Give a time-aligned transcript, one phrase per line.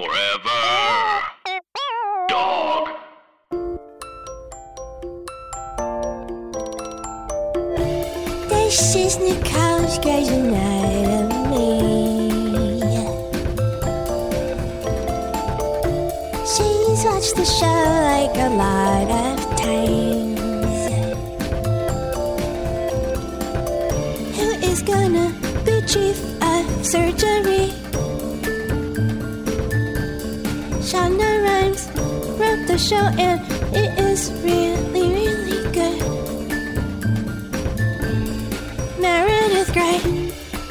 [0.00, 0.60] Forever.
[2.30, 2.88] Dog.
[8.48, 10.49] This is Nicole's Grey's Anatomy.
[32.80, 33.40] Show and
[33.76, 36.00] it is really, really good.
[38.98, 40.00] Meredith Grey.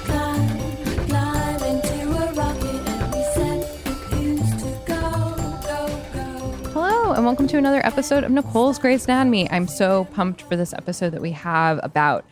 [0.06, 5.02] Climb, climb into a rocket and we set the fuse to go,
[5.62, 6.72] go, go.
[6.72, 9.48] Hello, and welcome to another episode of Nicole's Grey's Anatomy.
[9.52, 12.26] I'm so pumped for this episode that we have about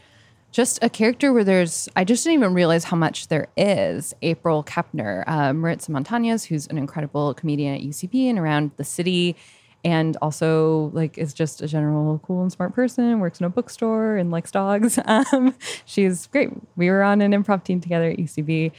[0.52, 4.16] just a character where there's, I just didn't even realize how much there is.
[4.24, 9.36] April Kepner, uh, Maritza Montañez, who's an incredible comedian at UCB and around the city,
[9.84, 14.18] and also like is just a general cool and smart person, works in a bookstore
[14.18, 15.00] and likes dogs.
[15.08, 16.50] Um, she's great.
[16.76, 18.72] We were on an improv team together at UCB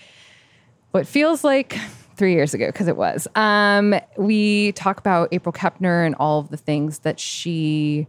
[0.91, 1.79] what feels like
[2.17, 3.27] three years ago because it was.
[3.35, 8.07] Um, we talk about April Kepner and all of the things that she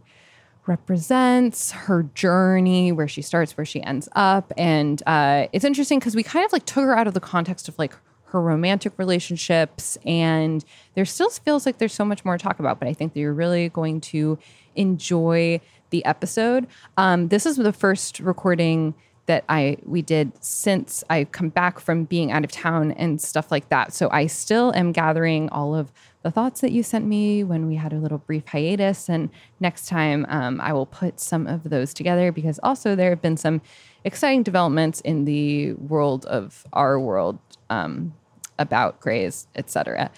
[0.66, 6.14] represents, her journey, where she starts, where she ends up, and uh, it's interesting because
[6.14, 7.94] we kind of like took her out of the context of like
[8.30, 10.64] her romantic relationships, and
[10.94, 12.78] there still feels like there's so much more to talk about.
[12.78, 14.38] But I think that you're really going to
[14.76, 16.66] enjoy the episode.
[16.96, 18.94] Um, this is the first recording
[19.26, 23.52] that I we did since I've come back from being out of town and stuff
[23.52, 23.92] like that.
[23.92, 25.92] So I still am gathering all of
[26.22, 29.08] the thoughts that you sent me when we had a little brief hiatus.
[29.08, 33.22] And next time um, I will put some of those together because also there have
[33.22, 33.62] been some
[34.04, 37.38] exciting developments in the world of our world
[37.70, 38.12] um,
[38.60, 40.12] about Grey's, etc.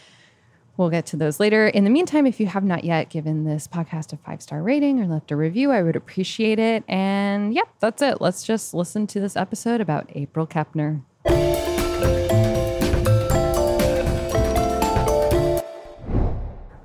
[0.77, 1.69] We'll get to those later.
[1.69, 5.01] In the meantime, if you have not yet given this podcast a five star rating
[5.01, 6.83] or left a review, I would appreciate it.
[6.89, 8.21] And yep, that's it.
[8.21, 11.03] Let's just listen to this episode about April Kepner.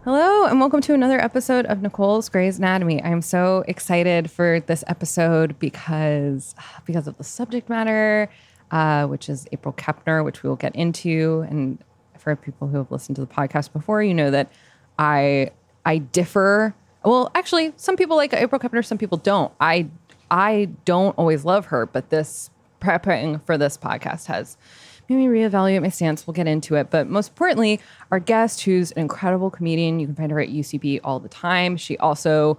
[0.03, 3.03] Hello, and welcome to another episode of Nicole's Grey's Anatomy.
[3.03, 8.29] I'm so excited for this episode because because of the subject matter,
[8.71, 11.45] uh, which is April Kepner, which we will get into.
[11.49, 11.77] And
[12.17, 14.51] for people who have listened to the podcast before, you know that
[14.99, 15.51] I
[15.85, 16.75] I differ.
[17.05, 19.51] Well, actually, some people like April Kepner, some people don't.
[19.59, 19.87] I
[20.29, 22.49] I don't always love her, but this
[22.81, 24.57] prepping for this podcast has
[25.09, 26.27] made me reevaluate my stance.
[26.27, 26.89] We'll get into it.
[26.89, 27.79] But most importantly,
[28.11, 31.77] our guest, who's an incredible comedian, you can find her at UCB all the time.
[31.77, 32.57] She also,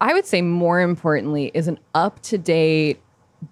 [0.00, 3.00] I would say more importantly, is an up to date,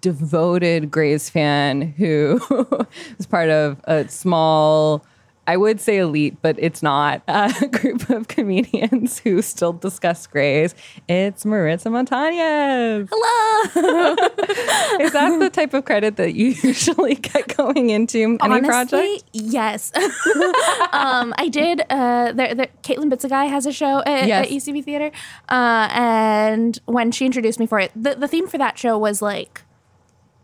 [0.01, 2.39] devoted Grey's fan who
[3.19, 5.05] is part of a small,
[5.47, 10.75] I would say elite, but it's not a group of comedians who still discuss Grey's.
[11.07, 13.07] It's Maritza Montañez.
[13.11, 14.15] Hello.
[14.99, 19.23] Is that the type of credit that you usually get going into any Honestly, project?
[19.33, 19.91] yes.
[20.91, 21.81] um, I did.
[21.89, 24.47] Uh, there, there, Caitlin Bitsagai has a show at, Yes.
[24.47, 25.11] at UCB Theater,
[25.49, 29.21] uh, and when she introduced me for it, the, the theme for that show was
[29.21, 29.61] like.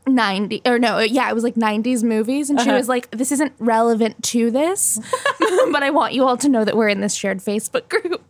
[0.06, 2.78] 90 or no yeah it was like 90s movies and she Uh-huh.
[2.78, 5.00] was like this isn't relevant to this
[5.72, 8.22] but i want you all to know that we're in this shared facebook group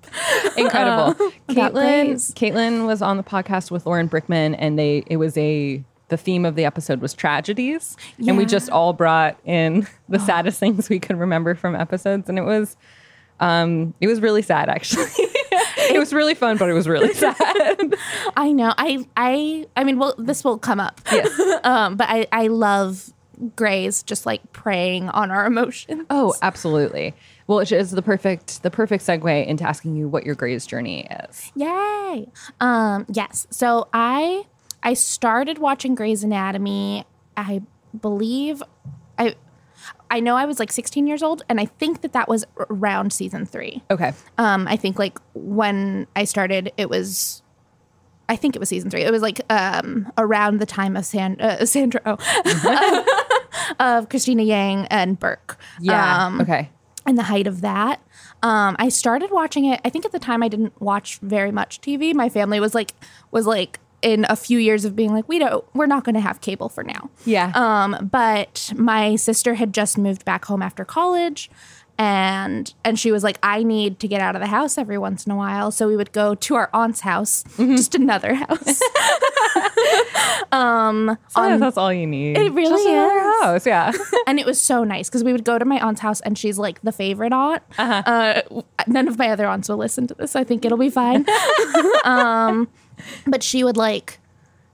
[0.56, 1.14] Incredible.
[1.50, 5.84] about Caitlin, Caitlin was on the podcast with Lauren Brickman, and they it was a
[6.10, 7.98] the theme of the episode was tragedies,
[8.28, 12.38] and we just all brought in the saddest things we could remember from episodes, and
[12.38, 12.78] it was
[13.40, 15.10] um it was really sad actually.
[15.92, 17.96] It was really fun, but it was really sad.
[18.38, 21.40] i know i i i mean well this will come up yes.
[21.64, 23.12] um but i i love
[23.56, 27.14] grey's just like preying on our emotions Oh, absolutely.
[27.48, 31.06] Well, it is the perfect the perfect segue into asking you what your Grey's journey
[31.28, 31.52] is.
[31.56, 32.28] Yay!
[32.62, 33.48] Um, yes.
[33.50, 34.46] So I
[34.82, 37.06] I started watching Grey's Anatomy.
[37.36, 37.62] I
[38.00, 38.64] believe
[39.18, 39.36] I
[40.14, 43.12] I know I was like 16 years old, and I think that that was around
[43.12, 43.82] season three.
[43.90, 44.14] Okay.
[44.38, 47.42] Um, I think like when I started, it was.
[48.30, 49.02] I think it was season three.
[49.02, 53.06] It was like um, around the time of San, uh, Sandra, oh,
[53.80, 55.58] of Cristina Yang and Burke.
[55.82, 56.26] Yeah.
[56.26, 56.70] Um, okay.
[57.08, 58.00] and the height of that.
[58.44, 59.82] Um, I started watching it.
[59.84, 62.14] I think at the time I didn't watch very much TV.
[62.14, 62.94] My family was like
[63.32, 66.22] was like in a few years of being like, we don't, we're not going to
[66.22, 67.10] have cable for now.
[67.26, 67.52] Yeah.
[67.56, 71.50] Um, but my sister had just moved back home after college,
[71.98, 75.26] and and she was like, I need to get out of the house every once
[75.26, 75.72] in a while.
[75.72, 78.82] So we would go to our aunt's house, just another house.
[80.52, 82.38] Sometimes that's all you need.
[82.38, 83.42] It really Just another is.
[83.44, 83.66] house.
[83.66, 83.92] Yeah.
[84.28, 86.58] and it was so nice because we would go to my aunt's house and she's
[86.58, 87.64] like the favorite aunt.
[87.78, 88.42] Uh,
[88.88, 90.36] none of my other aunts will listen to this.
[90.36, 91.26] I think it'll be fine.
[92.06, 92.68] um,
[93.28, 94.20] but she would like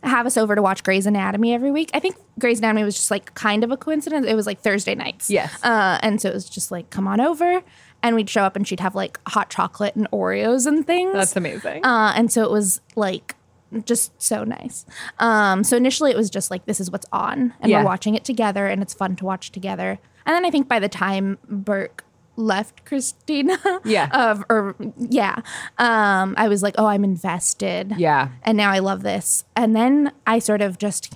[0.03, 1.89] have us over to watch Grey's Anatomy every week.
[1.93, 4.25] I think Grey's Anatomy was just like kind of a coincidence.
[4.25, 5.29] It was like Thursday nights.
[5.29, 5.61] Yes.
[5.63, 7.61] Uh, and so it was just like, come on over.
[8.01, 11.11] And we'd show up and she'd have like hot chocolate and Oreos and things.
[11.11, 11.85] That's amazing.
[11.85, 13.35] Uh, and so it was like
[13.83, 14.85] just so nice.
[15.19, 17.79] Um, so initially it was just like this is what's on, and Yeah.
[17.79, 19.99] we're watching it together, and it's fun to watch together.
[20.25, 22.05] And then I think by the time Burke
[22.39, 24.07] left Cristina, Yeah.
[24.13, 25.41] of or yeah,
[25.77, 28.29] um, I was like, oh, I'm invested, Yeah.
[28.43, 29.43] and now I love this.
[29.55, 31.13] And then I sort of just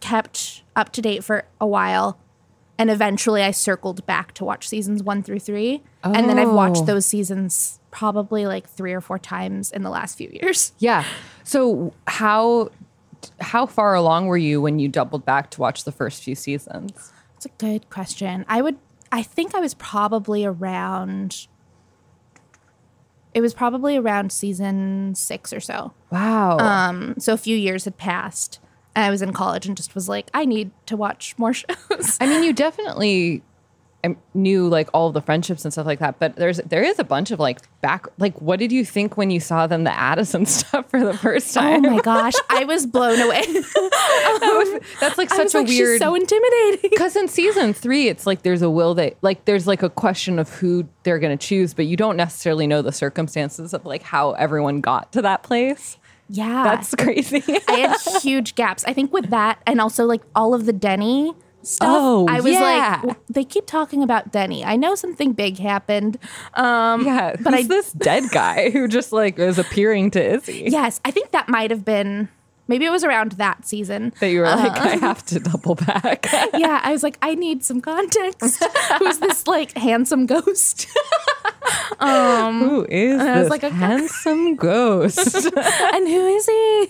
[0.00, 2.18] kept up to date for a while.
[2.78, 5.82] And eventually I circled back to watch seasons one through three.
[6.02, 6.12] Oh.
[6.12, 6.54] And then I've Oh.
[6.54, 10.72] watched those seasons probably like three or four times in the last few years.
[10.78, 11.04] Yeah.
[11.44, 12.70] So how
[13.40, 17.12] how far along were you when you doubled back to watch the first few seasons?
[17.34, 18.46] That's a good question.
[18.48, 18.78] I would,
[19.12, 21.48] I think I was probably around,
[23.34, 25.92] it was probably around season six or so.
[26.10, 26.58] Wow.
[26.58, 28.60] Um, so a few years had passed.
[28.94, 32.18] And I was in college and just was like, I need to watch more shows.
[32.20, 33.42] I mean, you definitely
[34.34, 37.04] knew like all of the friendships and stuff like that, but there's there is a
[37.04, 40.46] bunch of like back like what did you think when you saw them the Addison
[40.46, 41.80] stuff for the first time?
[41.80, 41.96] oh time?
[41.96, 43.42] my gosh, I was blown away.
[45.00, 46.90] That's like I such was a like, weird so intimidating.
[46.90, 50.38] because in season three, it's like there's a will that like there's like a question
[50.38, 54.32] of who they're gonna choose, but you don't necessarily know the circumstances of like how
[54.32, 55.98] everyone got to that place.
[56.32, 56.62] Yeah.
[56.62, 57.42] That's crazy.
[57.68, 58.84] I had huge gaps.
[58.84, 61.88] I think with that and also like all of the Denny stuff.
[61.90, 63.00] Oh, I was yeah.
[63.04, 64.64] like, they keep talking about Denny.
[64.64, 66.18] I know something big happened.
[66.54, 70.64] Um, yeah, but I this dead guy who just like is appearing to Izzy?
[70.68, 72.28] yes, I think that might have been
[72.68, 74.12] maybe it was around that season.
[74.20, 74.88] That you were like, Uh-huh.
[74.90, 76.26] I have to double back.
[76.54, 78.62] yeah, I was like, I need some context.
[78.98, 80.86] Who's this like handsome ghost?
[82.00, 85.18] Who is I this was like, handsome ghost?
[85.56, 86.88] and who is he?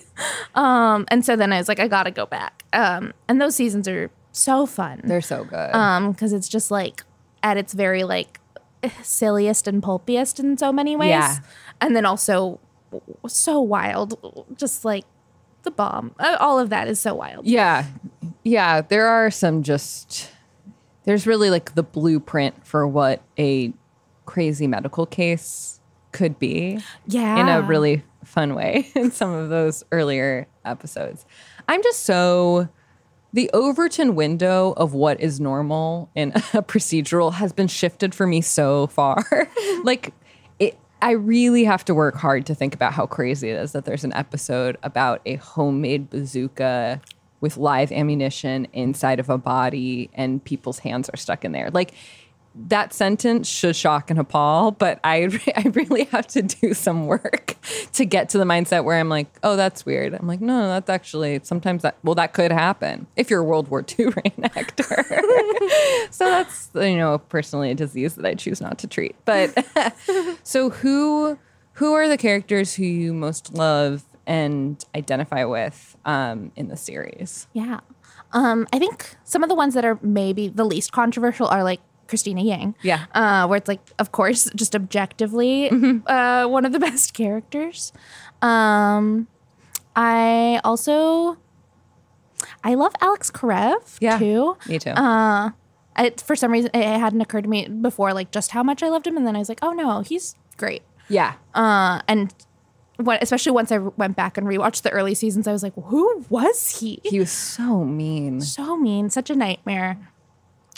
[0.54, 2.62] Um, and so then I was like, I gotta go back.
[2.72, 5.00] Um, and those seasons are so fun.
[5.04, 5.74] They're so good.
[5.74, 7.04] um because it's just like
[7.42, 8.40] at its very like
[9.02, 11.36] silliest and pulpiest in so many ways Yeah.
[11.80, 12.60] and then also
[13.26, 14.18] so wild
[14.56, 15.04] just like
[15.62, 17.84] the bomb Uh, all of that is so wild yeah,
[18.42, 18.80] yeah.
[18.80, 20.30] There are some just.
[21.04, 23.72] There's really like the blueprint for what a
[24.26, 25.80] crazy medical case
[26.12, 26.78] could be.
[27.06, 31.26] yeah in a really fun way in some of those earlier episodes.
[31.68, 32.68] I'm just so
[33.32, 38.40] the Overton window of what is normal in a procedural has been shifted for me
[38.40, 39.48] so far.
[39.84, 40.12] like
[40.58, 43.84] it I really have to work hard to think about how crazy it is that
[43.84, 47.00] there's an episode about a homemade bazooka
[47.40, 51.70] with live ammunition inside of a body and people's hands are stuck in there.
[51.70, 51.94] Like
[52.54, 57.56] that sentence should shock and appall, but I I really have to do some work
[57.92, 60.14] to get to the mindset where I'm like, oh, that's weird.
[60.14, 63.68] I'm like, no, that's actually sometimes that well, that could happen if you're a World
[63.68, 65.04] War II reenactor.
[66.10, 69.16] so that's you know personally a disease that I choose not to treat.
[69.24, 69.66] But
[70.42, 71.38] so who
[71.74, 77.46] who are the characters who you most love and identify with um, in the series?
[77.52, 77.80] yeah
[78.32, 81.80] um i think some of the ones that are maybe the least controversial are like
[82.10, 83.06] cristina yang Yeah.
[83.14, 85.70] uh where it's like of course just objectively
[86.10, 87.92] uh one of the best characters
[88.42, 89.28] um
[89.94, 91.36] i also
[92.64, 94.90] i love alex karev Yeah, too Me too.
[94.90, 95.50] Uh,
[95.98, 98.88] it, for some reason, it hadn't occurred to me before, like just how much I
[98.88, 100.80] loved him, and then I was like, oh no, he's great.
[101.12, 101.34] yeah.
[101.52, 102.32] Uh, and
[102.96, 106.24] what, especially once I went back and rewatched the early seasons, I was like, who
[106.30, 107.00] was he?
[107.04, 108.40] he was so mean.
[108.40, 109.98] So mean, such a nightmare,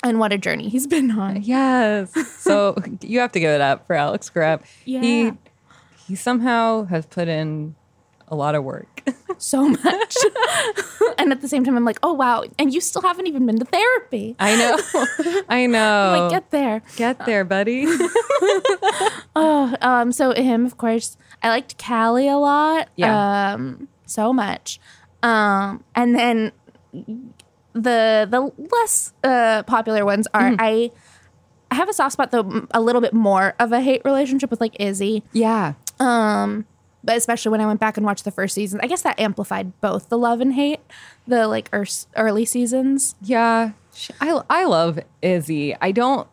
[0.02, 1.42] and what a journey he's been on.
[1.42, 2.12] Yes.
[2.40, 4.62] So you have to give it up for Alex Karev.
[4.85, 5.00] Yeah.
[5.00, 5.32] He
[6.06, 7.75] he somehow has put in
[8.28, 8.88] a lot of work.
[9.38, 10.16] So much,
[11.18, 13.59] and at the same time, I'm like, oh wow, and you still haven't even been
[13.59, 14.37] to therapy.
[14.38, 15.42] I know.
[15.49, 16.16] I know.
[16.21, 16.82] Like, get there.
[16.94, 17.87] Get there, buddy.
[19.35, 22.88] oh, Um, so him, of course, I liked Callie a lot.
[22.94, 23.54] Yeah.
[23.54, 24.78] Um, so much.
[25.25, 26.52] Um, and then
[27.73, 30.91] the the less uh, popular ones are I
[31.71, 34.61] I have a soft spot though a little bit more of a hate relationship with
[34.61, 35.23] like Izzy.
[35.33, 35.75] yeah.
[35.99, 36.67] Um,
[37.05, 39.81] but especially when I went back and watched the first season, I guess that amplified
[39.81, 40.81] both the love and hate.
[41.26, 43.14] The like ers- early seasons.
[43.23, 43.73] Yeah.
[44.21, 45.75] I I love Izzy.
[45.81, 46.29] I don't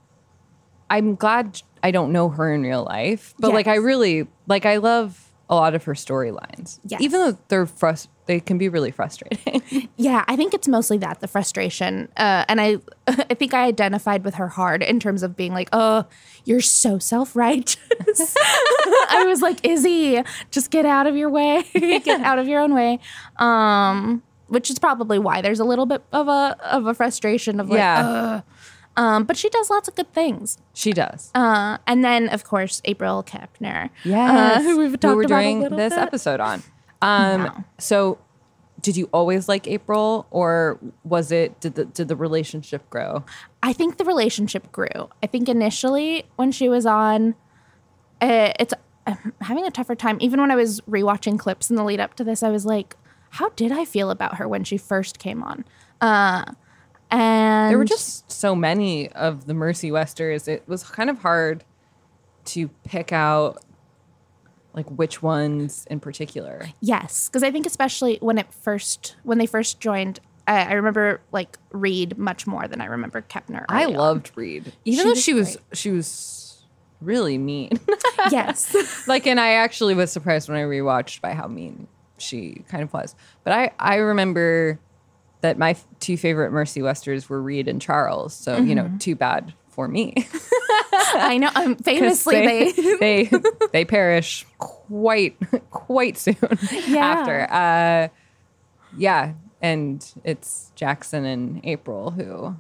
[0.90, 4.78] I'm glad I don't know her in real life, but like I really like I
[4.78, 6.80] love a lot of her storylines.
[6.86, 7.02] Yes.
[7.02, 9.88] Even though they're frust- they can be really frustrating.
[9.98, 12.78] Yeah, I think it's mostly that the frustration, uh, and I,
[13.08, 16.06] I think I identified with her hard in terms of being like, "Oh,
[16.46, 17.78] you're so self righteous."
[18.38, 22.74] I was like, "Izzy, just get out of your way, get out of your own
[22.74, 23.00] way,"
[23.38, 27.70] um, which is probably why there's a little bit of a of a frustration of
[27.70, 28.06] like, Yeah.
[28.06, 28.44] "Ugh."
[29.00, 30.58] Um, but she does lots of good things.
[30.74, 31.32] she does.
[31.34, 33.90] Uh, and then, of course, April Kepner.
[34.04, 36.00] Yes, uh, who we've talked we're about doing this bit.
[36.08, 36.62] episode on.
[37.02, 37.64] Um, Wow.
[37.78, 38.18] so
[38.82, 43.24] did you always like April, or was it did the did the relationship grow?
[43.64, 45.10] I think the relationship grew.
[45.24, 47.36] I think initially when she was on,
[48.22, 48.74] uh, it's
[49.08, 50.18] I'm having a tougher time.
[50.20, 52.96] Even when I was rewatching clips in the lead up to this, I was like,
[53.32, 55.64] how did I feel about her when she first came on?
[57.12, 60.48] And There were just so many of the Mercy Westers.
[60.48, 61.64] It was kind of hard
[62.46, 63.64] to pick out
[64.74, 66.68] like which ones in particular.
[66.80, 71.22] yes, because I think especially when it first when they first joined, I, I remember
[71.32, 73.66] like Reed much more than I remember Kepner.
[73.68, 73.94] I on.
[73.94, 75.78] loved Reed, even She though was she was great.
[75.78, 76.64] she was
[77.02, 77.80] really mean.
[78.32, 81.88] yes, like, and I actually was surprised when I rewatched by how mean
[82.20, 83.16] she kind of was.
[83.44, 84.80] But I I remember
[85.42, 88.34] that my two favorite Mercy Westers were Reed and Charles.
[88.34, 90.14] So you know, too bad for me.
[90.92, 91.50] I know.
[91.56, 93.30] Um, famously, they, they
[93.74, 95.38] they perish quite
[95.72, 96.36] quite soon
[96.88, 96.98] Yeah.
[97.06, 97.52] after.
[97.52, 98.08] Uh,
[98.98, 102.56] yeah, and it's Jackson and April who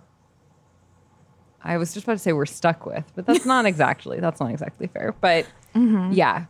[1.61, 4.51] I was just about to say we're stuck with, but that's not exactly that's not
[4.51, 5.13] exactly fair.
[5.19, 5.45] But
[5.75, 6.13] Mm-hmm.
[6.13, 6.45] yeah,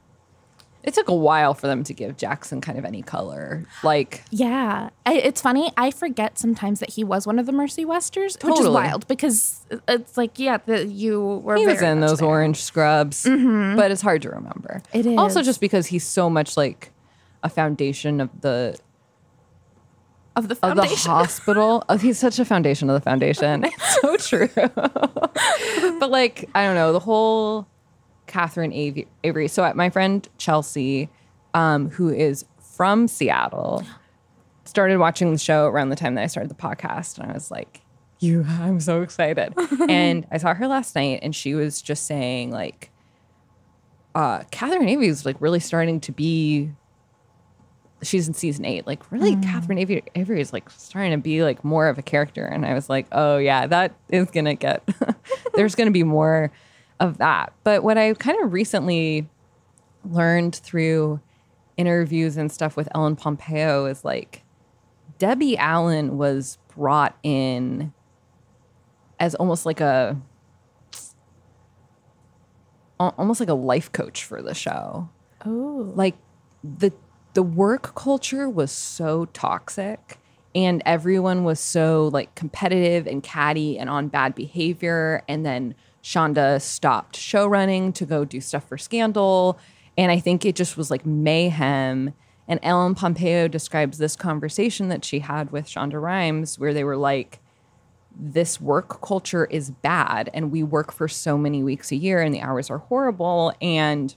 [0.89, 3.63] it took a while for them to give Jackson kind of any color.
[3.83, 5.71] Like Yeah, I, it's funny.
[5.77, 9.67] I forget sometimes that he was one of the Mercy Westers, which is wild because
[9.87, 11.55] it's like, yeah, the, you were.
[11.57, 12.27] he was in those there.
[12.27, 13.75] orange scrubs, mm-hmm.
[13.77, 14.81] but it's hard to remember.
[14.91, 16.91] It is also just because he's so much like
[17.43, 18.75] a foundation of the
[20.35, 21.83] of the of the hospital.
[21.87, 23.63] Oh, he's such a foundation of the foundation.
[23.77, 24.49] It's so true.
[24.65, 27.67] but like, I don't know, the whole
[28.29, 28.71] Catherine
[29.23, 29.47] Avery.
[29.47, 31.09] So at my friend Chelsea,
[31.53, 33.83] um, who is from Seattle,
[34.65, 37.51] started watching the show around the time that I started the podcast, and I was
[37.51, 37.81] like,
[38.19, 39.53] "You, I'm so excited!"
[39.89, 42.91] and I saw her last night, and she was just saying like,
[44.13, 46.71] uh, Catherine Avery is like really starting to be
[48.03, 48.87] she's in season eight.
[48.87, 52.45] Like, really, Catherine Avery, Avery is like starting to be like more of a character.
[52.45, 54.87] And I was like, oh yeah, that is gonna get.
[55.55, 56.51] there's gonna be more
[56.99, 57.53] of that.
[57.63, 59.27] But what I kind of recently
[60.03, 61.19] learned through
[61.77, 64.43] interviews and stuff with Ellen Pompeo is like
[65.17, 67.93] Debbie Allen was brought in
[69.19, 70.19] as almost like a
[72.99, 75.09] almost like a life coach for the show.
[75.45, 76.15] Oh, like
[76.63, 76.91] the
[77.33, 80.19] the work culture was so toxic
[80.55, 85.23] and everyone was so like competitive and catty and on bad behavior.
[85.27, 89.59] And then Shonda stopped show running to go do stuff for Scandal
[89.97, 92.13] and I think it just was like mayhem
[92.47, 96.97] and Ellen Pompeo describes this conversation that she had with Shonda Rhimes where they were
[96.97, 97.39] like
[98.19, 102.33] this work culture is bad and we work for so many weeks a year and
[102.33, 104.15] the hours are horrible and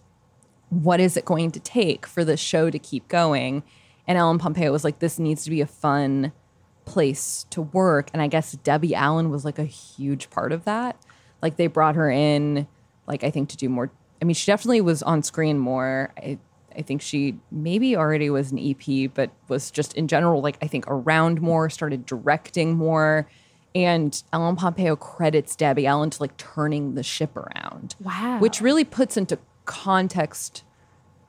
[0.72, 3.62] what is it going to take for the show to keep going?
[4.06, 6.32] And Ellen Pompeo was like, this needs to be a fun
[6.86, 8.08] place to work.
[8.12, 10.96] And I guess Debbie Allen was like a huge part of that.
[11.42, 12.66] Like they brought her in,
[13.06, 13.90] like I think to do more.
[14.20, 16.12] I mean, she definitely was on screen more.
[16.16, 16.38] I,
[16.76, 20.66] I think she maybe already was an EP, but was just in general, like I
[20.66, 23.28] think around more, started directing more.
[23.74, 28.38] And Ellen Pompeo credits Debbie Allen to like turning the ship around Wow.
[28.38, 30.62] which really puts into context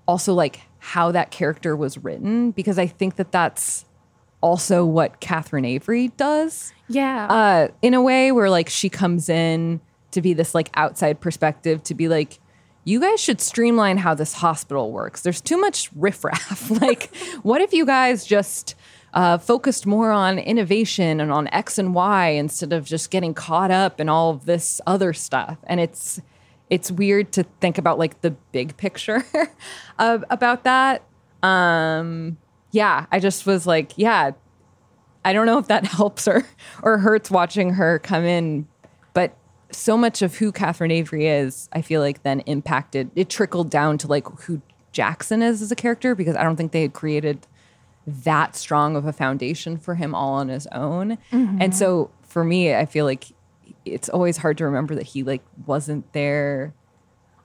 [0.07, 3.85] also like how that character was written because I think that that's
[4.41, 7.27] also what Catherine Avery does yeah.
[7.27, 9.79] uh, in a way where like she comes in
[10.13, 12.39] to be this like outside perspective to be like
[12.85, 15.21] you guys should streamline how this hospital works.
[15.21, 16.69] There's too much riffraff.
[16.81, 18.75] Like what if you guys just
[19.13, 23.71] uh, focused more on innovation and on x and y instead of just getting caught
[23.71, 25.57] up in all of this other stuff?
[25.65, 26.21] And it's
[26.69, 29.25] it's weird to think about like the big picture
[29.99, 31.03] of, about that.
[31.41, 32.37] Um
[32.71, 34.31] yeah i just was like yeah
[35.25, 36.45] I don't know if that helps or
[36.81, 38.67] or hurts watching her come in,
[39.75, 43.11] so much of who Catherine Avery is, I feel like then impacted.
[43.15, 44.61] It trickled down to like who
[44.91, 47.47] Jackson is as a character because I don't think they had created
[48.05, 51.17] that strong of a foundation for him all on his own.
[51.31, 53.25] And so for me, I feel like
[53.85, 56.73] it's always hard to remember that he like wasn't there.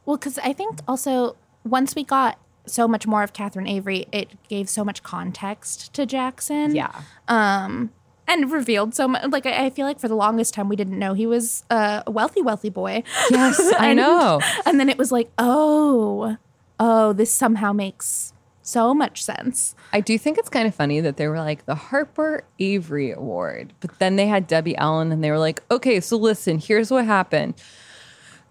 [0.04, 4.30] Well, because I think also once we got so much more of Catherine Avery, it
[4.48, 6.74] gave so much context to Jackson.
[6.74, 7.02] Yeah.
[7.28, 7.90] Um,
[8.28, 9.24] and revealed so much.
[9.30, 12.02] Like I, I feel like for the longest time we didn't know he was uh,
[12.06, 13.02] a wealthy, wealthy boy.
[13.30, 14.40] Yes, I know.
[14.66, 16.36] And then it was like, oh,
[16.78, 18.32] oh, this somehow makes
[18.62, 19.74] so much sense.
[19.94, 23.72] I do think it's kind of funny that they were like the Harper Avery Award,
[23.80, 27.06] but then they had Debbie Allen and they were like, okay, so listen, here's what
[27.06, 27.54] happened.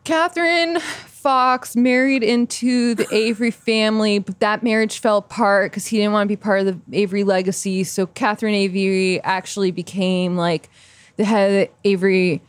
[0.04, 0.80] Catherine
[1.18, 6.28] Fox married into the Avery family, but that marriage fell apart because he didn't want
[6.28, 7.84] to be part of the Avery legacy.
[7.84, 10.70] So Catherine Avery actually became like
[11.16, 12.42] the head of the Avery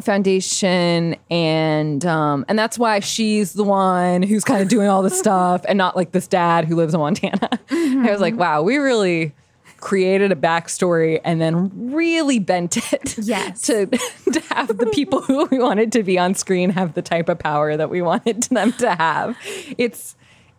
[0.00, 5.10] Foundation, and um, and that's why she's the one who's kind of doing all the
[5.10, 7.48] stuff, and not like this dad who lives in Montana.
[7.70, 9.32] I was like, wow, we really
[9.82, 13.62] created a backstory and then really bent it Yes.
[13.62, 17.28] to to have the people who we wanted to be on screen have the type
[17.28, 19.36] of power that we wanted them to have.
[19.76, 20.14] It's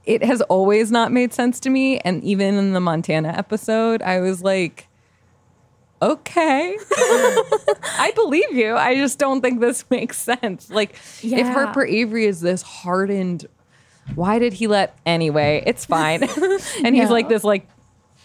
[0.06, 4.20] it has always not made sense to me, and even in the Montana episode, I
[4.20, 4.88] was like.
[6.02, 6.78] Okay.
[6.92, 8.76] I believe you.
[8.76, 10.70] I just don't think this makes sense.
[10.70, 13.46] Like, if Harper Avery is this hardened,
[14.14, 15.64] why did he let anyway?
[15.66, 16.24] It's fine.
[16.84, 17.70] and he's like this like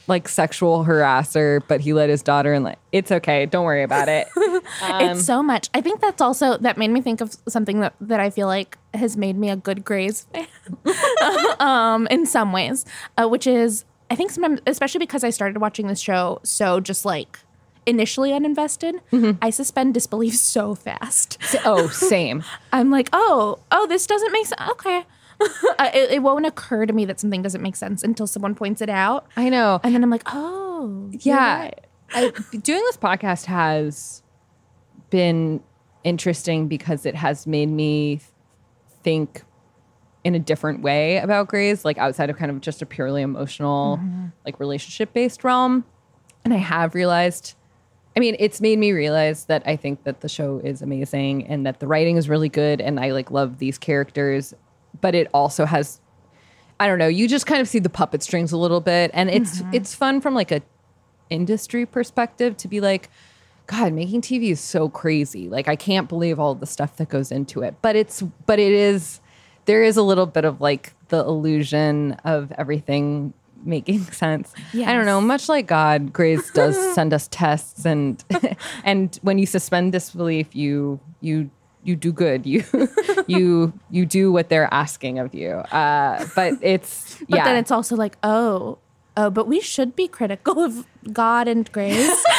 [0.09, 3.47] like sexual harasser, but he let his daughter in like it's okay.
[3.47, 4.27] Don't worry about it.
[4.37, 5.69] Um, it's so much.
[5.75, 8.79] I think that's also that made me think of something that, that I feel like
[8.95, 10.47] has made me a good Grey's fan,
[11.61, 12.85] um, in some ways,
[13.17, 17.05] uh, which is I think sometimes, especially because I started watching this show so just
[17.05, 17.39] like
[17.87, 19.39] initially uninvested, Mm-hmm.
[19.41, 21.39] I suspend disbelief so fast.
[21.65, 22.45] oh, same.
[22.73, 24.71] I'm like, oh, oh, this doesn't make sense.
[24.73, 25.05] Okay.
[25.81, 28.91] It, it won't occur to me that something doesn't make sense until someone points it
[28.91, 29.27] out.
[29.37, 29.81] I know.
[29.85, 31.61] And then I'm like, oh, yeah.
[31.61, 31.87] right.
[32.13, 32.31] I,
[32.63, 34.23] doing this podcast has
[35.11, 35.63] been
[36.05, 38.21] interesting because it has made me
[39.03, 39.43] think
[40.25, 43.99] in a different way about Grey's, like outside of kind of just a purely emotional,
[43.99, 44.27] mm-hmm.
[44.45, 45.85] like relationship based realm.
[46.45, 47.55] And I have realized,
[48.17, 51.65] I mean, it's made me realize that I think that the show is amazing and
[51.67, 54.55] that the writing is really good and I like love these characters,
[55.01, 56.01] but it also has
[56.81, 59.29] I don't know, you just kind of see the puppet strings a little bit and
[59.31, 59.75] it's mm-hmm.
[59.75, 60.63] it's fun from like a
[61.31, 63.11] industry perspective to be like
[63.69, 65.49] god, making TV is so crazy.
[65.49, 67.77] Like I can't believe all the stuff that goes into it.
[67.81, 69.21] But it's but it is
[69.67, 73.33] there is a little bit of like the illusion of everything
[73.65, 74.53] making sense.
[74.75, 78.23] I don't know, much like God, Grace does send us tests and
[78.85, 81.51] and when you suspend disbelief, you you
[81.89, 82.47] you do good.
[82.47, 82.65] You
[83.27, 85.51] you you do what they're asking of you.
[85.51, 87.45] Uh, but it's But yeah.
[87.45, 88.79] then it's also like, oh,
[89.17, 92.25] oh, but we should be critical of God and grace.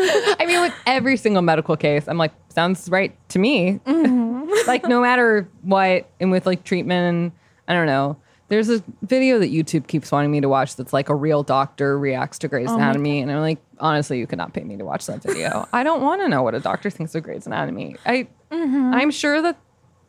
[0.02, 3.80] I mean, with every single medical case, I'm like, sounds right to me.
[3.84, 4.50] Mm-hmm.
[4.66, 7.32] like, no matter what, and with like treatment,
[7.68, 8.16] I don't know.
[8.48, 11.96] There's a video that YouTube keeps wanting me to watch that's like a real doctor
[11.98, 13.20] reacts to Oh Grey's Anatomy.
[13.20, 15.68] And I'm like, honestly, you could not pay me to watch that video.
[15.72, 17.94] I don't want to know what a doctor thinks of Grey's Anatomy.
[18.04, 18.92] I, Mm-hmm.
[18.94, 19.58] I'm sure that,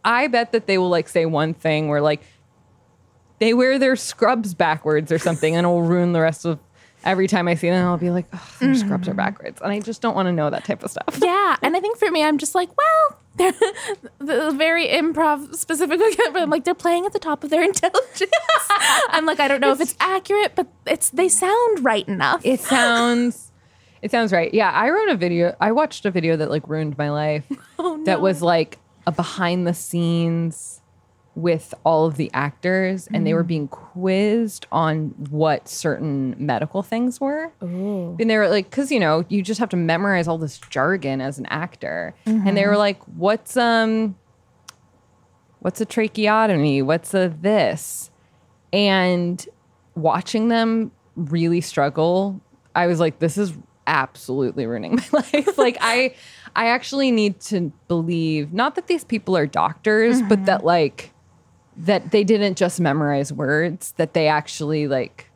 [0.03, 2.21] I bet that they will like say one thing where like,
[3.39, 6.59] they wear their scrubs backwards or something and it'll ruin the rest of
[7.03, 9.79] every time I see them I'll be like oh, their scrubs are backwards and I
[9.79, 11.17] just don't want to know that type of stuff.
[11.19, 13.53] yeah, and I think for me, I'm just like, well, they're
[14.19, 15.99] the very improv specific,
[16.33, 18.31] but I'm like they're playing at the top of their intelligence.
[19.09, 22.41] I'm like, I don't know if it's accurate, but it's they sound right enough.
[22.45, 23.50] It sounds
[24.01, 24.53] it sounds right.
[24.53, 27.45] Yeah, I wrote a video I watched a video that like ruined my life
[27.79, 28.03] Oh, no.
[28.05, 30.81] that was like a behind the scenes
[31.33, 37.21] with all of the actors and they were being quizzed on what certain medical things
[37.21, 37.49] were.
[37.63, 38.17] Ooh.
[38.19, 41.21] And they were like, because you know, you just have to memorize all this jargon
[41.21, 42.13] as an actor.
[42.25, 44.15] And they were like, what's um
[45.59, 46.81] what's a tracheotomy?
[46.81, 48.11] What's a this?
[48.73, 49.45] And
[49.95, 52.41] watching them really struggle,
[52.75, 53.53] I was like, this is
[53.91, 55.57] absolutely ruining my life.
[55.57, 56.15] like I
[56.55, 60.45] I actually need to believe not that these people are doctors, but mm-hmm.
[60.45, 61.11] that like
[61.77, 65.29] that they didn't just memorize words, that they actually like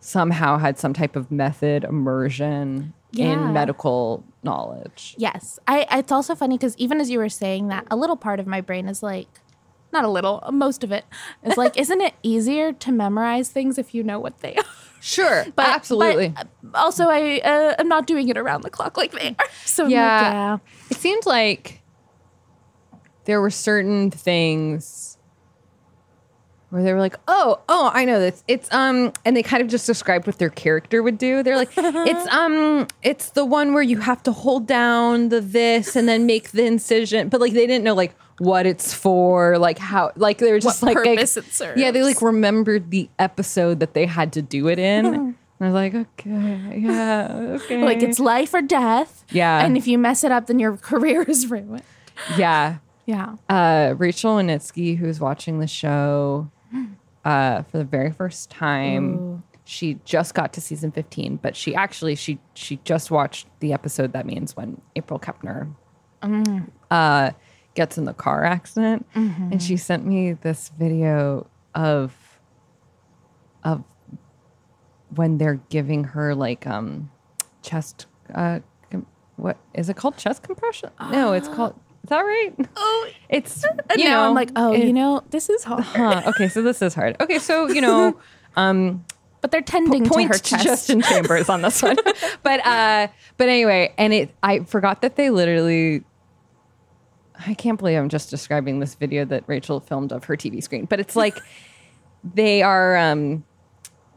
[0.00, 3.32] somehow had some type of method immersion Yeah.
[3.32, 5.14] in medical knowledge.
[5.18, 5.86] Yes, I.
[5.92, 8.60] It's also funny because even as you were saying that, a little part of my
[8.60, 9.28] brain is like,
[9.92, 11.04] not a little, most of it
[11.42, 14.64] is like, isn't it easier to memorize things if you know what they are?
[15.00, 16.28] Sure, But absolutely.
[16.28, 19.46] but, also, I uh, am not doing it around the clock like they are.
[19.64, 20.32] So I'm like, yeah.
[20.32, 20.58] yeah.
[20.90, 21.80] It seemed like
[23.24, 25.16] there were certain things
[26.70, 28.44] where they were like, "Oh, oh, I know this.
[28.46, 31.42] It's um," and they kind of just described what their character would do.
[31.42, 35.96] They're like, "It's um, it's the one where you have to hold down the this
[35.96, 39.78] and then make the incision," but like they didn't know like what it's for, like
[39.78, 43.80] how, like they were just like, like- purpose it yeah, they like remembered the episode
[43.80, 45.04] that they had to do it in.
[45.06, 47.28] and I was like, okay, yeah,
[47.62, 49.24] okay, Like it's life or death.
[49.30, 49.62] Yeah.
[49.64, 51.82] And if you mess it up, then your career is ruined.
[52.36, 52.78] yeah.
[53.06, 53.34] Yeah.
[53.48, 56.50] uh, Rachel Winitsky, who's watching the show
[57.24, 59.42] uh, for the very first time.
[59.64, 64.12] She just got to season 15, but she actually she she just watched the episode
[64.14, 65.72] that means when April Kepner
[66.90, 67.30] uh,
[67.80, 72.12] gets in the car accident, and she sent me this video of
[73.64, 73.82] of
[75.16, 77.10] when they're giving her like um
[77.62, 80.90] chest uh com- what is it called chest compression?
[81.10, 82.54] No, it's called is that right?
[82.76, 83.64] Oh, It's
[83.96, 85.84] you now know, I'm like, oh, it- you know, this is hard.
[86.00, 87.16] huh, okay, so this is hard.
[87.20, 88.18] Okay, so you know,
[88.56, 89.04] um,
[89.42, 90.64] But they're tending to point her to chest.
[90.64, 91.96] Justin Chambers on this one,
[92.42, 96.04] but uh, but anyway, and it I forgot that they literally.
[97.46, 100.84] I can't believe I'm just describing this video that Rachel filmed of her TV screen,
[100.84, 101.38] but it's like
[102.34, 103.44] they are um,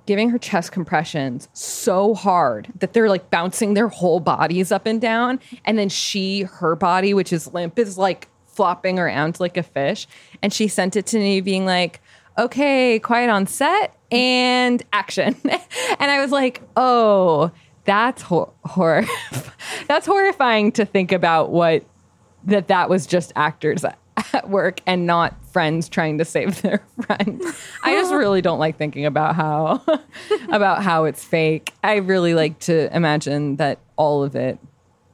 [0.05, 4.99] giving her chest compressions so hard that they're like bouncing their whole bodies up and
[4.99, 5.39] down.
[5.65, 10.07] And then she, her body, which is limp, is like flopping around like a fish.
[10.41, 12.01] And she sent it to me being like,
[12.37, 15.35] okay, quiet on set and action.
[15.43, 17.51] and I was like, oh,
[17.85, 19.05] that's hor- hor-
[19.87, 21.85] that's horrifying to think about what
[22.45, 23.83] that that was just actors
[24.33, 27.41] at work and not friends trying to save their friend.
[27.83, 29.81] I just really don't like thinking about how
[30.49, 31.73] about how it's fake.
[31.83, 34.59] I really like to imagine that all of it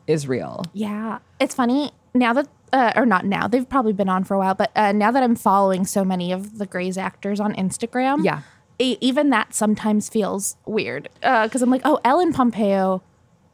[0.08, 0.64] is real.
[0.74, 1.20] Yeah.
[1.40, 4.56] It's funny now that, uh, or not now, they've probably been on for a while,
[4.56, 8.42] but uh, now that I'm following so many of the Grey's actors on Instagram, Yeah.
[8.80, 13.04] e- even that sometimes feels weird because I'm like, oh, Ellen Pompeo,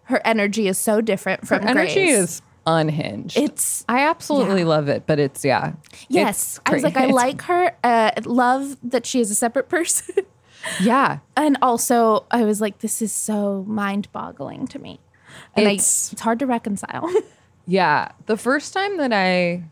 [0.03, 2.17] her energy is so different from Energy Grey's.
[2.17, 3.38] is unhinged.
[3.38, 4.67] It's I absolutely yeah.
[4.67, 5.73] love it, but it's yeah.
[6.10, 6.58] yes.
[6.58, 7.75] It's I was like, I like her.
[7.84, 10.25] Uh, love that she is a separate person,
[10.82, 11.19] Yeah.
[11.38, 14.99] and also I was like, this is so mind-boggling to me,
[15.56, 17.10] and It's- I, it's hard to reconcile.
[17.67, 19.63] Yeah, the first time that I,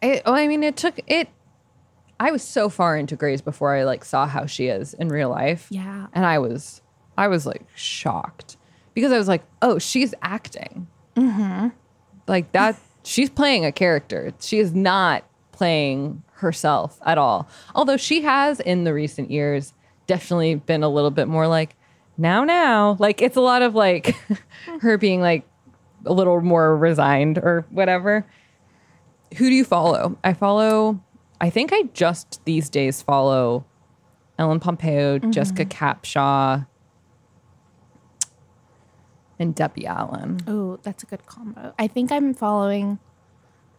[0.00, 1.28] it, oh, I mean, it took it.
[2.20, 5.28] I was so far into Grey's before I like saw how she is in real
[5.28, 5.66] life.
[5.70, 6.06] Yeah.
[6.12, 6.80] and I was,
[7.16, 8.56] I was like shocked
[8.94, 10.86] because I was like, oh, she's acting.
[11.18, 11.68] Mm-hmm.
[12.26, 14.32] Like that, she's playing a character.
[14.40, 17.48] She is not playing herself at all.
[17.74, 19.74] Although she has in the recent years
[20.06, 21.74] definitely been a little bit more like
[22.16, 22.96] now, now.
[22.98, 24.16] Like it's a lot of like
[24.80, 25.46] her being like
[26.06, 28.26] a little more resigned or whatever.
[29.36, 30.18] Who do you follow?
[30.24, 31.00] I follow,
[31.40, 33.64] I think I just these days follow
[34.38, 36.66] Ellen Pompeo, Jessica Capshaw,
[39.38, 40.40] and Debbie Allen.
[40.46, 41.74] Oh, that's a good combo.
[41.78, 42.98] I think I'm following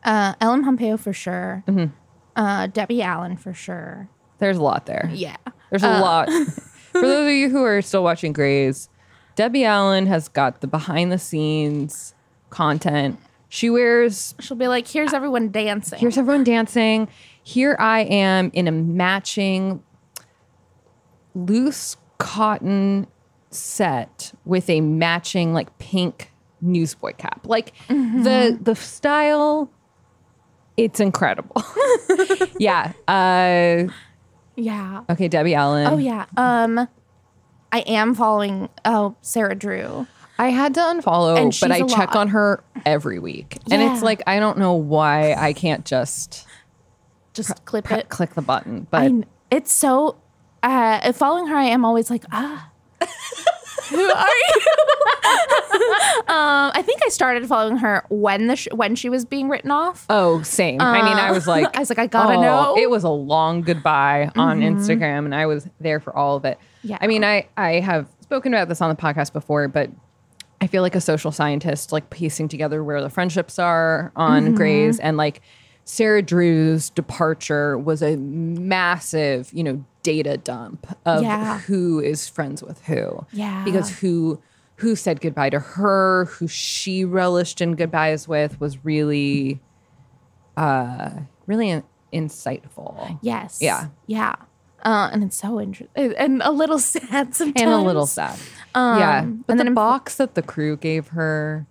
[0.04, 1.63] uh, Ellen Pompeo for sure.
[1.67, 1.93] Mm-hmm.
[2.36, 4.10] Uh, Debbie Allen for sure.
[4.39, 5.10] There's a lot there.
[5.13, 5.36] Yeah.
[5.69, 6.30] There's a lot.
[6.91, 8.89] For those of you who are still watching Grey's,
[9.36, 12.15] Debbie Allen has got the behind the scenes
[12.50, 13.19] content.
[13.48, 16.00] She wears She'll be like, here's everyone dancing.
[16.00, 17.08] Here's everyone dancing.
[17.43, 19.84] Here I am in a matching
[21.36, 23.08] loose cotton
[23.52, 26.32] set with a matching like pink
[26.62, 27.46] newsboy cap.
[27.46, 29.70] Like the the style
[30.78, 31.62] it's incredible.
[32.58, 32.94] yeah.
[33.08, 33.92] Uh
[34.56, 35.04] yeah.
[35.10, 35.88] okay, Debbie Allen.
[35.88, 36.26] Oh yeah.
[36.38, 36.88] Um,
[37.72, 40.08] I am following oh Sarah Drew.
[40.38, 42.16] I had to unfollow, but I check lot.
[42.16, 43.58] on her every week.
[43.70, 46.48] And it's like I don't know why I can't just
[47.34, 48.10] Just clip pre- it.
[48.10, 48.88] click the button.
[48.90, 50.18] But I it's so.
[50.62, 52.68] Uh, following her, I am always like ah.
[53.90, 54.62] Who are you?
[56.28, 59.72] um, I think I started following her when the sh- when she was being written
[59.72, 60.06] off.
[60.10, 60.80] Oh, same.
[60.80, 62.78] I mean, I was uh, like, I was like, I gotta oh, know.
[62.78, 64.78] It was a long goodbye on mm-hmm.
[64.78, 66.60] Instagram, and I was there for all of it.
[66.84, 66.98] Yeah.
[67.02, 69.90] I mean, I I have spoken about this on the podcast before, but
[70.62, 74.56] I feel like a social scientist, like piecing together where the friendships are on mm-hmm.
[74.56, 75.42] Grey's, and like
[75.86, 81.60] Sarah Drew's departure was a massive, you know, data dump of Yeah.
[81.60, 83.26] who is friends with who.
[83.32, 83.64] Yeah.
[83.64, 84.42] because who
[84.78, 89.60] who said goodbye to her, who she relished in goodbyes with, was really
[90.58, 91.10] uh
[91.48, 91.84] really in-
[92.14, 93.60] insightful yes.
[93.62, 93.88] Yeah.
[94.08, 94.36] Yeah.
[94.84, 97.62] Uh, and it's so interesting and a little sad sometimes.
[97.62, 98.40] and a little sad
[98.74, 101.68] yeah but and the then box that the crew gave her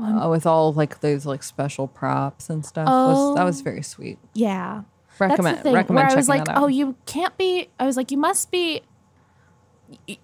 [0.00, 4.18] uh, with all like those like special props and stuff was that was very sweet
[4.32, 4.82] Yeah.
[5.18, 7.68] Recommend- That's the thing, recommend where I was like, oh, you can't be.
[7.78, 8.82] I was like, you must be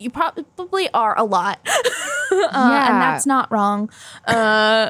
[0.00, 1.70] you probably are a lot, uh,
[2.32, 2.90] Yeah.
[2.92, 3.90] and that's not wrong.
[4.26, 4.34] Uh,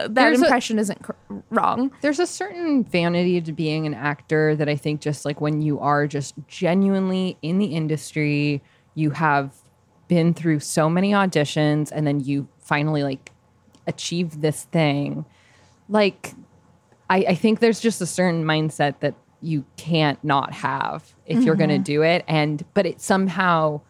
[0.09, 1.91] that There's a- impression isn't cor- wrong.
[2.01, 5.79] There's a certain vanity to being an actor that I think just like when you
[5.81, 8.63] are just genuinely in the industry,
[8.95, 9.55] you have
[10.09, 13.31] been through so many auditions and then you finally like
[13.87, 15.27] achieve this thing.
[15.91, 16.33] Like
[17.11, 21.55] I, I think there's just a certain mindset that you can't not have if you're
[21.55, 21.83] gonna mm-hmm.
[21.83, 22.25] do it.
[22.29, 23.81] And but it somehow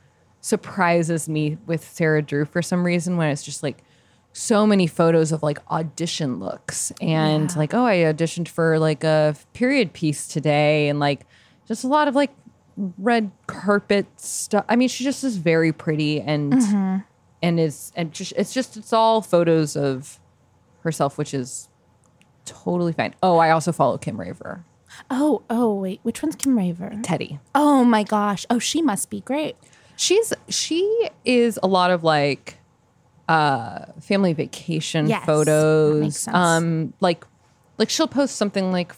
[0.41, 3.85] surprises me with Sarah Drew for some reason when it's just like
[4.33, 9.37] so many photos of like audition looks and like oh I auditioned for like a
[9.53, 11.27] period piece today and like
[11.69, 12.33] just a lot of like
[12.77, 14.65] red carpet stuff.
[14.69, 16.99] I mean she just is very pretty and mm-hmm.
[17.43, 20.19] and is and just it's just it's all photos of
[20.81, 21.69] herself which is
[22.45, 23.15] totally fine.
[23.23, 24.65] Oh, I also follow Kim Raver.
[25.11, 26.99] Oh, oh, wait, which one's Kim Raver?
[27.03, 27.39] Teddy.
[27.55, 28.47] Oh my gosh.
[28.51, 29.57] Oh, she must be great.
[29.97, 32.59] She's she is a lot of like
[33.29, 36.01] uh family vacation Yes, that photos.
[36.01, 36.35] makes sense.
[36.37, 37.25] Um like
[37.79, 38.93] like she'll post something like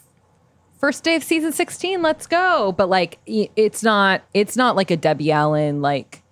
[0.78, 2.72] first day of season 16, let's go.
[2.72, 6.22] But like it's not it's not like a Debbie Allen like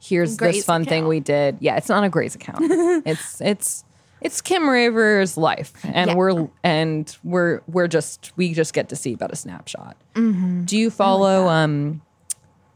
[0.00, 1.08] here's Grey's this fun thing account.
[1.08, 1.56] we did.
[1.60, 2.58] Yeah, it's not a Grey's account.
[3.06, 3.84] it's it's
[4.22, 6.16] it's Kim Raver's life, and Yeah.
[6.16, 9.96] we're and we're we're just we just get to see about a snapshot.
[10.14, 10.64] Mm-hmm.
[10.64, 12.00] Do you follow um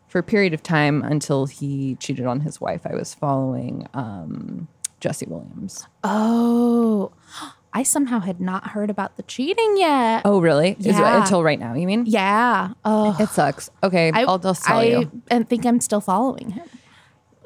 [0.09, 2.83] for a period of time until he cheated on his wife?
[2.87, 4.69] I was following um
[5.01, 5.87] Jesse Williams.
[6.05, 7.13] Oh,
[7.73, 10.23] I somehow had not heard about the cheating yet.
[10.25, 10.77] Oh, really?
[10.79, 11.21] Is it Yeah.
[11.21, 11.75] until right now?
[11.75, 12.05] You mean?
[12.07, 12.71] Yeah.
[12.87, 13.69] Oh, It sucks.
[13.83, 15.23] Okay, I, I'll just tell I you.
[15.31, 16.65] and think I'm still following him.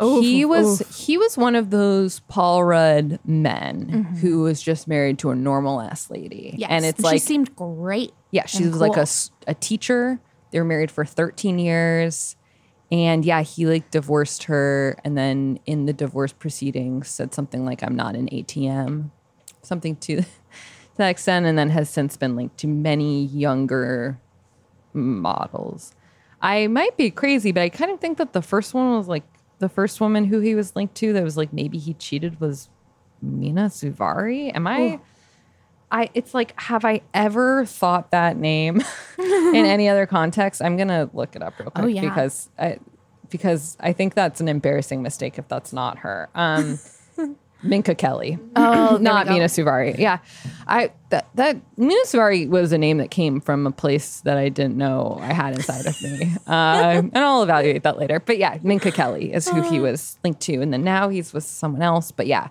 [0.00, 0.94] He was oof.
[0.96, 4.16] he was one of those Paul Rudd men Mm-hmm.
[4.16, 6.68] who was just married to a normal ass lady, Yes.
[6.70, 8.12] and it's like she seemed great.
[8.30, 9.36] yeah, she was like a cool.
[9.46, 10.18] a teacher.
[10.50, 12.36] They were married for thirteen years,
[12.90, 17.82] and yeah, he like divorced her, and then in the divorce proceedings said something like
[17.82, 19.10] "I'm not an ATM,"
[19.62, 20.26] something to to
[20.96, 24.18] that extent, and then has since been linked to many younger
[24.92, 25.94] models.
[26.42, 29.24] I might be crazy, but I kind of think that the first one was like
[29.60, 32.68] the first woman who he was linked to that was like maybe he cheated was
[33.22, 34.54] Mena Suvari.
[34.54, 35.00] Am I?
[35.92, 38.82] I it's like have I ever thought that name
[39.18, 40.62] in any other context?
[40.62, 42.00] I'm gonna look it up real quick Oh, yeah.
[42.02, 42.78] because I
[43.28, 46.28] because I think that's an embarrassing mistake if that's not her.
[46.34, 46.78] Um,
[47.62, 48.38] Minka Kelly.
[48.56, 49.28] Oh, not.
[49.28, 49.98] Mena Suvari.
[49.98, 50.18] Yeah,
[50.66, 54.48] I that that Mena Suvari was a name that came from a place that I
[54.48, 58.20] didn't know I had inside of me, uh, and I'll evaluate that later.
[58.20, 61.44] But yeah, Minka Kelly is who he was linked to, and then now he's with
[61.44, 62.10] someone else.
[62.12, 62.48] But yeah,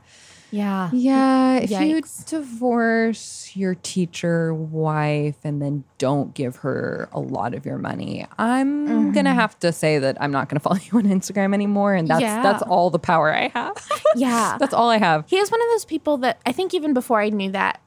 [0.51, 0.89] Yeah.
[0.93, 7.65] yeah, if you divorce your teacher wife and then don't give her a lot of
[7.65, 9.11] your money, I'm Mm-hmm.
[9.11, 12.21] gonna have to say that I'm not gonna follow you on Instagram anymore, and that's
[12.21, 12.41] Yeah.
[12.41, 13.75] that's all the power I have.
[14.15, 14.57] Yeah.
[14.59, 15.25] that's all I have.
[15.27, 17.81] He is one of those people that I think even before I knew that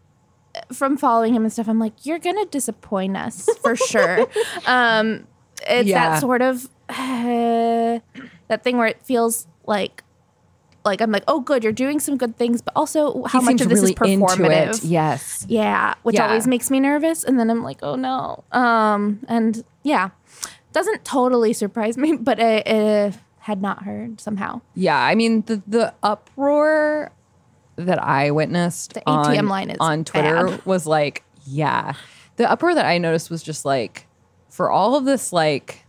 [0.72, 4.28] from following him and stuff, I'm like, you're gonna disappoint us for sure.
[4.66, 5.26] um,
[5.66, 6.10] it's Yeah.
[6.10, 7.98] that sort of uh,
[8.48, 10.04] that thing where it feels like
[10.84, 13.68] like I'm like, oh, good, you're doing some good things, but also how much of
[13.68, 14.78] this really is performative?
[14.78, 14.84] It.
[14.84, 15.46] Yes.
[15.48, 16.26] Yeah, which Yeah.
[16.28, 18.44] always makes me nervous, and then I'm like, oh no.
[18.52, 20.10] Um, and yeah,
[20.72, 24.60] doesn't totally surprise me, but I uh, had not heard somehow.
[24.74, 27.12] Yeah, I mean the the uproar
[27.76, 30.66] that I witnessed The on, ATM line is on Twitter bad.
[30.66, 31.94] was like, yeah.
[32.36, 34.06] The uproar that I noticed was just like
[34.50, 35.81] for all of this like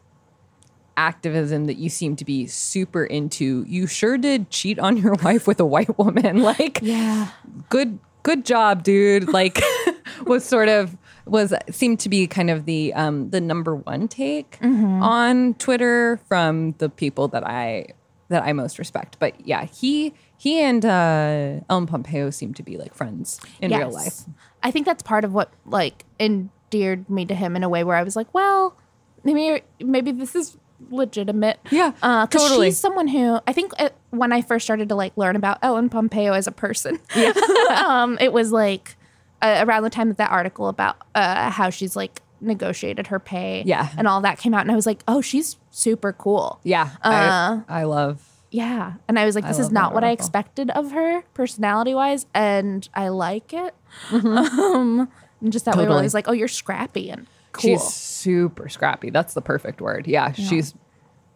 [0.97, 5.47] activism that you seem to be super into, you sure did cheat on your wife
[5.47, 6.41] with a white woman.
[6.43, 7.29] Like Yeah.
[7.69, 9.27] good good job, dude.
[9.33, 9.59] Like
[10.25, 14.57] was sort of was seemed to be kind of the um the number one take
[14.61, 17.87] on Twitter from the people that I
[18.29, 19.17] that I most respect.
[19.19, 23.91] But yeah, he he and uh Ellen Pompeo seem to be like friends in real
[23.91, 24.21] life.
[24.61, 27.95] I think that's part of what like endeared me to him in a way where
[27.97, 28.75] I was like, well,
[29.23, 30.57] maybe maybe this is
[30.91, 31.59] legitimate.
[31.71, 32.67] Yeah, uh, totally.
[32.67, 35.89] She's someone who I think uh when I first started to like learn about Ellen
[35.89, 37.33] Pompeo as a person, yeah.
[37.87, 38.95] um, it was like
[39.41, 43.63] uh, around the time that that article about uh, how she's like negotiated her pay,
[43.65, 43.89] Yeah.
[43.97, 46.59] and all that came out, and I was like, oh, she's super cool.
[46.63, 46.89] Yeah.
[47.01, 48.93] Uh, I, I love Yeah.
[49.07, 52.25] And I was like, this is not what I expected of her personality wise.
[52.33, 53.73] And I like it.
[54.09, 54.27] Mm-hmm.
[54.73, 55.09] Um,
[55.41, 56.03] and just that way Totally.
[56.03, 57.61] was like, oh, you're scrappy and cool.
[57.61, 59.09] She's super scrappy.
[59.09, 60.05] That's the perfect word.
[60.07, 60.73] Yeah, she's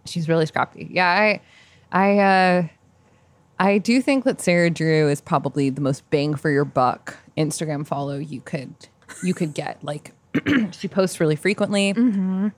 [0.05, 0.87] she's really scrappy.
[0.91, 1.41] Yeah, I
[1.91, 2.67] I uh
[3.59, 7.87] I do think that Sarah Drew is probably the most bang for your buck Instagram
[7.87, 8.73] follow you could
[9.23, 9.83] you could get.
[9.83, 10.11] Like
[10.71, 11.93] she posts really frequently,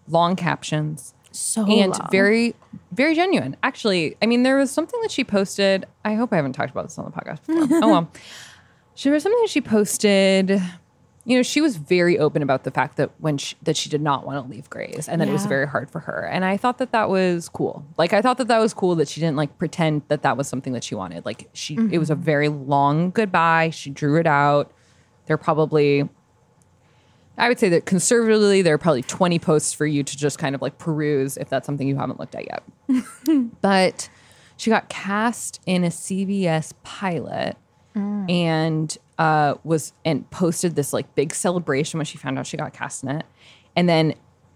[0.09, 2.07] long captions, So and long.
[2.11, 2.55] very
[2.91, 3.55] very genuine.
[3.63, 5.85] Actually, I mean, there was something that she posted.
[6.03, 7.79] I hope I haven't talked about this on the podcast before.
[7.83, 8.11] oh well,
[8.95, 10.61] she was something that she posted.
[11.29, 14.01] You know, she was very open about the fact that when she, that she did
[14.01, 16.25] not want to leave Grey's, and that it was very hard for her.
[16.25, 17.85] And I thought that that was cool.
[17.97, 20.47] Like I thought that that was cool that she didn't like pretend that that was
[20.47, 21.25] something that she wanted.
[21.25, 22.23] Like she, it was a mm-hmm.
[22.23, 23.69] very long goodbye.
[23.69, 24.71] She drew it out.
[25.27, 26.09] They're probably
[27.39, 30.55] I would say that conservatively, there are probably 20 posts for you to just kind
[30.55, 32.63] of like peruse if that's something you haven't looked at yet.
[33.61, 34.09] but
[34.57, 37.55] she got cast in a CBS pilot
[37.95, 38.29] mm.
[38.29, 42.73] and uh, was and posted this like big celebration when she found out she got
[42.73, 43.25] cast in it.
[43.75, 44.15] And then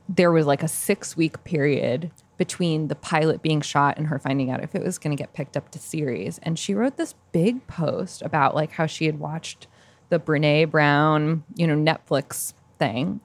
[0.09, 4.49] there was like a six week period between the pilot being shot and her finding
[4.49, 6.39] out if it was going to get picked up to series.
[6.43, 9.67] And she wrote this big post about like how she had watched
[10.09, 13.19] the Brene Brown, you know, Netflix thing.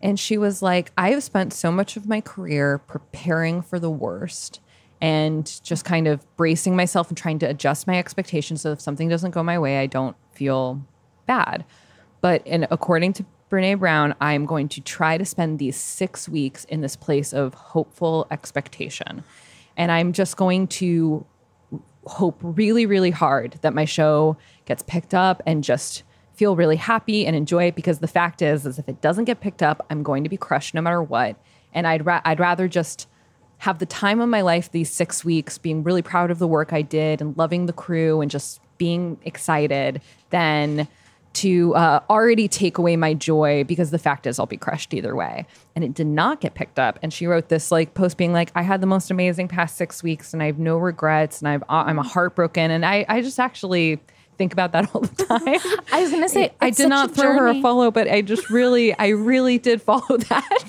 [0.00, 3.90] And she was like, I have spent so much of my career preparing for the
[3.90, 4.60] worst
[5.00, 9.08] and just kind of bracing myself and trying to adjust my expectations so if something
[9.08, 10.82] doesn't go my way, I don't feel
[11.26, 11.64] bad.
[12.20, 16.64] But in, according to Brene Brown, I'm going to try to spend these six weeks
[16.64, 19.24] in this place of hopeful expectation.
[19.76, 21.26] And I'm just going to
[22.06, 26.02] hope really, really hard that my show gets picked up and just
[26.34, 29.40] feel really happy and enjoy it because the fact is, is if it doesn't get
[29.40, 31.36] picked up, I'm going to be crushed no matter what.
[31.72, 33.06] And I'd ra- I'd rather just
[33.58, 36.72] have the time of my life these six weeks, being really proud of the work
[36.72, 40.88] I did and loving the crew and just being excited than
[41.34, 45.14] to uh, already take away my joy because the fact is I'll be crushed either
[45.14, 45.46] way.
[45.76, 46.98] And it did not get picked up.
[47.00, 50.02] And she wrote this like post being like, I had the most amazing past six
[50.02, 52.72] weeks and I have no regrets and I've, I'm heartbroken.
[52.72, 54.00] And I, I just actually
[54.36, 55.78] think about that all the time.
[55.92, 57.62] I was gonna say I it's did not throw her a journey.
[57.62, 60.62] follow, but I just really, I really did follow that.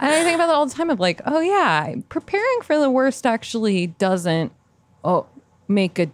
[0.00, 2.88] and I think about that all the time of like, oh yeah, preparing for the
[2.90, 4.50] worst actually doesn't
[5.04, 5.26] oh
[5.68, 6.10] make a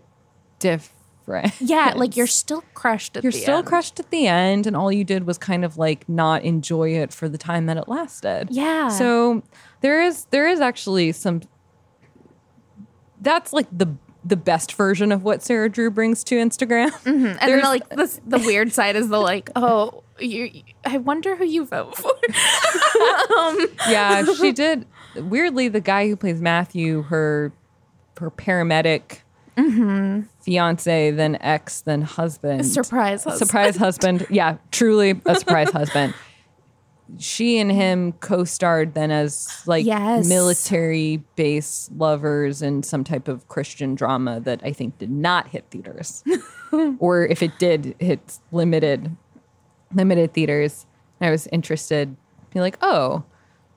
[0.59, 1.61] difference.
[1.61, 3.67] Yeah, like you're still crushed at You're the still end.
[3.67, 7.13] crushed at the end, and all you did was kind of like not enjoy it
[7.13, 8.49] for the time that it lasted.
[8.51, 8.89] Yeah.
[8.89, 9.43] So
[9.81, 11.43] there is there is actually some.
[13.21, 16.91] That's like the the best version of what Sarah Drew brings to Instagram.
[16.91, 17.09] Mm-hmm.
[17.09, 20.51] And then There's- the, like the, the weird side is the like, oh, you.
[20.85, 22.13] I wonder who you vote for.
[23.37, 24.85] Um, yeah, she did.
[25.17, 27.53] Weirdly, the guy who plays Matthew, her
[28.19, 29.21] her paramedic
[29.61, 30.21] Mm-hmm.
[30.43, 33.39] fiance, then ex, then husband, Surprise husband.
[33.49, 34.27] surprise husband.
[34.31, 36.15] Yeah, truly a surprise husband.
[37.19, 40.29] She and him co-starred then as like Yes.
[40.29, 45.65] military base lovers in some type of Christian drama that I think did not hit
[45.71, 46.23] theaters,
[47.01, 49.17] or if it did, hit limited
[49.93, 50.87] limited theaters.
[51.21, 52.17] I was interested,
[52.55, 53.25] be like, oh,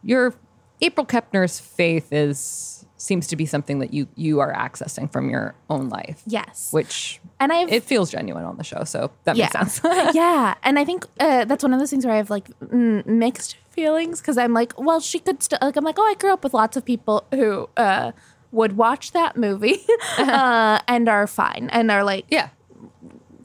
[0.04, 0.34] your
[0.82, 2.73] April Kepner's faith is
[3.04, 6.22] seems to be something that you you are accessing from your own life.
[6.26, 6.72] Yes.
[6.72, 9.82] Which And I've it feels genuine on the show, so that yeah, makes sense.
[10.16, 13.06] yeah, and I think uh, that's one of those things where I have like mm,
[13.06, 16.32] mixed feelings because I'm like, well, she could still like I'm like, oh, I grew
[16.32, 18.14] up with lots of people who uh,
[18.52, 19.80] would watch that movie
[20.18, 22.50] uh, and are fine and are like yeah.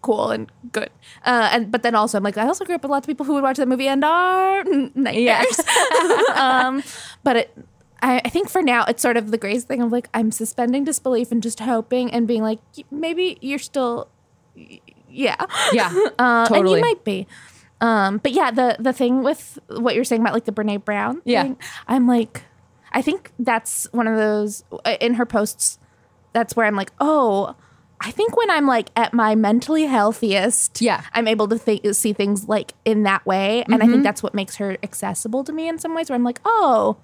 [0.03, 0.91] cool and good.
[1.27, 3.27] Uh, and but then also I'm like, I also grew up with lots of people
[3.27, 4.63] who would watch that movie and are
[4.95, 5.61] nightmares.
[6.37, 6.85] um,
[7.25, 7.59] but it.
[8.03, 10.85] I, I think for now it's sort of the grace thing of like I'm suspending
[10.85, 14.09] disbelief and just hoping and being like maybe you're still
[15.09, 15.37] yeah
[15.73, 15.93] Yeah.
[16.19, 17.27] uh, and you might be.
[17.81, 21.23] Um, but yeah, the the thing with what you're saying about like the Brene Brown,
[21.25, 21.43] Yeah.
[21.45, 21.57] thing,
[21.87, 22.43] I'm like,
[22.93, 25.79] I think that's one of those uh, in her posts.
[26.33, 27.55] That's where I'm like, oh,
[28.01, 31.03] I think when I'm like at my mentally healthiest, Yeah.
[31.13, 33.91] I'm able to think, see things like in that way, and I Mm-hmm.
[33.93, 36.11] think that's what makes her accessible to me in some ways.
[36.11, 36.97] Where I'm like, oh,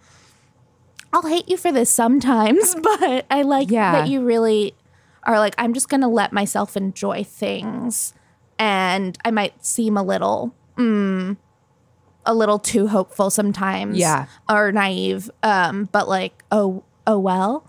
[1.15, 3.93] I'll hate you for this sometimes, but I like Yeah.
[3.93, 4.75] that you really
[5.23, 8.13] are like, I'm just gonna let myself enjoy things,
[8.59, 11.37] and I might seem a little, mm,
[12.27, 14.27] a little too hopeful sometimes, Yeah.
[14.49, 17.65] or naive, um, but like, oh, oh well.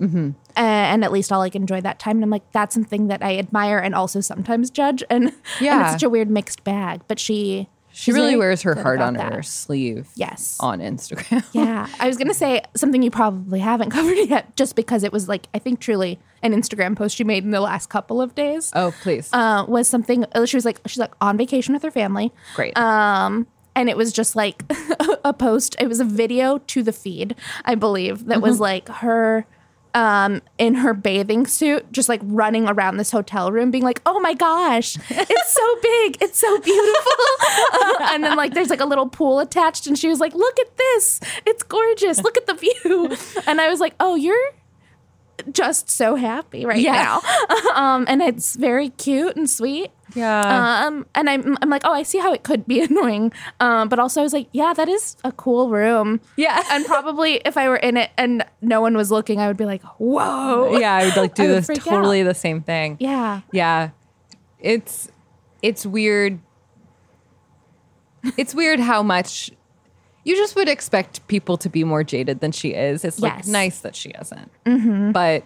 [0.00, 0.30] Mm-hmm.
[0.56, 2.16] And at least I'll like enjoy that time.
[2.16, 5.02] And I'm like, that's something that I admire and also sometimes judge.
[5.08, 5.82] And, and Yeah.
[5.84, 7.02] it's such a weird mixed bag.
[7.08, 9.32] But she, She she's really wears her heart on that.
[9.32, 10.08] her sleeve.
[10.16, 10.56] Yes.
[10.58, 11.44] On Instagram.
[11.52, 11.86] Yeah.
[12.00, 15.28] I was going to say something you probably haven't covered yet, just because it was
[15.28, 18.72] like, I think truly an Instagram post she made in the last couple of days.
[18.74, 19.30] Oh, please.
[19.32, 22.32] Uh, was something uh, she was like she's like on vacation with her family.
[22.56, 22.76] Great.
[22.76, 24.64] Um, and it was just like
[25.24, 25.76] a post.
[25.78, 29.46] It was a video to the feed, I believe, that was like her
[29.94, 34.20] um, in her bathing suit, just like running around this hotel room, being like, "Oh
[34.20, 37.12] my gosh, it's so big, it's so beautiful."
[38.12, 40.76] and then like there's like a little pool attached, and she was like, "Look at
[40.76, 42.22] this, it's gorgeous.
[42.22, 43.16] Look at the view."
[43.46, 44.52] And I was like, "Oh, you're."
[45.52, 47.20] Just so happy right Yeah.
[47.20, 49.90] now, um, and it's very cute and sweet.
[50.14, 50.84] Yeah.
[50.86, 53.32] Um, and I'm, I'm like, oh, I see how it could be annoying.
[53.58, 56.20] Um, but also I was like, yeah, that is a cool room.
[56.36, 56.62] Yeah.
[56.70, 59.64] And probably if I were in it and no one was looking, I would be
[59.64, 60.76] like, whoa.
[60.78, 62.26] yeah, I would like do would this totally out.
[62.26, 62.96] the same thing.
[63.00, 63.40] Yeah.
[63.50, 63.90] Yeah.
[64.60, 65.10] It's
[65.62, 66.38] it's weird.
[68.36, 69.50] It's weird how much
[70.24, 73.04] you just would expect people to be more jaded than she is.
[73.04, 73.48] It's like Yes.
[73.48, 74.50] nice that she isn't.
[74.64, 75.12] Mm-hmm.
[75.12, 75.44] But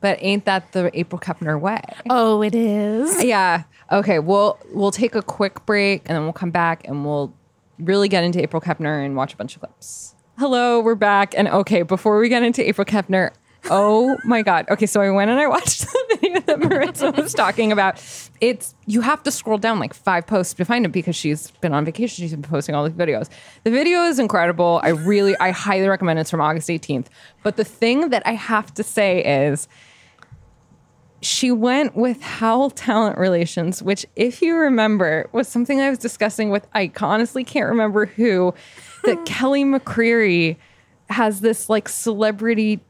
[0.00, 1.80] but ain't that the April Kepner way?
[2.08, 3.22] Oh, it is.
[3.24, 3.64] Yeah.
[3.90, 4.18] Okay.
[4.20, 7.34] We'll we'll take a quick break and then we'll come back and we'll
[7.78, 10.14] really get into April Kepner and watch a bunch of clips.
[10.38, 11.34] Hello, we're back.
[11.36, 13.32] And okay, before we get into April Kepner,
[13.70, 14.66] oh my god.
[14.70, 18.02] Okay, so I went and I watched the video that Marissa was talking about.
[18.40, 21.72] It's you have to scroll down like five posts to find it because she's been
[21.72, 22.22] on vacation.
[22.22, 23.28] She's been posting all these videos.
[23.64, 24.80] The video is incredible.
[24.82, 26.22] I really, I highly recommend it.
[26.22, 27.06] It's from August 18th.
[27.42, 29.68] But the thing that I have to say is
[31.20, 36.50] she went with Howl Talent Relations, which, if you remember, was something I was discussing
[36.50, 38.54] with, I honestly can't remember who,
[39.04, 40.56] that Kelly McCreary
[41.10, 42.80] has this like celebrity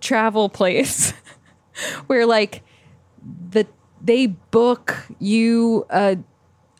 [0.00, 1.12] travel place
[2.06, 2.62] where like
[3.50, 3.66] the
[4.00, 6.14] they book you uh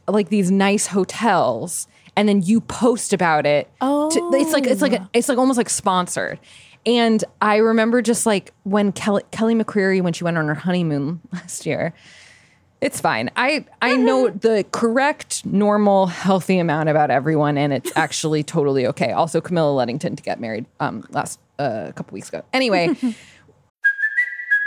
[0.07, 3.71] like these nice hotels and then you post about it
[4.11, 6.39] to- it's like it's like a, it's like almost like sponsored.
[6.87, 11.21] And i remember just like when kelly kelly mccreary when she went on her honeymoon
[11.33, 11.93] last year
[12.81, 13.31] it's fine.
[13.37, 19.13] I i know the correct normal healthy amount about everyone and it's actually totally okay.
[19.13, 22.43] Also camilla luddington to get married um last uh, a couple weeks ago.
[22.53, 22.95] Anyway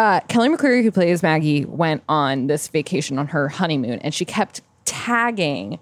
[0.00, 4.24] Uh, Kelly McCreary, who plays Maggie, went on this vacation on her honeymoon, and she
[4.24, 5.78] kept tagging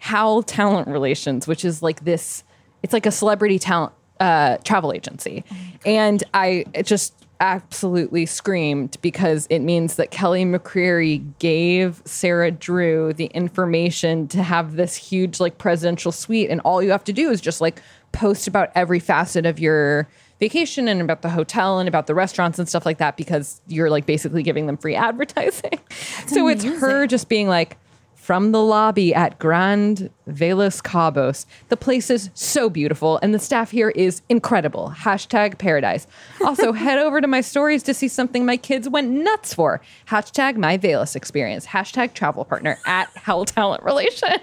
[0.00, 2.44] Howl Talent Relations, which is like this.
[2.82, 5.44] It's like a celebrity talent uh, travel agency,
[5.86, 13.14] and I it just absolutely screamed because it means that Kelly McCreary gave Sarah Drew
[13.14, 17.30] the information to have this huge like presidential suite, and all you have to do
[17.30, 17.80] is just like
[18.12, 20.06] post about every facet of your
[20.40, 23.90] vacation and about the hotel and about the restaurants and stuff like that because you're
[23.90, 25.78] like basically giving them free advertising.
[26.26, 27.78] so it's her just being like,
[28.24, 31.44] from the lobby at Grand Velas Cabos.
[31.68, 34.94] The place is so beautiful and the staff here is incredible.
[34.96, 36.06] Hashtag paradise.
[36.42, 39.82] Also, head over to my stories to see something my kids went nuts for.
[40.08, 41.66] Hashtag my Velas experience.
[41.66, 44.40] Hashtag travel partner at Howl Talent Relations.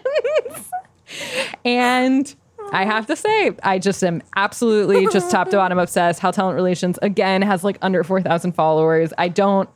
[1.66, 2.36] and
[2.72, 6.20] I have to say, I just am absolutely just top to bottom obsessed.
[6.20, 9.12] Howl Talent Relations again has like under 4,000 followers.
[9.18, 9.70] I don't,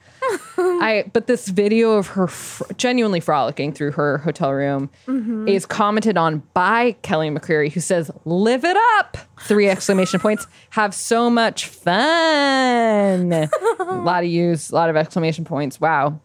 [0.58, 5.48] I, but this video of her fr- genuinely frolicking through her hotel room mm-hmm.
[5.48, 9.18] is commented on by Kelly McCreary, who says, Live it up!
[9.42, 10.48] Three exclamation points.
[10.72, 13.34] Have so much fun.
[13.34, 15.80] a lot of use, a lot of exclamation points.
[15.80, 16.20] Wow.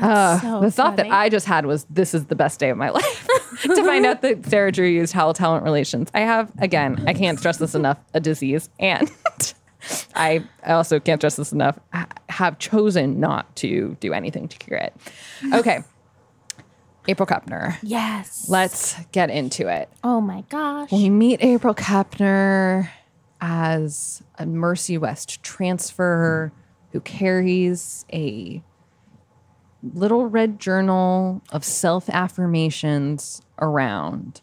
[0.00, 1.10] Uh, so the thought funny.
[1.10, 3.28] that I just had was this is the best day of my life
[3.62, 6.08] to find out that Sarah Drew used Howl Talent Relations.
[6.14, 8.70] I have, again, I can't stress this enough, a disease.
[8.78, 9.10] And
[10.14, 14.58] I, I also can't stress this enough, I have chosen not to do anything to
[14.58, 14.94] cure it.
[15.52, 15.82] Okay.
[17.08, 17.76] April Kepner.
[17.82, 18.48] Yes.
[18.48, 19.88] Let's get into it.
[20.04, 20.92] Oh my gosh.
[20.92, 22.88] We meet April Kepner
[23.40, 26.52] as a Mercy West transfer
[26.92, 28.62] who carries a
[29.82, 34.40] little red journal of self affirmations around.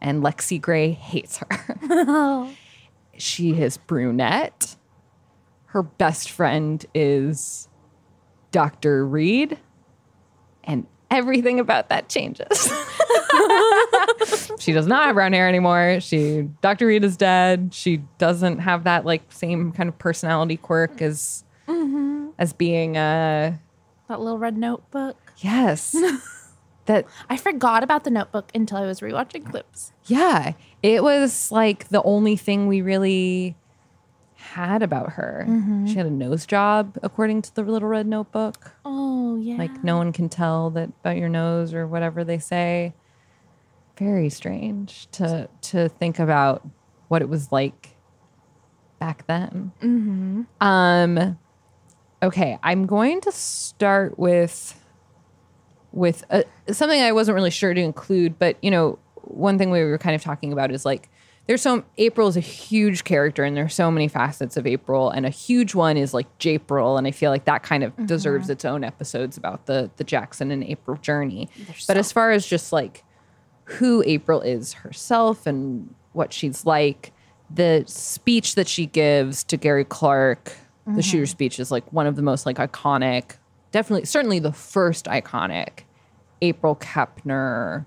[0.00, 2.48] And Lexie Grey hates her.
[3.16, 4.76] she is brunette.
[5.66, 7.68] Her best friend is
[8.52, 9.06] Dr.
[9.06, 9.58] Reed.
[10.64, 12.46] And everything about that changes.
[14.58, 16.00] she does not have brown hair anymore.
[16.00, 16.86] She Dr.
[16.86, 17.70] Reed is dead.
[17.72, 21.44] She doesn't have that like same kind of personality quirk as
[22.38, 23.56] as being uh
[24.08, 25.16] that little red notebook.
[25.38, 25.94] yes.
[26.86, 29.92] that I forgot about the notebook until I was rewatching clips.
[30.06, 30.52] yeah,
[30.82, 33.56] it was like the only thing we really
[34.34, 35.44] had about her.
[35.48, 35.86] Mm-hmm.
[35.86, 38.72] She had a nose job, according to the Little Red Notebook.
[38.84, 39.56] Oh yeah.
[39.56, 42.94] Like no one can tell that about your nose or whatever they say.
[43.98, 46.66] Very strange to to think about
[47.08, 47.96] what it was like
[48.98, 49.72] back then.
[49.82, 50.42] Mm-hmm.
[50.60, 51.38] Um,
[52.22, 54.74] okay, I'm going to start with
[55.90, 59.82] with uh something I wasn't really sure to include, but you know, one thing we
[59.82, 61.08] were kind of talking about is like
[61.46, 65.24] there's so April is a huge character, and there's so many facets of April, and
[65.24, 68.66] a huge one is like Japril, and I feel like that kind of deserves its
[68.66, 71.48] own episodes about the the Jackson and April journey.
[71.86, 73.02] but as far as just like
[73.64, 77.12] who April is herself and what she's like.
[77.50, 80.52] The speech that she gives to Gary Clark,
[80.94, 83.36] the shooter speech, is like one of the most like iconic,
[83.72, 85.80] definitely, certainly the first iconic
[86.42, 87.86] April Kepner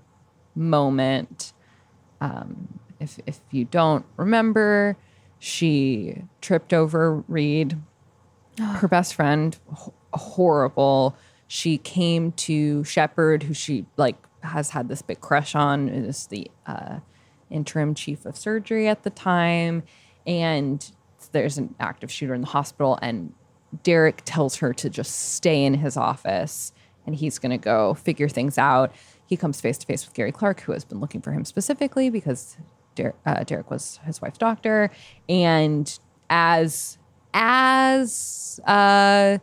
[0.54, 1.52] moment.
[2.20, 4.96] Um, if if you don't remember,
[5.38, 7.76] she tripped over Reed,
[8.58, 11.16] her best friend, h- horrible.
[11.48, 16.50] She came to Shepard, who she like has had this big crush on, is the
[16.66, 17.00] uh,
[17.50, 19.82] interim chief of surgery at the time,
[20.26, 20.92] and
[21.32, 23.32] there's an active shooter in the hospital, and
[23.82, 26.72] Derek tells her to just stay in his office,
[27.06, 28.92] and he's going to go figure things out.
[29.26, 32.10] He comes face to face with Gary Clark, who has been looking for him specifically
[32.10, 32.56] because
[32.94, 34.90] Der- uh, Derek was his wife's doctor,
[35.28, 36.98] and as
[37.34, 39.38] as uh,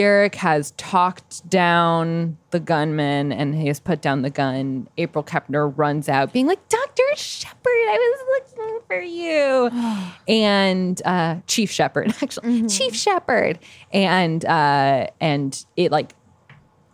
[0.00, 4.88] Derek has talked down the gunman and he has put down the gun.
[4.96, 7.02] April Kepner runs out, being like, Dr.
[7.16, 9.70] Shepard, I was looking for you.
[10.26, 13.58] and uh, Chief Shepard, actually, Chief Shepard.
[13.92, 16.14] And uh, and it like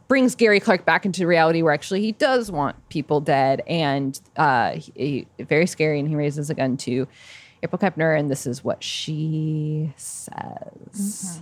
[0.09, 3.62] brings Gary Clark back into reality where actually he does want people dead.
[3.68, 6.00] And uh, he, he- very scary.
[6.00, 7.07] And he raises a gun to
[7.62, 8.18] April Kepner.
[8.18, 11.40] And this is what she says.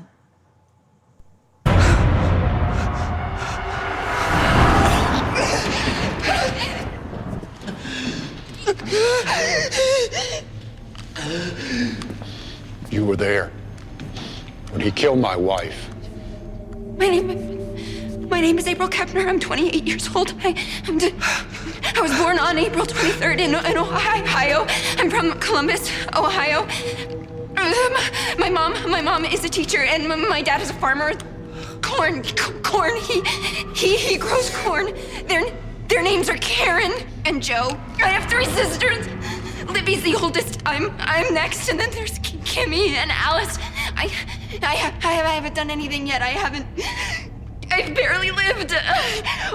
[12.91, 13.51] You were there
[14.71, 15.91] when he killed my wife.
[16.97, 19.27] My name, my name is April Kepner.
[19.27, 20.35] I'm 28 years old.
[20.43, 20.55] I,
[20.87, 20.99] I'm
[21.97, 24.67] I was born on April 23rd in, in Ohio.
[24.99, 26.67] I'm from Columbus, Ohio.
[27.57, 27.95] Um,
[28.39, 31.13] My mom, my mom is a teacher, and my dad is a farmer.
[31.85, 32.23] Corn,
[32.63, 32.97] corn.
[32.97, 33.21] He,
[33.75, 34.95] he, he grows corn.
[35.27, 35.45] Their,
[35.89, 36.93] their names are Karen
[37.27, 37.79] and Joe.
[37.99, 39.07] I have three sisters.
[39.69, 40.63] Libby's the oldest.
[40.65, 43.59] I'm, I'm next, and then there's Kimmy and Alice.
[43.97, 44.11] I,
[44.63, 46.23] I, I, I haven't done anything yet.
[46.23, 46.67] I haven't.
[47.75, 48.73] I've barely lived.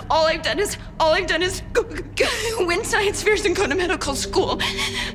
[0.09, 2.27] All I've done is all I've done is go, go,
[2.59, 4.59] win science fairs and go to medical school.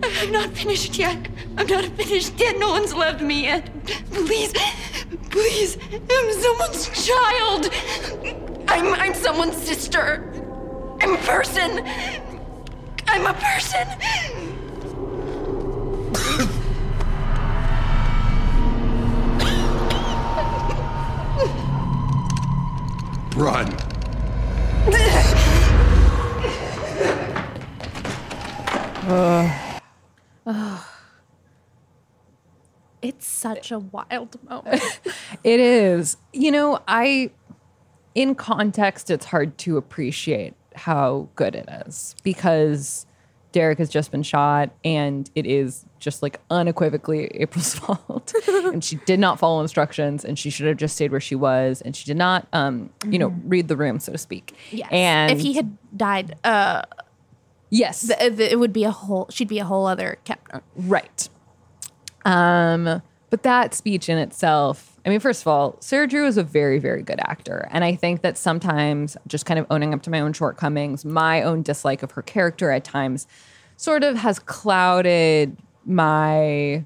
[0.03, 1.29] I'm not finished yet.
[1.59, 2.59] I'm not finished yet.
[2.59, 3.69] No one's loved me yet.
[4.11, 4.55] Please,
[5.29, 7.69] please, I'm someone's child.
[8.69, 10.31] I'm I'm someone's sister.
[11.03, 11.87] I'm a person.
[13.07, 14.54] I'm a person.
[33.65, 34.83] Such a wild moment.
[35.45, 36.17] It is.
[36.33, 37.31] You know, I,
[38.15, 43.05] in context, it's hard to appreciate how good it is because
[43.53, 48.33] Derek has just been shot and it is just like unequivocally April's fault.
[48.49, 51.81] and she did not follow instructions and she should have just stayed where she was
[51.83, 54.55] and she did not, um, you know, read the room, so to speak.
[54.71, 54.89] yes.
[54.91, 56.83] And if he had died, uh,
[57.71, 59.27] yes, th- th- it would be a whole.
[59.31, 60.63] She'd be a whole other Kepner.
[60.75, 61.29] Right.
[62.25, 63.03] Um,
[63.35, 66.79] but that speech in itself, I mean, first of all, Sarah Drew is a very,
[66.79, 67.67] very good actor.
[67.73, 71.43] And I think that sometimes just kind of owning up to my own shortcomings, my
[71.43, 73.27] own dislike of her character at times
[73.77, 76.85] sort of has clouded my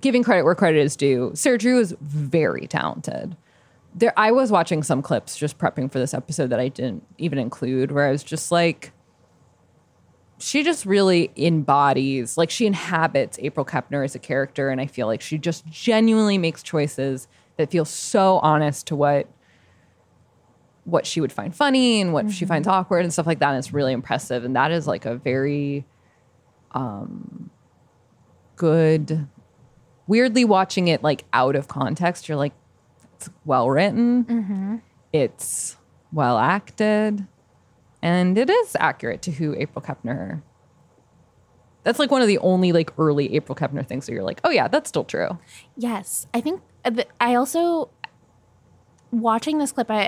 [0.00, 1.30] giving credit where credit is due.
[1.34, 3.36] Sarah Drew is very talented.
[3.94, 7.38] There I was watching some clips just prepping for this episode that I didn't even
[7.38, 8.90] include where I was just like
[10.40, 15.06] she just really embodies, like she inhabits April Kepner as a character, and I feel
[15.06, 19.28] like she just genuinely makes choices that feel so honest to what
[20.84, 23.50] what she would find funny and what she finds awkward and stuff like that.
[23.50, 25.84] And it's really impressive, and that is like a very
[26.72, 27.50] um
[28.56, 29.28] good.
[30.06, 32.54] Weirdly, watching it like out of context, you're like,
[33.14, 34.82] it's well written,
[35.12, 35.76] it's
[36.12, 37.26] well acted
[38.02, 40.42] and it is accurate to who April Kepner
[41.84, 44.50] That's like one of the only like early April Kepner things that you're like, oh
[44.50, 45.38] yeah, that's still true.
[45.76, 47.90] Yes, I think uh, I also
[49.12, 49.90] watching this clip.
[49.90, 50.04] I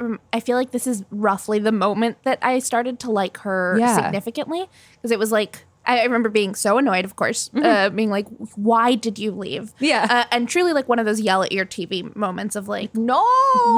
[0.00, 3.76] I, I feel like this is roughly the moment that I started to like her
[3.78, 3.94] Yeah.
[3.96, 4.66] significantly
[4.96, 8.94] because it was like I remember being so annoyed, of course, uh, being like, "Why
[8.94, 9.84] did you leave?" Mm-hmm.
[9.84, 10.06] Yeah.
[10.08, 13.20] uh, and truly like one of those yell at your TV moments of like, No.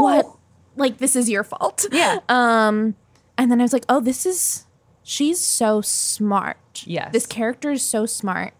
[0.02, 0.26] "What?
[0.76, 2.18] Like this is your fault?" Yeah.
[2.28, 2.94] Um,
[3.38, 4.66] and then I was like, "Oh, this is
[5.02, 6.56] she's so smart.
[6.86, 7.12] Yes.
[7.12, 8.54] this character is so smart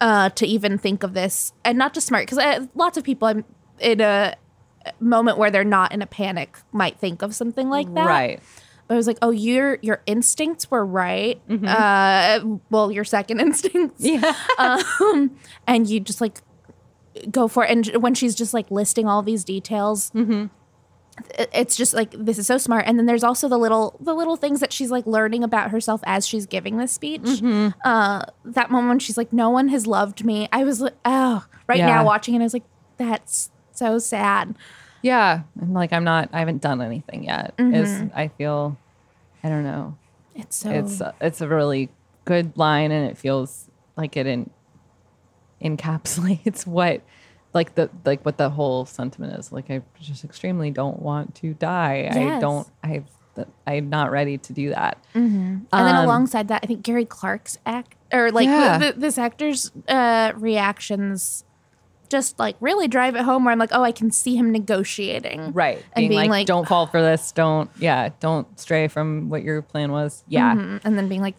[0.00, 3.44] uh, to even think of this, and not just smart because lots of people I'm
[3.78, 4.34] in a
[5.00, 8.06] moment where they're not in a panic might think of something like that.
[8.06, 8.40] Right.
[8.88, 11.40] But I was like, oh, your your instincts were right.
[11.48, 11.66] Mm-hmm.
[11.68, 14.04] Uh, well, your second instincts.
[14.04, 14.34] Yeah.
[14.58, 16.40] Um, and you just like
[17.30, 17.70] go for it.
[17.70, 20.46] And when she's just like listing all these details, Mm-hmm.
[21.38, 22.84] It- it's just like this is so smart.
[22.86, 26.00] And then there's also the little the little things that she's like learning about herself
[26.04, 27.20] as she's giving this speech.
[27.22, 27.68] Mm-hmm.
[27.84, 31.44] Uh, that moment when she's like, "No one has loved me." I was like, oh,
[31.68, 31.86] right Yeah.
[31.86, 32.64] now watching it, I was like,
[32.96, 34.54] that's so sad.
[35.02, 35.42] Yeah.
[35.60, 37.54] And like I'm not I haven't done anything yet.
[37.58, 38.76] Is I feel
[39.42, 39.96] I don't know.
[40.34, 41.88] It's so It's it's a really
[42.24, 44.48] good line and it feels like it in,
[45.62, 47.00] encapsulates what
[47.54, 49.52] like the like what the whole sentiment is.
[49.52, 52.08] Like I just extremely don't want to die.
[52.10, 53.04] I don't I've
[53.66, 54.98] I'm not ready to do that.
[55.14, 58.78] And then Um, alongside that, I think Gary Clark's act or like Yeah.
[58.78, 61.44] the, the, this actor's uh, reactions
[62.10, 63.44] just like really drive it home.
[63.46, 65.82] Where I'm like, oh, I can see him negotiating, Right.
[65.94, 67.32] and being, like, don't fall for this.
[67.32, 70.22] Don't, yeah, don't stray from what your plan was.
[70.28, 70.54] Yeah.
[70.54, 70.80] Mhm.
[70.84, 71.36] and then being like,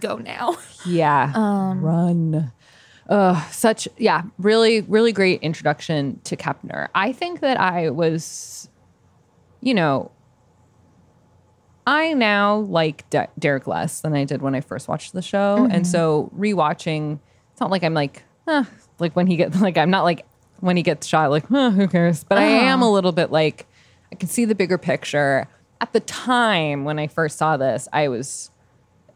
[0.00, 0.56] go now.
[0.84, 1.32] Yeah.
[1.36, 2.52] Um, Run.
[3.08, 6.88] Ugh, such, yeah, really, really great introduction to Kepner.
[6.94, 8.68] I think that I was,
[9.60, 10.10] you know,
[11.86, 15.58] I now like De- Derek less than I did when I first watched the show.
[15.58, 15.72] Mm-hmm.
[15.72, 17.18] And so rewatching,
[17.50, 18.64] it's not like I'm like, huh,
[19.00, 20.24] like when he gets, like, I'm not like
[20.60, 22.22] when he gets shot, like, huh, who cares?
[22.24, 22.66] But I Uh-huh.
[22.66, 23.66] am a little bit like,
[24.12, 25.48] I can see the bigger picture.
[25.80, 28.50] At the time when I first saw this, I was,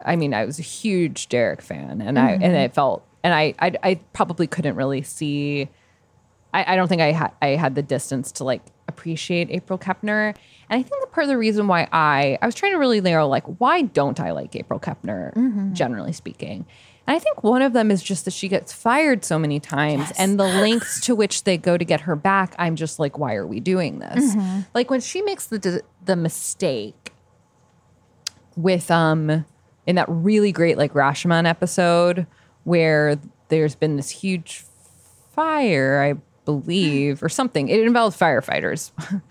[0.04, 3.54] I mean, I was a huge Derek fan, and I and it felt, and I,
[3.58, 5.68] I, I probably couldn't really see.
[6.54, 10.28] I, I don't think I had I had the distance to like appreciate April Kepner,
[10.70, 13.00] and I think the part of the reason why I I was trying to really
[13.00, 16.66] narrow like why don't I like April Kepner generally speaking.
[17.08, 20.12] And I think one of them is just that she gets fired so many times,
[20.20, 22.54] and the lengths to which they go to get her back.
[22.60, 24.36] I'm just like, why are we doing this?
[24.72, 27.12] Like when she makes the the mistake
[28.56, 29.44] with um
[29.84, 32.28] in that really great like Rashomon episode
[32.66, 33.16] where
[33.48, 34.64] there's been this huge
[35.32, 37.68] fire, I believe, or something.
[37.68, 38.90] It involves firefighters.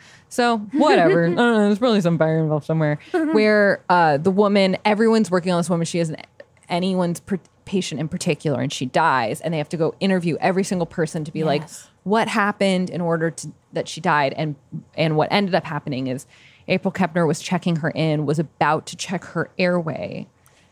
[0.30, 1.26] so whatever.
[1.26, 5.52] I don't know, there's probably some fire involved somewhere where uh, the woman, everyone's working
[5.52, 5.86] on this woman.
[5.86, 6.26] She isn't
[6.70, 10.64] anyone's per- patient in particular, and she dies, and they have to go interview every
[10.64, 11.64] single person to be like,
[12.04, 14.56] what happened in order to that she died, and
[14.96, 16.26] and what ended up happening is
[16.70, 20.28] April Kepner was checking her in, was about to check her airway.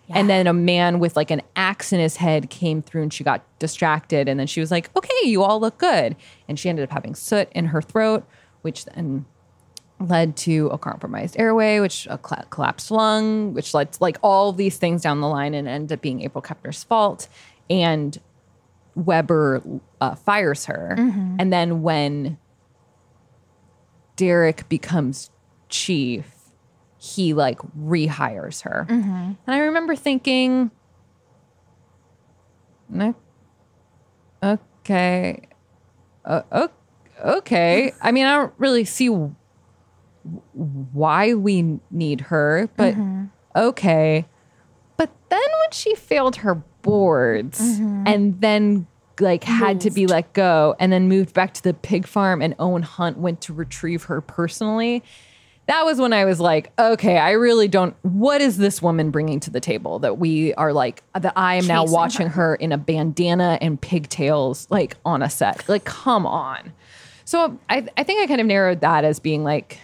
[0.10, 3.24] And then a man with like an axe in his head came through and she
[3.24, 4.28] got distracted.
[4.28, 6.16] And then she was like, okay, you all look good.
[6.48, 8.26] And she ended up having soot in her throat,
[8.62, 9.26] which then
[10.00, 14.52] led to a compromised airway, which a cla collapsed lung, which led to like all
[14.52, 17.28] these things down the line and ended up being April Kepner's fault.
[17.70, 18.20] And
[18.96, 19.64] Weber
[20.02, 20.96] uh, fires her.
[21.40, 22.38] And then when
[24.16, 25.32] Derek becomes
[25.70, 26.33] chief,
[27.06, 28.86] he like rehires her.
[29.46, 30.72] And I remember thinking,
[34.42, 35.42] okay,
[36.26, 36.68] uh,
[37.24, 37.92] okay.
[38.02, 39.36] I mean, I don't really see w-
[40.54, 42.96] why we need her, but
[43.56, 44.26] okay.
[44.96, 47.60] But then when she failed her boards
[48.06, 48.88] and then
[49.20, 52.56] like had to be let go and then moved back to the pig farm and
[52.60, 55.04] Owen Hunt went to retrieve her personally.
[55.68, 57.96] That was when I was like, okay, I really don't.
[58.02, 61.68] What is this woman bringing to the table that we are like, that I am
[61.68, 65.70] now watching her in a bandana and pigtails, like on a set?
[65.70, 66.74] Like, come on.
[67.24, 69.80] So I, I think I kind of narrowed that as being like,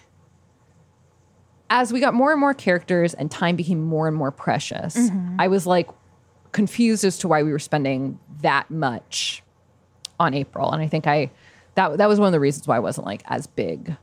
[1.70, 4.98] as we got more and more characters and time became more and more precious,
[5.38, 5.88] I was like
[6.52, 9.44] confused as to why we were spending that much
[10.20, 10.72] on April.
[10.72, 11.32] And I think I
[11.76, 13.96] that that was one of the reasons why I wasn't like as big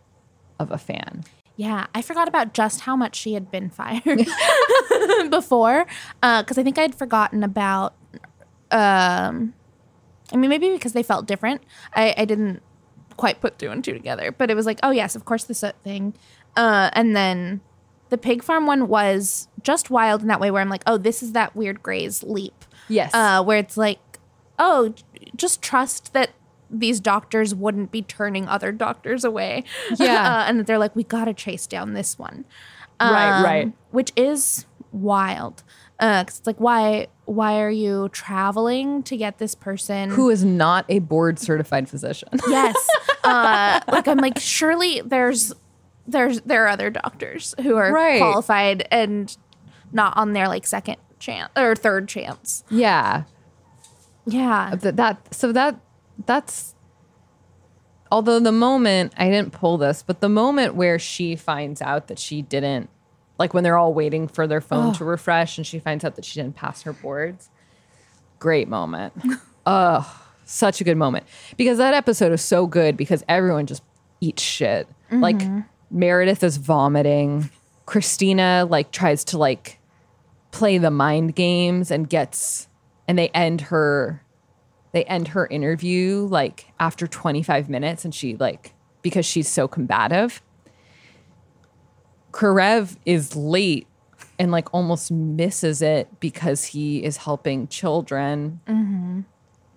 [0.59, 1.25] of a fan.
[1.57, 4.03] Yeah, I forgot about just how much she had been fired
[5.31, 5.87] before,
[6.21, 7.95] because I think I'd forgotten about.
[8.71, 9.55] Um,
[10.33, 11.63] I mean, maybe because they felt different.
[11.95, 12.63] I, I didn't
[13.17, 15.55] quite put two and two together, but it was like, oh yes, of course the
[15.55, 16.15] soot thing,
[16.57, 17.61] uh, and then
[18.09, 21.23] the pig farm one was just wild in that way where I'm like, oh, this
[21.23, 22.65] is that weird Grey's leap.
[22.89, 23.13] Yes.
[23.15, 23.99] Uh, where it's like,
[24.59, 24.95] oh,
[25.35, 26.31] just trust that
[26.71, 29.65] these doctors wouldn't be turning other doctors away.
[29.99, 30.41] Yeah.
[30.41, 32.45] uh, and that they're like, we got to chase down this one.
[33.01, 33.73] Right, right.
[33.91, 35.63] Which is wild.
[35.99, 40.45] Uh, 'cause it's like, why, why are you traveling to get this person Who is
[40.45, 42.29] not a board certified physician?
[42.49, 42.77] Yes.
[43.25, 45.53] Uh, like I'm like, surely there's
[46.07, 48.19] there's there are other doctors who are Right.
[48.21, 49.35] qualified and
[49.93, 52.63] not on their like second chance or third chance.
[52.71, 53.23] yeah.
[54.27, 54.75] Yeah.
[54.77, 55.77] that, that so that
[56.25, 56.75] that's
[58.11, 62.19] although the moment I didn't pull this, but the moment where she finds out that
[62.19, 62.89] she didn't
[63.39, 66.25] like when they're all waiting for their phone to refresh and she finds out that
[66.25, 67.51] she didn't pass her boards.
[68.39, 69.13] Great moment.
[69.67, 71.27] oh, such a good moment.
[71.57, 73.83] Because that episode is so good because everyone just
[74.21, 74.89] eats shit.
[75.11, 75.61] Like mm-hmm.
[75.91, 77.51] Meredith is vomiting.
[77.85, 79.79] Cristina like tries to like
[80.51, 82.69] play the mind games and gets
[83.07, 84.23] and they end her
[84.93, 90.43] they end her interview like after 25 minutes and she like because she's so combative.
[92.33, 93.87] Karev is late
[94.39, 98.61] and like almost misses it because he is helping children.
[98.67, 99.21] Mm-hmm.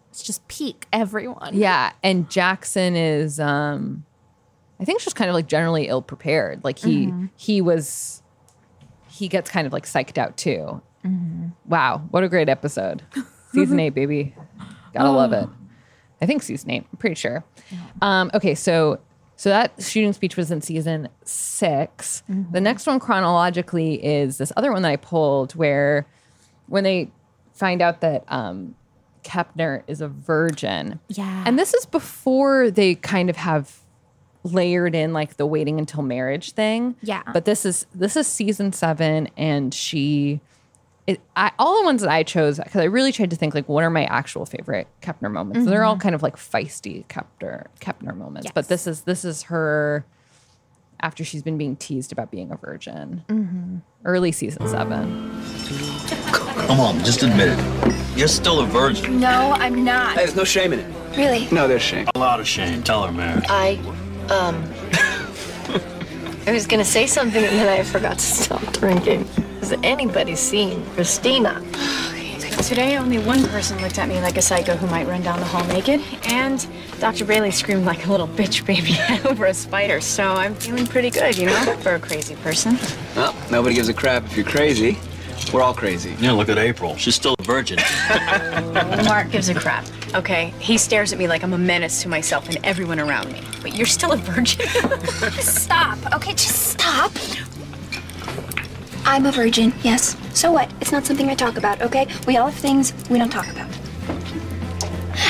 [0.10, 1.52] It's just peak everyone.
[1.54, 4.04] yeah and jackson is um
[4.80, 7.28] i think she's just kind of like generally ill prepared like he mm-hmm.
[7.38, 8.24] he was
[9.08, 10.82] he gets kind of like psyched out too.
[11.06, 11.50] Mm-hmm.
[11.68, 13.04] Wow what a great episode.
[13.54, 14.36] Season eight baby
[14.94, 15.48] gotta love it
[16.22, 17.44] i think season eight i'm pretty sure
[18.02, 19.00] um okay so
[19.36, 24.72] so that shooting speech was in season 6 the next one chronologically is this other
[24.72, 26.06] one that i pulled where
[26.68, 27.10] when they
[27.54, 28.76] find out that um
[29.24, 31.44] kepner is a virgin Yeah.
[31.46, 33.80] and this is before they kind of have
[34.44, 36.96] layered in like the waiting until marriage thing.
[37.02, 37.24] Yeah.
[37.34, 40.40] But this is this is season seven, and she,
[41.10, 43.68] it, I, all the ones that I chose because I really tried to think like
[43.68, 45.68] what are my actual favorite Kepner moments.
[45.68, 48.52] They're all kind of like feisty Kepner Kepner moments.
[48.54, 50.06] But this is this is her
[51.00, 53.82] after she's been being teased about being a virgin.
[54.06, 55.42] Early season seven.
[56.68, 57.96] Come on, just admit it.
[58.16, 59.20] You're still a virgin.
[59.20, 60.16] No, I'm not.
[60.16, 61.18] There's no shame in it.
[61.18, 61.48] Really?
[61.52, 62.08] No, there's shame.
[62.14, 62.84] A lot of shame.
[62.84, 63.42] Tell her, Mary.
[63.50, 63.80] I,
[64.30, 64.64] um,
[66.50, 69.26] I was gonna say something and then I forgot to stop drinking.
[69.60, 71.64] Has anybody seen Cristina?
[72.64, 75.46] Today, only one person looked at me like a psycho who might run down the
[75.46, 76.68] hall naked, and
[77.00, 77.26] Dr.
[77.26, 78.98] Bailey screamed like a little bitch baby
[79.30, 80.02] over a spider.
[80.02, 82.80] So I'm feeling pretty good, you know, for a crazy person.
[83.16, 84.98] Well, nobody gives a crap if you're crazy.
[85.54, 86.16] We're all crazy.
[86.20, 86.96] Yeah, look at April.
[86.98, 87.80] She's still a virgin.
[89.06, 89.84] Mark gives a crap.
[90.14, 93.42] Okay, he stares at me like I'm a menace to myself and everyone around me.
[93.62, 94.68] But you're still a virgin.
[95.40, 95.98] Stop.
[96.14, 97.12] Okay, just stop.
[99.06, 100.16] I'm a virgin, yes.
[100.34, 100.72] So what?
[100.82, 102.08] It's not something I talk about, okay?
[102.28, 103.70] We all have things we don't talk about.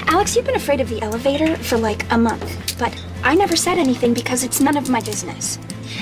[0.08, 2.94] Alex, you've been afraid of the elevator for like a month, but
[3.24, 5.58] I never said anything because it's none of my business.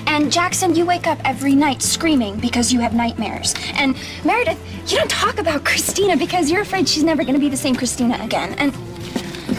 [0.07, 3.53] And Jackson, you wake up every night screaming because you have nightmares.
[3.73, 4.59] And Meredith,
[4.91, 8.17] you don't talk about Cristina because you're afraid she's never gonna be the same Cristina
[8.23, 8.53] again.
[8.53, 8.71] And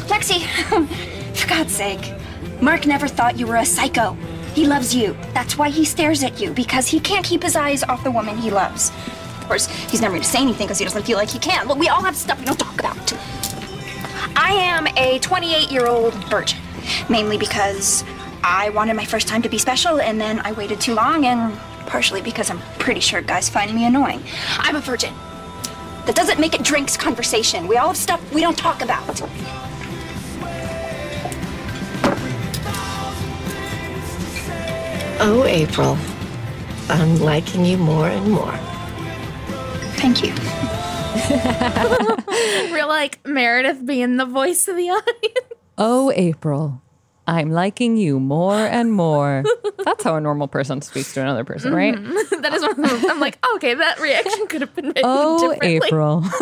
[0.09, 0.47] Lexie,
[1.35, 2.13] for God's sake,
[2.61, 4.17] Mark never thought you were a psycho.
[4.55, 5.17] He loves you.
[5.35, 8.37] That's why he stares at you, because he can't keep his eyes off the woman
[8.37, 8.91] he loves.
[9.39, 11.69] Of course, he's never gonna say anything because he doesn't feel like he can.
[11.69, 13.13] Look, we all have stuff we don't talk about.
[14.35, 16.59] I am a 28 year old virgin,
[17.09, 18.03] mainly because
[18.43, 21.57] I wanted my first time to be special, and then I waited too long, and
[21.87, 24.23] partially because I'm pretty sure guys find me annoying.
[24.59, 25.15] I'm a virgin.
[26.07, 27.69] That doesn't make it drinks conversation.
[27.69, 29.21] We all have stuff we don't talk about.
[35.21, 35.99] Oh, April.
[36.89, 38.57] I'm liking you more and more.
[39.97, 40.33] Thank you.
[42.73, 45.39] We're like Meredith being the voice of the audience.
[45.77, 46.81] Oh, April,
[47.29, 49.45] I'm liking you more and more.
[49.85, 51.95] That's how a normal person speaks to another person, right?
[52.41, 53.05] that is one of.
[53.05, 55.55] I'm like, okay, that reaction could have been made Oh.
[55.63, 56.25] April.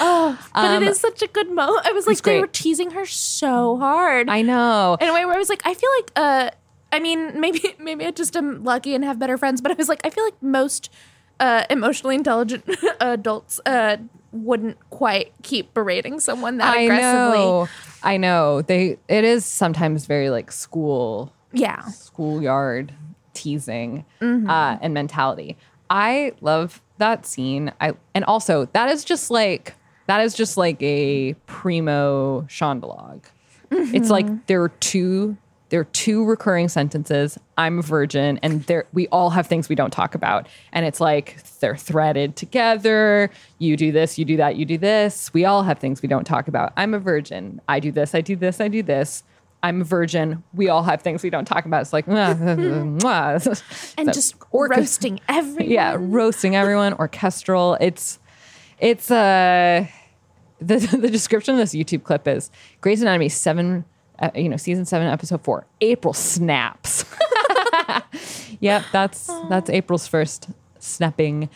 [0.00, 1.86] But it is such a good moment.
[1.86, 2.40] I was like, they great.
[2.40, 4.28] were teasing her so hard.
[4.30, 4.96] I know.
[5.00, 6.50] in a way where I was like, I feel like, uh,
[6.92, 9.88] I mean, maybe maybe I just am lucky and have better friends, but I was
[9.88, 10.90] like, I feel like most
[11.40, 12.64] uh, emotionally intelligent
[13.00, 13.98] adults uh,
[14.32, 17.38] wouldn't quite keep berating someone that I aggressively.
[17.38, 17.68] know.
[18.02, 18.62] I know.
[18.62, 22.92] They it is sometimes very like school Yeah, schoolyard
[23.34, 24.48] teasing Mm-hmm.
[24.48, 25.56] uh, and mentality.
[25.88, 27.72] I love that scene.
[27.80, 29.74] I and also that is just like
[30.06, 33.22] that is just like a primo Shondelog.
[33.70, 34.10] It's Mm-hmm.
[34.10, 35.36] like there are two
[35.70, 37.38] there are two recurring sentences.
[37.56, 41.00] I'm a virgin, and there we all have things we don't talk about, and it's
[41.00, 43.30] like they're threaded together.
[43.58, 45.32] You do this, you do that, you do this.
[45.32, 46.72] We all have things we don't talk about.
[46.76, 47.60] I'm a virgin.
[47.68, 49.22] I do this, I do this, I do this.
[49.62, 50.42] I'm a virgin.
[50.54, 51.82] We all have things we don't talk about.
[51.82, 53.94] It's like, mwah.
[53.98, 55.70] And So, just orca- roasting everyone.
[55.70, 57.76] yeah, roasting everyone, orchestral.
[57.80, 58.18] It's
[58.78, 59.86] it's uh
[60.60, 62.50] the the description of this YouTube clip is
[62.80, 63.84] Grey's Anatomy seven,
[64.20, 65.66] uh, you know, season seven, episode four.
[65.80, 67.04] April snaps.
[68.60, 70.48] yep, that's that's April's first
[70.78, 71.48] snapping.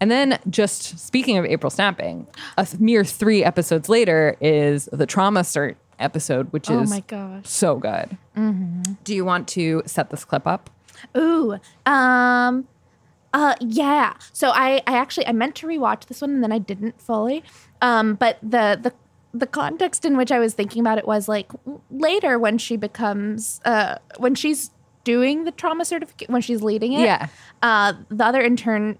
[0.00, 5.40] And then, just speaking of April snapping, a mere three episodes later is the trauma
[5.40, 7.46] cert episode, which Oh is my gosh.
[7.48, 8.16] so good.
[8.36, 8.96] Mhm.
[9.02, 10.70] Do you want to set this clip up?
[11.16, 11.58] Ooh.
[11.86, 12.68] Um
[13.34, 14.14] uh yeah.
[14.32, 17.42] So I I actually I meant to rewatch this one and then I didn't fully.
[17.82, 18.92] Um but the the
[19.34, 21.50] the context in which I was thinking about it was like
[21.90, 24.70] later when she becomes uh when she's
[25.04, 27.00] doing the trauma certificate when she's leading it.
[27.00, 27.28] Yeah.
[27.62, 28.98] Uh the other intern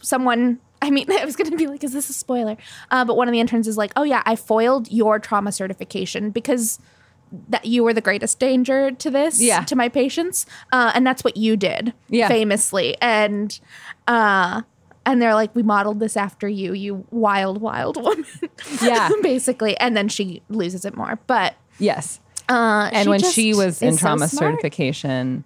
[0.00, 2.56] someone I mean, I was going to be like, is this a spoiler?
[2.90, 6.28] Uh, but one of the interns is like, oh, yeah, I foiled your trauma certification
[6.30, 6.78] because
[7.48, 9.62] that you were the greatest danger to this Yeah.
[9.64, 12.28] to my patients uh, and that's what you did Yeah.
[12.28, 13.58] famously and
[14.06, 14.62] uh
[15.06, 18.24] and they're like we modeled this after you you wild wild woman
[18.82, 19.10] Yeah.
[19.22, 22.20] basically and then she loses it more but Yes.
[22.48, 24.54] uh and when she was in so trauma smart.
[24.54, 25.44] certification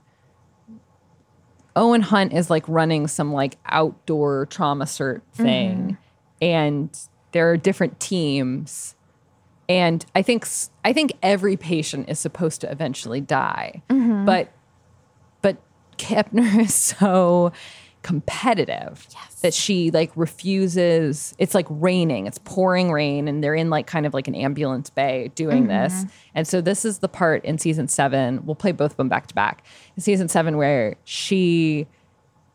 [1.76, 5.96] owen hunt is like running some like outdoor trauma cert thing
[6.42, 6.98] and
[7.32, 8.94] there are different teams
[9.68, 10.46] and i think
[10.84, 14.24] I think every patient is supposed to eventually die Mhm.
[14.24, 14.50] but
[15.42, 15.59] but
[15.98, 17.52] kepner is so
[18.09, 19.06] competitive
[19.42, 21.34] that she like refuses.
[21.38, 22.26] It's like raining.
[22.26, 25.92] It's pouring rain and they're in like kind of like an ambulance bay doing this.
[25.92, 26.11] Mhm.
[26.34, 29.26] and so this is the part in season seven we'll play both of them back
[29.28, 29.64] to back
[29.96, 31.86] in season seven where she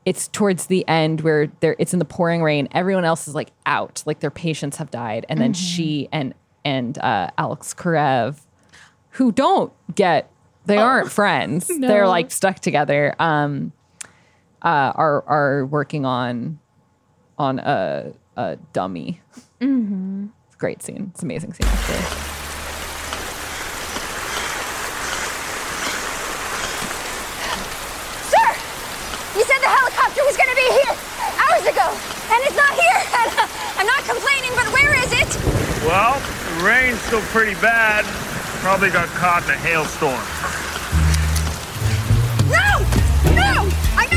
[0.06, 2.68] it's towards the end where they're it's in the pouring rain.
[2.72, 4.04] Everyone else is like out.
[4.06, 5.26] Like their patients have died.
[5.30, 5.76] And then Mhm.
[5.76, 6.34] she and
[6.66, 8.39] and uh, alex karev
[9.12, 10.30] who don't get
[10.66, 11.68] they aren't friends.
[11.80, 13.16] They're like stuck together.
[13.20, 13.72] Um
[14.64, 16.59] uh are are working on
[17.38, 19.22] on a a dummy
[19.59, 20.28] mm-hmm.
[20.47, 21.97] it's a great scene it's an amazing scene actually
[28.30, 28.47] Sir!
[29.36, 31.14] You said the helicopter was gonna be here
[31.53, 31.88] hours ago,
[32.32, 32.99] and it's not here.
[33.14, 33.47] And, uh,
[33.78, 35.30] I'm not complaining, but where is it?
[35.86, 38.05] Well, the rain's still pretty bad.
[38.61, 40.62] Probably got caught in a hailstorm.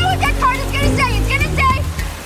[0.07, 1.09] What that card is gonna say.
[1.19, 1.75] It's gonna say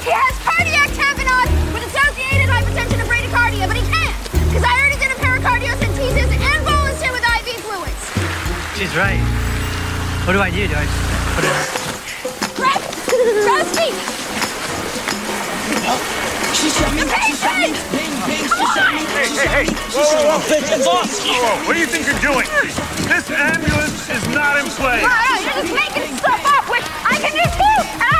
[0.04, 4.14] he has cardiac tamponade with associated hypertension and bradycardia, but he can't,
[4.48, 8.02] because I already did a pericardiocentesis and bolused him with IV fluids.
[8.76, 9.20] She's right.
[10.28, 10.68] What do I do?
[10.68, 11.00] Do I just
[11.34, 11.56] put it?
[12.56, 12.80] Greg!
[13.48, 13.88] Trust me!
[16.60, 19.64] She shot me, The she shot me, bang, bang, she shot me, Hey, hey, hey!
[19.64, 20.44] me, Whoa, she shot whoa, whoa!
[20.44, 21.12] bitch, boss!
[21.24, 21.66] Whoa, whoa!
[21.66, 22.44] What do you think you're doing?
[23.08, 25.00] This ambulance is not in play.
[25.02, 27.76] Wow, you're just making stuff up, which I can do too.
[28.00, 28.19] Ah!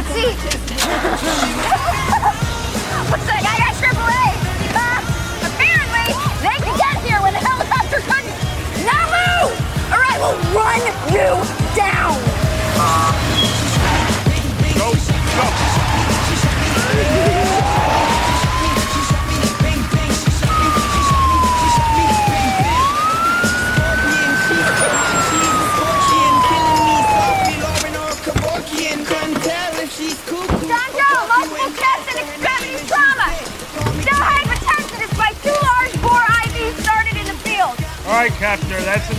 [0.00, 1.59] Молодцы!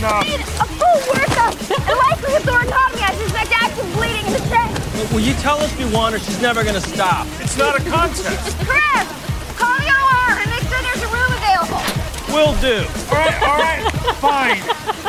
[0.02, 0.26] Enough.
[0.26, 3.06] Need a full workup and likely a thoracotomy.
[3.06, 5.14] I suspect active bleeding in the chest.
[5.14, 6.18] Will you tell us we want her?
[6.18, 7.28] She's never gonna stop.
[7.38, 8.26] It's not a contest.
[8.66, 9.06] Chris,
[9.54, 11.86] call the OR and make sure there's a room available.
[12.34, 12.82] Will do.
[12.82, 13.82] All right, all right,
[14.18, 14.58] fine.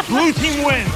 [0.06, 0.94] Blue team wins.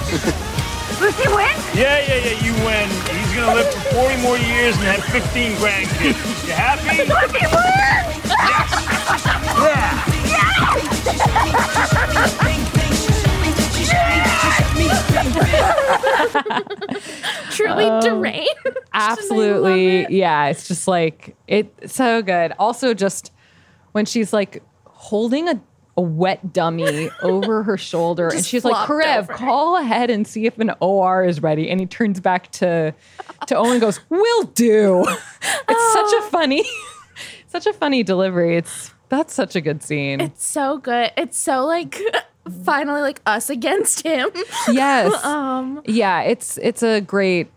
[1.02, 1.58] Blue team wins?
[1.74, 2.86] Yeah, yeah, yeah, you win.
[3.18, 6.46] He's gonna live for 40 more years and have 15 grandkids.
[6.46, 7.02] You happy?
[7.02, 7.67] Blue team wins!
[17.52, 18.50] truly Um, deranged.
[18.94, 20.06] Absolutely.
[20.10, 22.54] Yeah, it's just like it's so good.
[22.60, 23.32] Also just
[23.92, 25.60] when she's like holding a
[25.96, 30.60] a wet dummy over her shoulder and she's like, Karev, call ahead and see if
[30.60, 31.72] an OR is ready.
[31.72, 32.94] And he turns back to
[33.48, 35.04] to Owen and goes, Will do.
[35.08, 36.64] It's such a funny,
[37.48, 38.58] such a funny delivery.
[38.58, 40.22] It's that's such a good scene.
[40.22, 41.12] It's so good.
[41.18, 42.00] It's so like
[42.50, 44.30] finally like us against him.
[44.72, 45.24] yes.
[45.26, 47.50] um yeah, it's it's a great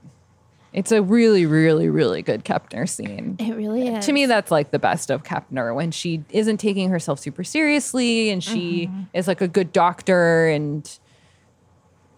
[0.73, 3.35] it's a really, really, really good Kepner scene.
[3.41, 4.07] it really is.
[4.07, 8.31] To me, that's like the best of Kepner when she isn't taking herself super seriously
[8.31, 9.03] and she Mm-hmm.
[9.13, 10.89] is like a good doctor and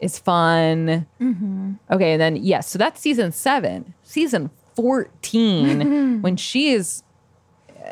[0.01, 1.07] is fun.
[1.21, 1.79] Mhm.
[1.91, 3.95] Okay, and then yes, so that's season seven.
[4.03, 7.03] Season 14, when she is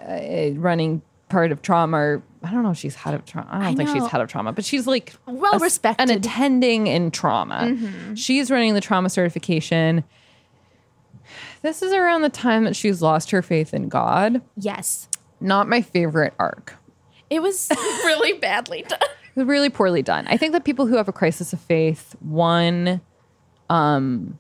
[0.09, 3.49] uh, running part of trauma, or I don't know if she's head of trauma.
[3.51, 6.09] I don't I think she's head of trauma, but she's like Well a respected.
[6.11, 7.61] an attending in trauma.
[7.77, 8.17] Mhm.
[8.17, 10.05] She's running the trauma certification.
[11.63, 14.41] This is around the time that she's lost her faith in God.
[14.57, 15.09] Yes.
[15.41, 16.77] Not my favorite arc.
[17.29, 17.69] It was
[18.05, 18.99] really badly done.
[19.47, 20.27] Really poorly done.
[20.29, 23.01] I think that people who have a crisis of faith, one,
[23.69, 24.39] um,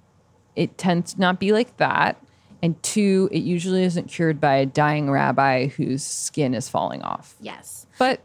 [0.57, 2.17] it tends to not be like that.
[2.63, 7.35] And two, it usually isn't cured by a dying rabbi whose skin is falling off.
[7.41, 7.87] Yes.
[8.01, 8.21] But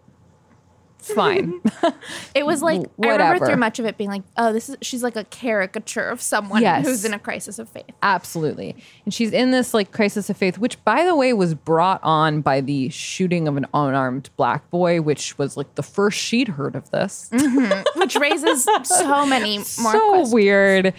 [0.99, 1.61] it's fine.
[2.33, 3.23] It was like I Whatever.
[3.23, 6.21] remember through much of it being like, oh, this is she's like a caricature of
[6.21, 6.85] someone Yes.
[6.85, 7.85] who's in a crisis of faith.
[8.01, 8.75] Absolutely.
[9.05, 12.41] And she's in this like crisis of faith, which by the way was brought on
[12.41, 16.75] by the shooting of an unarmed black boy, which was like the first she'd heard
[16.75, 17.29] of this.
[17.31, 17.99] Mm-hmm.
[17.99, 20.33] Which raises so many more so questions.
[20.33, 20.93] weird.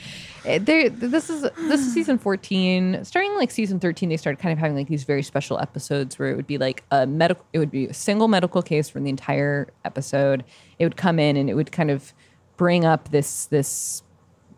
[0.46, 3.04] Eh, There, this is this is season fourteen.
[3.04, 6.28] Starting like season thirteen, they started kind of having like these very special episodes where
[6.30, 7.44] it would be like a medical.
[7.52, 10.44] It would be a single medical case from the entire episode.
[10.78, 12.12] It would come in and it would kind of
[12.56, 14.02] bring up this this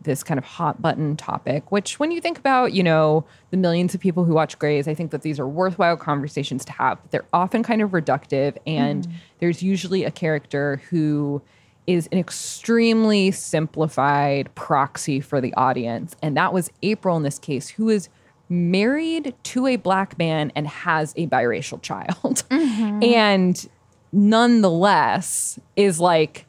[0.01, 1.71] this kind of hot button topic.
[1.71, 4.93] Which, when you think about you know the millions of people who watch Grey's, I
[4.93, 7.01] think that these are worthwhile conversations to have.
[7.01, 9.11] but They're often kind of reductive, and Mhm.
[9.39, 11.41] there's usually a character who
[11.87, 16.15] is an extremely simplified proxy for the audience.
[16.21, 18.09] And that was April in this case, who is
[18.47, 22.43] married to a black man and has a biracial child.
[22.59, 23.03] Mm-hmm.
[23.03, 23.69] And
[24.11, 26.45] nonetheless, is like,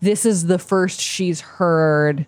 [0.00, 2.26] this is the first she's heard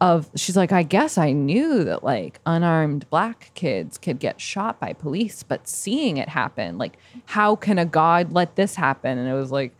[0.00, 4.80] of she's like i guess i knew that like unarmed black kids could get shot
[4.80, 9.28] by police but seeing it happen like how can a god let this happen and
[9.28, 9.76] it was like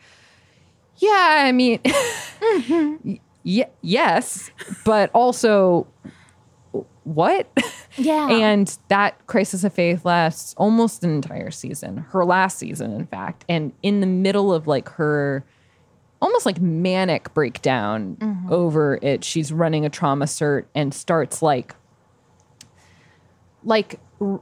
[1.00, 1.80] yeah i mean
[3.44, 4.50] y- yes
[4.84, 5.86] but also
[7.04, 7.48] what
[7.96, 8.28] Yeah.
[8.30, 13.44] and that crisis of faith lasts almost an entire season her last season in fact
[13.48, 15.44] and in the middle of like her
[16.22, 18.50] almost like manic breakdown Mhm.
[18.50, 21.74] over it she's running a trauma cert and starts like
[23.64, 24.40] like r-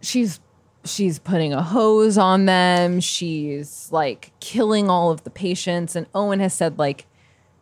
[0.00, 0.40] she's
[0.84, 3.00] she's putting a hose on them.
[3.00, 5.96] She's like killing all of the patients.
[5.96, 7.06] And owen has said like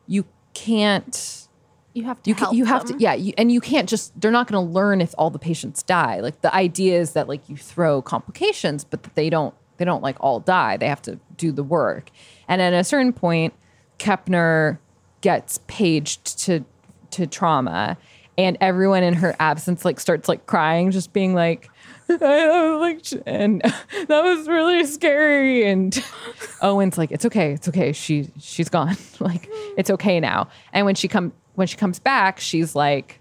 [0.06, 1.48] you can't
[1.94, 4.30] You have to you can, you have to yeah you, and you can't just they're
[4.30, 6.20] not going to learn if all the patients die.
[6.20, 10.02] Like the idea is that like you throw complications but that they don't they don't
[10.02, 10.76] like all die.
[10.76, 12.10] They have to do the work.
[12.46, 13.54] And at a certain point
[13.98, 14.78] kepner
[15.20, 16.64] gets paged to
[17.10, 17.96] to trauma.
[18.36, 21.68] And everyone in her absence like starts like crying just being like
[22.22, 23.61] I like and
[24.09, 26.02] that was really scary and
[26.62, 28.96] Owen's like it's okay it's okay she she's gone.
[29.20, 30.48] Like it's okay now.
[30.72, 33.20] And when she come when she comes back she's like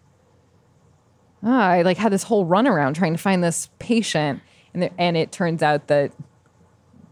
[1.43, 4.41] oh, I like had this whole runaround trying to find this patient.
[4.73, 6.11] And the, and it turns out that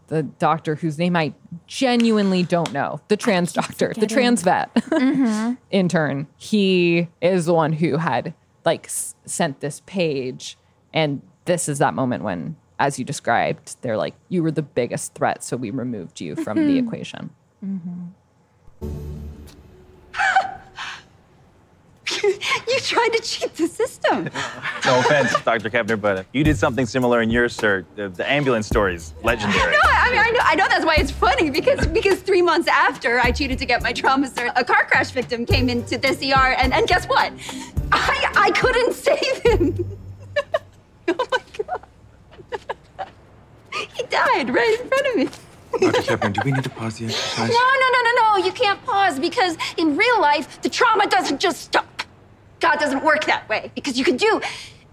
[0.08, 1.34] the doctor whose name I
[1.66, 5.58] genuinely don't know the trans doctor the trans vet Mhm.
[5.72, 8.32] intern he is the one who had
[8.64, 10.56] like s- sent this page
[10.94, 15.14] and this is that moment when as you described they're like you were the biggest
[15.14, 17.30] threat so we removed you from the equation
[22.22, 24.28] you tried to cheat the system.
[24.84, 25.68] No offense, Dr.
[25.68, 27.86] Kepner, but you did something similar in your cert.
[27.96, 29.72] The, the ambulance stories, legendary.
[29.72, 32.68] No, I mean I know I know that's why it's funny because because three months
[32.68, 36.22] after I cheated to get my trauma cert, a car crash victim came into this
[36.22, 37.32] ER and, and guess what?
[37.90, 39.98] I I couldn't save him.
[41.18, 43.08] oh my god.
[43.94, 45.28] he died right in front of me.
[45.78, 46.16] Dr.
[46.16, 47.50] Kepner, do we need to pause the exercise?
[47.50, 48.46] No, no, no, no, no.
[48.46, 52.02] You can't pause because in real life, the trauma doesn't just stop.
[52.60, 54.40] God doesn't work that way because you can do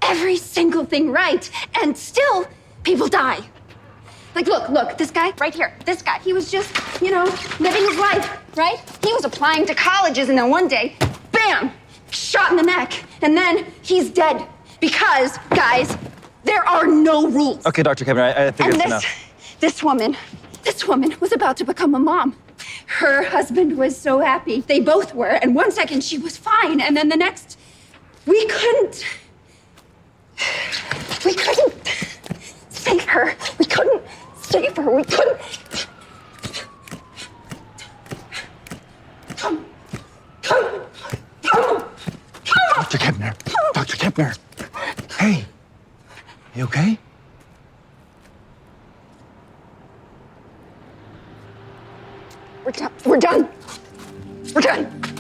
[0.02, 1.50] every single thing right
[1.82, 2.48] and still
[2.84, 3.40] people die.
[4.36, 7.26] Like, look, look, this guy right here, this guy, he was just, you know,
[7.60, 8.80] living his life, right?
[9.04, 10.96] He was applying to colleges and then one day,
[11.32, 11.72] bam,
[12.10, 14.48] shot in the neck, and then he's dead.
[14.84, 15.98] Because, guys,
[16.44, 17.66] there are no rules.
[17.66, 18.04] Okay, Dr.
[18.04, 19.58] Kepner, I, I think and it's this, enough.
[19.62, 20.18] this woman,
[20.64, 22.36] this woman was about to become a mom.
[22.88, 24.60] Her husband was so happy.
[24.60, 25.40] They both were.
[25.42, 27.58] And one second she was fine, and then the next,
[28.26, 29.06] we couldn't.
[31.24, 31.88] We couldn't
[32.68, 33.34] save her.
[33.58, 34.02] We couldn't
[34.42, 34.92] save her.
[34.92, 35.88] We couldn't.
[39.38, 39.66] Come,
[40.42, 40.82] come,
[41.42, 41.93] come.
[42.76, 42.98] Dr.
[42.98, 43.36] Kepner.
[43.74, 43.98] Dr.
[43.98, 44.38] Kepner.
[45.20, 45.46] Hey.
[46.56, 46.98] You okay?
[52.66, 52.92] We're done.
[53.06, 53.50] We're done.
[54.56, 55.13] We're done.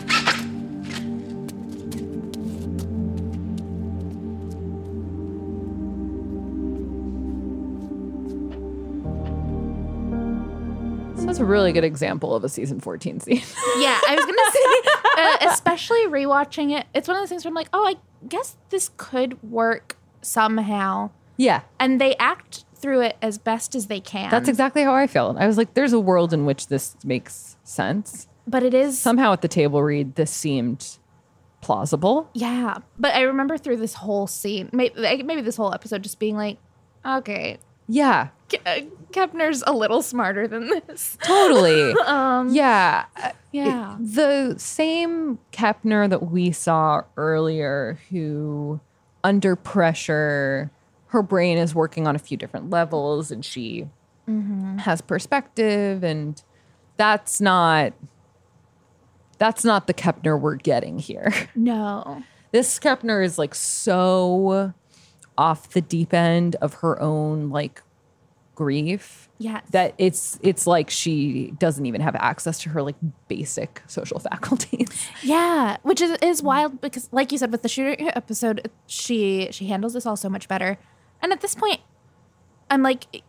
[11.43, 13.41] A really good example of a season 14 scene.
[13.77, 16.85] Yeah, I was gonna say, uh, especially rewatching it.
[16.93, 17.95] It's one of those things where I'm like, oh, I
[18.27, 21.09] guess this could work somehow.
[21.37, 21.61] yeah.
[21.79, 24.29] And they act through it as best as they can.
[24.29, 25.37] That's exactly how I felt.
[25.37, 28.27] I was like, there's a world in which this makes sense.
[28.45, 30.97] But it is Somehow at the table read, this seemed
[31.61, 32.29] plausible.
[32.33, 36.35] Yeah, but I remember through this whole scene, maybe, maybe this whole episode, just being
[36.35, 36.57] like,
[37.05, 38.29] okay, Yeah,
[38.65, 38.81] Uh,
[39.11, 41.17] Kepner's a little smarter than this.
[41.23, 41.93] totally.
[42.05, 43.05] um, yeah.
[43.21, 43.95] uh, yeah.
[43.99, 48.79] it- the same Kepner that we saw earlier, who
[49.23, 50.71] under pressure,
[51.07, 53.87] her brain is working on a few different levels and she
[54.27, 54.79] Mhm.
[54.79, 56.41] has perspective and
[56.95, 57.91] that's not
[59.37, 61.31] that's not the Kepner we're getting here.
[61.55, 62.23] No.
[62.51, 64.73] This Kepner is like so
[65.37, 67.81] off the deep end of her own like
[68.55, 69.29] grief.
[69.39, 69.63] Yes.
[69.71, 72.95] That it's it's like she doesn't even have access to her like
[73.27, 75.07] basic social faculties.
[75.21, 79.67] Yeah, which is, is wild because, like you said, with the shooter episode, she she
[79.67, 80.77] handles this all so much better.
[81.21, 81.79] And at this point,
[82.69, 83.23] I'm like,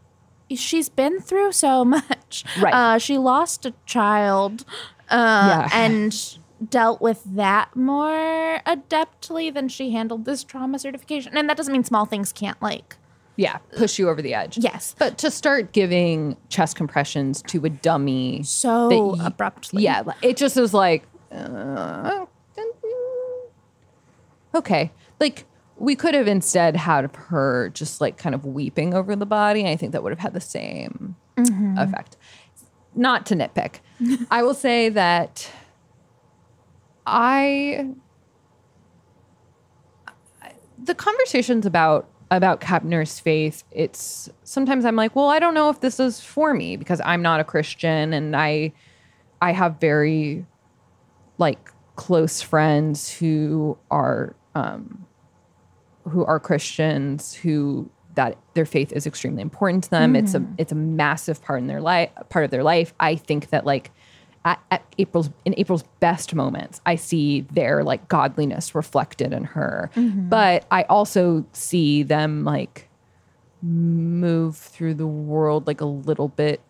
[0.54, 2.44] she's been through so much.
[2.60, 2.74] Right.
[2.74, 4.64] Uh, she lost a child,
[5.10, 5.68] uh, Yeah.
[5.74, 6.38] and
[6.70, 11.36] dealt with that more adeptly than she handled this trauma certification.
[11.36, 12.96] And that doesn't mean small things can't like.
[13.36, 14.58] Yeah, push you over the edge.
[14.58, 14.94] Yes.
[14.98, 19.82] But to start giving chest compressions to a dummy So that y- abruptly.
[19.82, 22.26] Yeah, it just was like, uh,
[24.54, 24.92] okay.
[25.20, 29.66] Like, we could have instead had her just like kind of weeping over the body.
[29.66, 31.76] I think that would have had the same Mhm.
[31.82, 32.16] effect.
[32.94, 33.80] Not to nitpick.
[34.30, 35.50] I will say that
[37.06, 37.88] I
[40.82, 45.80] the conversations about about Kepner's faith, it's sometimes I'm like, well, I don't know if
[45.80, 48.72] this is for me because I'm not a Christian and I
[49.40, 50.46] I have very
[51.38, 55.06] like close friends who are um
[56.08, 60.14] who are Christians who that their faith is extremely important to them.
[60.14, 60.54] It's a Mhm.
[60.58, 62.94] it's a massive part in their life part of their life.
[63.00, 63.90] I think that like
[64.44, 69.90] at, at April's in April's best moments, I see their like godliness reflected in her.
[69.94, 70.28] Mhm.
[70.28, 72.88] But I also see them like
[73.62, 76.60] move through the world like a little bit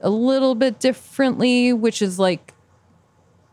[0.00, 2.54] a little bit differently, which is like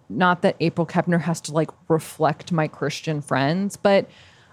[0.09, 4.09] not that April Kepner has to like reflect my Christian friends, but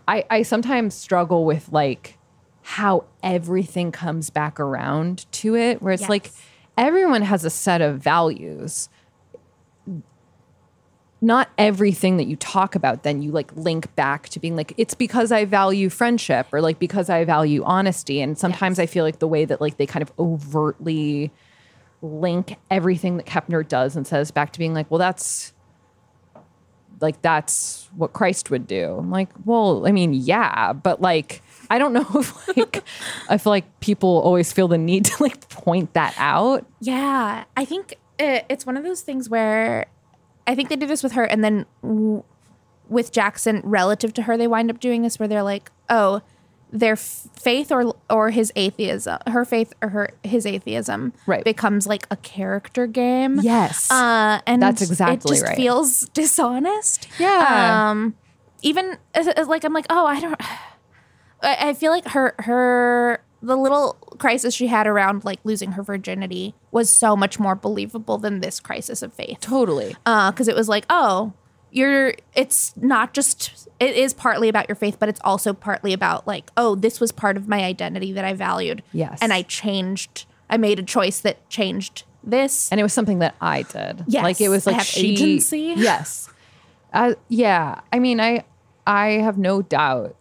[0.09, 2.19] I, I sometimes struggle with like
[2.63, 6.33] how everything comes back around to it, where it's like
[6.77, 8.89] everyone has a set of values.
[11.21, 14.95] Not everything that you talk about, then you like link back to being like, it's
[14.95, 18.21] because I value friendship or like because I value honesty.
[18.21, 21.31] And sometimes I feel like the way that like they kind of overtly
[22.03, 25.55] link everything that Kepner does and says back to being like, well, that's
[27.01, 28.97] like that's what Christ would do.
[28.99, 32.83] I'm like, well, I mean, yeah, but like I don't know if like
[33.29, 36.67] I feel like people always feel the need to like point that out.
[36.81, 39.87] Yeah, I think it, it's one of those things where
[40.47, 42.23] I think they do this with her, and then w-
[42.89, 46.21] with Jackson, relative to her, they wind up doing this where they're like, oh,
[46.71, 51.45] their f- faith or or his atheism, her faith or her his atheism, Right.
[51.45, 53.41] becomes like a character game.
[53.41, 53.91] Yes.
[53.91, 55.57] uh, and That's exactly it just right.
[55.57, 57.09] feels dishonest.
[57.19, 57.91] Yeah.
[57.91, 58.15] um,
[58.63, 60.41] even as, as, like I'm like, oh, I don't.
[61.43, 65.83] I, I feel like her her the little crisis she had around like losing her
[65.83, 69.39] virginity was so much more believable than this crisis of faith.
[69.41, 69.95] Totally.
[70.07, 71.33] Uh, because it was like, oh,
[71.71, 72.15] you're.
[72.35, 73.69] It's not just.
[73.79, 77.13] It is partly about your faith, but it's also partly about like, oh, this was
[77.13, 78.83] part of my identity that I valued.
[78.93, 79.19] Yes.
[79.21, 80.27] and I changed.
[80.49, 82.71] I made a choice that changed this.
[82.71, 84.05] And it was something that I did.
[84.07, 85.75] Yes, Like it was like she, agency.
[85.77, 86.31] Yes.
[86.93, 88.45] Uh, yeah, I mean, I
[88.87, 90.17] I have no doubt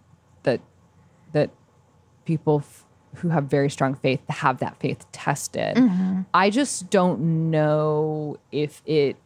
[2.26, 2.86] people f-
[3.18, 5.76] who have very strong faith to have that faith tested.
[5.78, 6.26] Mhm.
[6.34, 9.18] I just don't know if it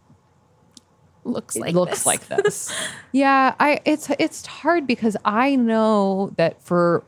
[1.23, 2.05] looks it like looks this.
[2.05, 2.73] like this.
[3.11, 7.03] yeah, I it's it's hard because I know that for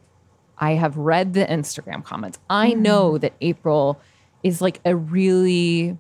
[0.58, 2.38] I have read the Instagram comments.
[2.50, 4.00] I know that April
[4.44, 5.98] is like a really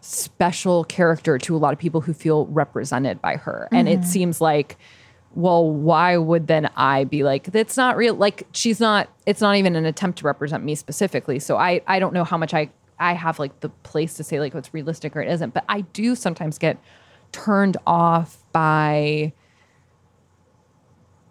[0.00, 3.68] special character to a lot of people who feel represented by her.
[3.72, 4.04] And it Mhm.
[4.04, 4.78] seems like
[5.38, 9.54] well, why would then I be like that's not real like she's not it's not
[9.54, 11.38] even an attempt to represent me specifically.
[11.38, 14.40] So I I don't know how much I I have like the place to say
[14.40, 16.76] like what's realistic or it isn't, but I do sometimes get
[17.30, 19.32] turned off by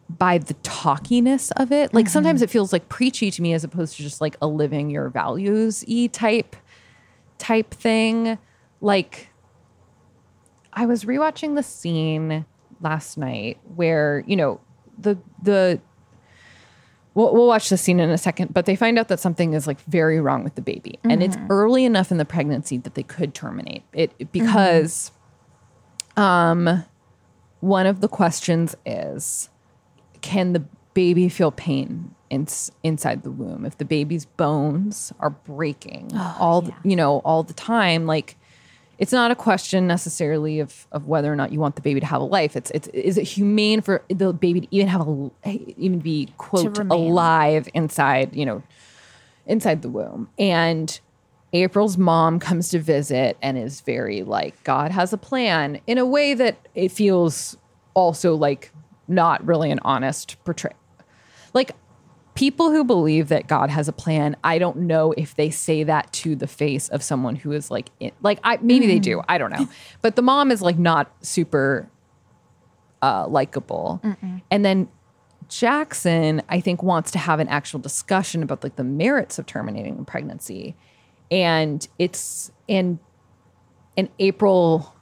[0.08, 1.94] by the talkiness of it.
[1.94, 2.14] Like mm-hmm.
[2.14, 5.10] sometimes it feels like preachy to me as opposed to just like a living your
[5.10, 6.56] values e type
[7.40, 8.38] type thing.
[8.80, 9.32] Like
[10.72, 12.46] I was rewatching the scene
[12.82, 14.60] last night where, you know,
[14.98, 15.80] the the
[17.14, 19.66] We'll, we'll watch the scene in a second, but they find out that something is
[19.66, 21.48] like very wrong with the baby, and it's Mhm.
[21.50, 25.12] early enough in the pregnancy that they could terminate it because,
[26.16, 26.84] um,
[27.60, 29.50] one of the questions is,
[30.22, 30.64] can the
[30.94, 32.46] baby feel pain in,
[32.84, 37.54] inside the womb if the baby's bones are breaking all the, you know all the
[37.54, 38.06] time?
[38.06, 38.38] Like,
[38.98, 42.06] it's not a question necessarily of of whether or not you want the baby to
[42.06, 42.56] have a life.
[42.56, 45.32] It's it's is it humane for the baby to even have a
[45.78, 48.64] even be quote alive inside you know
[49.46, 51.00] inside the womb and.
[51.54, 56.06] April's mom comes to visit and is very like God has a plan in a
[56.06, 57.56] way that it feels
[57.94, 58.74] also like
[59.08, 60.74] not really an honest portray.
[61.54, 61.72] Like
[62.38, 66.14] people who believe that God has a plan, I don't know if they say that
[66.14, 69.38] to the face of someone who is like in, like I maybe they do, I
[69.40, 69.68] don't know.
[70.02, 71.90] But the mom is like not super
[73.02, 74.00] uh likable.
[74.52, 74.88] And then
[75.50, 79.98] Jackson, I think, wants to have an actual discussion about like the merits of terminating
[79.98, 80.76] a pregnancy.
[81.32, 83.00] And it's and
[83.98, 84.94] and April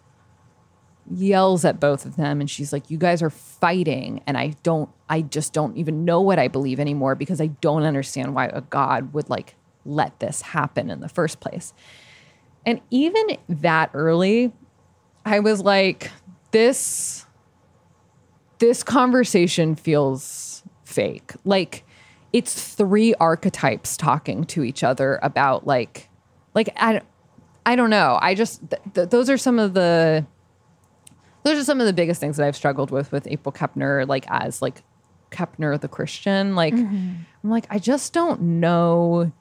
[1.12, 4.90] yells at both of them and she's like, You guys are fighting, and I don't
[5.10, 8.62] I just don't even know what I believe anymore because I don't understand why a
[8.62, 9.56] God would like
[9.86, 11.74] let this happen in the first place.
[12.66, 14.52] And even that early,
[15.24, 16.12] I was like,
[16.52, 17.26] this
[18.58, 21.34] this conversation feels fake.
[21.44, 21.84] Like
[22.34, 26.10] it's three archetypes talking to each other about like
[26.54, 27.02] like I
[27.66, 28.18] I don't know.
[28.22, 30.26] I just th- th- those are some of the
[31.44, 34.26] those are some of the biggest things that I've struggled with with April Kepner like
[34.30, 34.84] as like
[35.32, 37.16] Kepner the Christian like Mhm.
[37.44, 39.32] I'm like I just don't know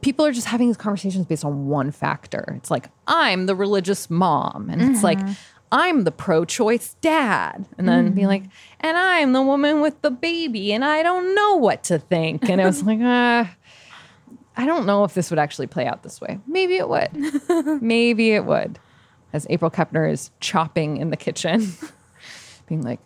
[0.00, 2.54] people are just having these conversations based on one factor.
[2.56, 5.36] It's like I'm the religious mom and it's like Mhm.
[5.70, 8.26] I'm the pro-choice dad and then be Mhm.
[8.28, 8.42] like
[8.80, 12.58] and I'm the woman with the baby and I don't know what to think and
[12.60, 13.44] I was like uh
[14.56, 16.38] I don't know if this would actually play out this way.
[16.46, 17.10] Maybe it would.
[17.82, 18.78] Maybe it would.
[19.32, 21.72] As April Kepner is chopping in the kitchen,
[22.72, 23.00] being like,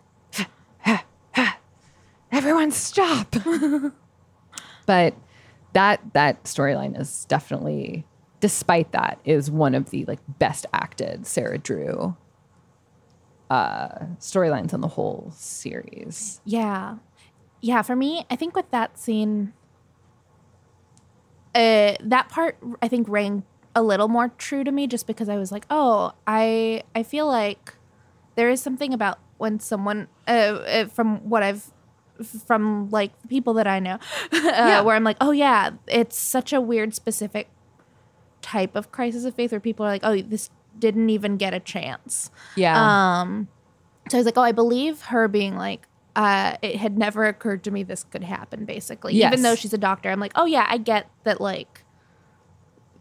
[2.31, 3.35] everyone stop.
[4.85, 5.13] but
[5.73, 8.05] that that storyline is definitely,
[8.39, 12.15] despite that, is one of the like best acted Sarah Drew
[13.49, 13.87] uh
[14.19, 16.39] storylines in the whole series.
[16.45, 16.97] Yeah.
[17.59, 19.51] Yeah, for me, I think with that scene,
[21.55, 23.43] uh, that part I think rang
[23.75, 27.27] a little more true to me just because I was like, oh, I I feel
[27.27, 27.73] like
[28.37, 31.71] there is something about when someone uh, uh, from what I've
[32.47, 33.95] from like people that I know,
[34.31, 34.81] uh, Yeah.
[34.81, 37.49] where I'm like, oh yeah, it's such a weird specific
[38.41, 40.49] type of crisis of faith where people are like, oh, this
[40.79, 42.31] didn't even get a chance.
[42.55, 42.75] Yeah.
[43.21, 43.47] Um,
[44.09, 47.63] so I was like, oh, I believe her being like, uh, it had never occurred
[47.65, 49.13] to me this could happen, basically.
[49.13, 49.33] Yes.
[49.33, 51.83] Even though she's a doctor, I'm like, oh, yeah, I get that, like,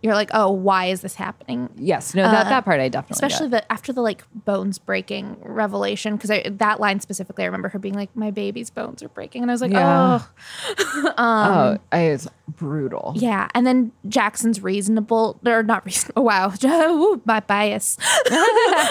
[0.06, 1.68] you're like, oh, why is this happening?
[1.76, 3.64] Yes, no, that, that part I definitely Especially get.
[3.68, 7.94] the after the like bones breaking revelation, because that line specifically, I remember her being
[7.94, 10.20] like, "My baby's bones are breaking," and I was like, Yeah.
[10.22, 13.12] "Oh, um, oh, it's brutal.
[13.16, 16.22] yeah." And then Jackson's reasonable, or not reasonable.
[16.24, 17.98] Wow, Ooh, my bias.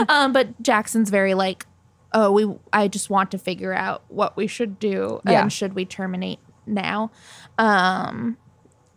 [0.09, 1.65] um, but Jackson's very like,
[2.13, 2.53] "Oh, we.
[2.73, 5.41] I just want to figure out what we should do, Yeah.
[5.43, 7.11] and should we terminate now?"
[7.57, 8.37] Um,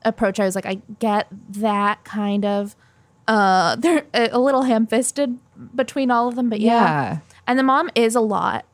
[0.09, 0.41] approach.
[0.41, 2.75] I was like, I get that kind of.
[3.27, 5.39] Uh, they're a a little ham-fisted
[5.75, 6.73] between all of them, but yeah.
[6.73, 7.19] Yeah.
[7.47, 8.65] And the mom is a lot,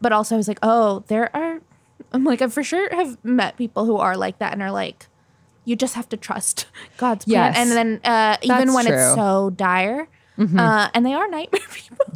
[0.00, 1.60] but also I was like, oh, there are.
[2.12, 5.06] I'm like, I for sure have met people who are like that and are like,
[5.64, 6.66] you just have to trust
[6.98, 7.54] God's plan.
[7.54, 7.56] Yes.
[7.56, 8.94] And then uh, even when true.
[8.94, 10.58] it's so dire, Mhm.
[10.58, 12.06] uh, and they are nightmare people.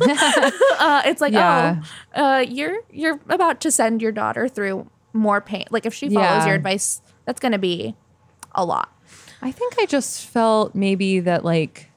[0.78, 1.82] uh, it's like, Yeah.
[2.14, 5.64] oh, uh, you're you're about to send your daughter through more pain.
[5.70, 6.46] Like if she follows Yeah.
[6.46, 7.94] your advice, that's going to be
[8.56, 8.92] a lot.
[9.42, 11.90] I think I just felt maybe that like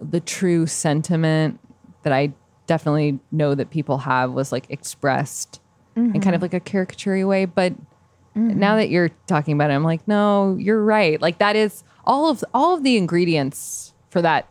[0.00, 1.60] the true sentiment
[2.02, 2.32] that I
[2.66, 5.60] definitely know that people have was like expressed
[5.96, 7.44] in kind of like a caricature way.
[7.44, 8.58] But mm-hmm.
[8.58, 11.20] now that you're talking about it, I'm like, no, you're right.
[11.20, 14.48] Like that is all of all of the ingredients for that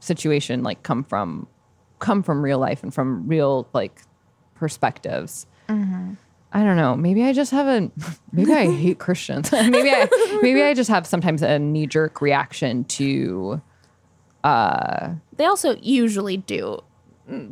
[0.00, 1.48] situation like come from
[1.98, 4.02] come from real life and from real like
[4.54, 5.46] perspectives.
[5.68, 6.14] Mm-hmm.
[6.56, 6.94] I don't know.
[6.96, 7.90] Maybe I just have a
[8.32, 9.50] maybe I hate Christians.
[9.52, 10.08] maybe I
[10.40, 13.60] maybe I just have sometimes a knee jerk reaction to
[14.44, 16.82] uh They also usually do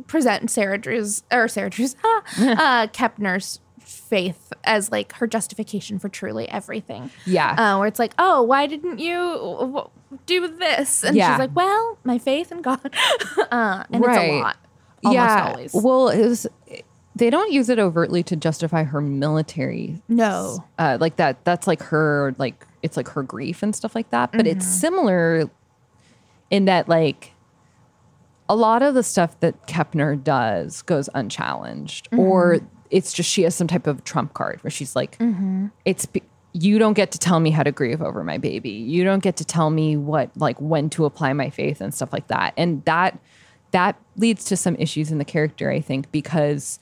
[0.07, 6.47] present Sarah Drew's or Sarah Drew's uh, Kepner's faith as like her justification for truly
[6.49, 7.09] everything.
[7.25, 7.51] Yeah.
[7.75, 9.89] uh, where it's like, oh, why didn't you w-
[10.27, 11.03] do this?
[11.03, 11.31] And Yeah.
[11.33, 12.79] she's like, well, my faith in God,
[13.51, 14.57] uh, and it's a lot.
[15.03, 15.47] Almost yeah.
[15.49, 15.73] always.
[15.73, 16.47] Well, it was
[17.15, 20.01] they don't use it overtly to justify her military.
[20.07, 20.63] No.
[20.79, 24.31] Uh, like that that's like her like it's like her grief and stuff like that,
[24.31, 24.69] but it's Mhm.
[24.79, 25.49] similar
[26.49, 27.33] in that like
[28.49, 32.65] a lot of the stuff that Kepner does goes unchallenged or Mhm.
[32.91, 35.71] it's just she has some type of trump card where she's like Mhm.
[35.85, 38.69] it's be- you don't get to tell me how to grieve over my baby.
[38.69, 42.11] You don't get to tell me what like when to apply my faith and stuff
[42.13, 42.53] like that.
[42.57, 43.17] And that
[43.71, 46.79] that leads to some issues in the character, I think, because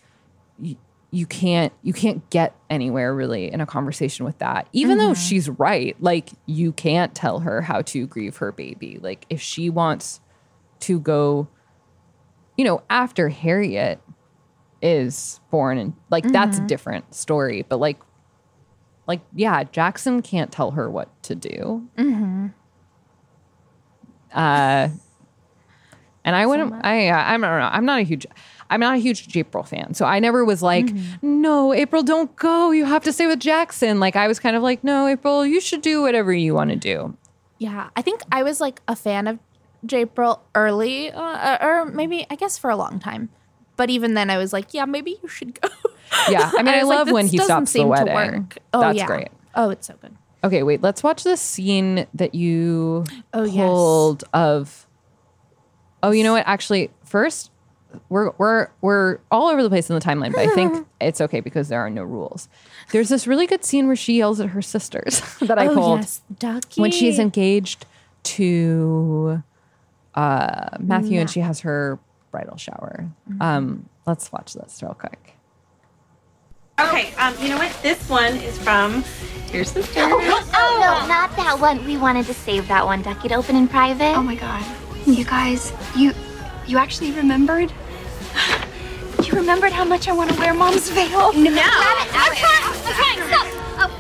[0.61, 0.75] you,
[1.11, 4.67] you can't you can't get anywhere really in a conversation with that.
[4.71, 5.27] Even though Mhm.
[5.29, 8.97] she's right, like you can't tell her how to grieve her baby.
[9.01, 10.21] Like if she wants
[10.81, 11.47] to go
[12.57, 13.99] you know, after Harriet
[14.81, 16.67] is born and like that's a Mhm.
[16.67, 17.99] different story, but like
[19.07, 21.87] like yeah, Jackson can't tell her what to do.
[21.97, 22.47] Mm-hmm.
[24.33, 24.89] Uh
[26.23, 27.47] and I wouldn't I uh, I don't know.
[27.47, 28.25] I'm not a huge
[28.71, 29.93] I'm not a huge April fan.
[29.93, 31.41] So I never was like, Mm-hmm.
[31.41, 32.71] "No, April, don't go.
[32.71, 35.61] You have to stay with Jackson." Like I was kind of like, "No, April, you
[35.61, 37.15] should do whatever you want to do."
[37.59, 39.37] Yeah, I think I was like a fan of
[39.91, 43.29] April early, uh, or maybe I guess for a long time.
[43.77, 45.67] But even then, I was like, yeah, maybe you should go.
[46.29, 48.13] Yeah, I mean, And I, was like, love when he stops the seem to wedding.
[48.13, 48.57] work.
[48.73, 49.05] Oh, That's yeah.
[49.07, 49.27] great.
[49.55, 50.15] Oh, it's so good.
[50.43, 50.81] Okay, wait.
[50.81, 53.65] Let's watch this scene that you Oh, yes.
[53.67, 54.87] pulled of.
[56.03, 56.43] Oh, you know what?
[56.47, 57.50] Actually, first,
[58.09, 61.39] we're we're we're all over the place in the timeline, but I think it's okay
[61.39, 62.49] because there are no rules.
[62.91, 65.99] There's this really good scene where she yells at her sisters that I oh, pulled
[66.01, 66.81] yes, Ducky.
[66.81, 67.85] when she's engaged
[68.23, 69.43] to
[70.15, 71.99] uh, Matthew and she has her
[72.31, 73.09] bridal shower.
[73.29, 73.41] Mm-hmm.
[73.41, 75.35] Um, let's watch this real quick.
[76.79, 77.75] Okay, um, you know what?
[77.83, 79.03] This one is from
[79.53, 79.99] your sister.
[80.01, 81.85] Oh, no, not that one.
[81.85, 84.15] We wanted to save that one, Ducky, to open in private.
[84.15, 84.65] Oh my god.
[85.05, 86.13] You guys, you
[86.65, 87.71] you actually remembered?
[89.23, 91.31] You remembered how much I want to wear mom's veil?
[91.33, 91.51] No.
[91.51, 92.63] I'm trying.
[92.63, 93.27] I'm trying.
[93.27, 93.91] Stop.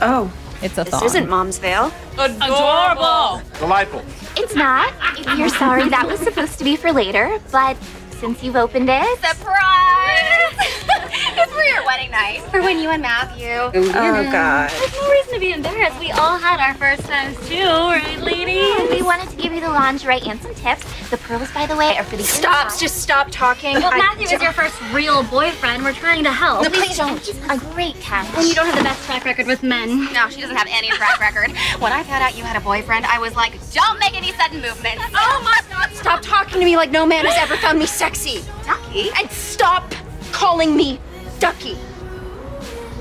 [0.00, 0.32] Oh.
[0.32, 1.02] oh, it's a thought.
[1.02, 1.92] this isn't mom's veil.
[2.18, 3.42] Adorable.
[3.58, 4.02] Delightful.
[4.36, 4.92] It's not.
[5.36, 7.76] You're sorry, that was supposed to be for later, but
[8.20, 9.18] since you've opened it.
[9.18, 10.98] Surprise!
[11.12, 12.40] it's for your wedding night.
[12.50, 13.48] For when you and Matthew.
[13.48, 14.70] Oh, oh, God.
[14.70, 15.98] There's no reason to be embarrassed.
[16.00, 18.90] We all had our first times too, right, ladies?
[18.90, 20.84] We wanted to give you the lingerie and some tips.
[21.10, 22.80] The pearls, by the way, are for the Stop, inside.
[22.80, 23.74] just stop talking.
[23.74, 25.84] Well, I Matthew is don't- your first real boyfriend.
[25.84, 26.62] We're trying to help.
[26.62, 27.18] No, please don't.
[27.20, 28.26] He's a great catch.
[28.36, 30.12] When you don't have the best track record with men.
[30.12, 31.52] No, she doesn't have any track record.
[31.82, 34.60] When I found out you had a boyfriend, I was like, don't make any sudden
[34.62, 35.02] movements.
[35.14, 38.42] Oh my god, stop talking to me like no man has ever found me sexy.
[38.64, 39.10] Ducky?
[39.18, 39.92] And stop
[40.32, 40.98] calling me
[41.38, 41.76] Ducky.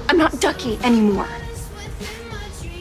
[0.09, 1.27] I'm not Ducky anymore.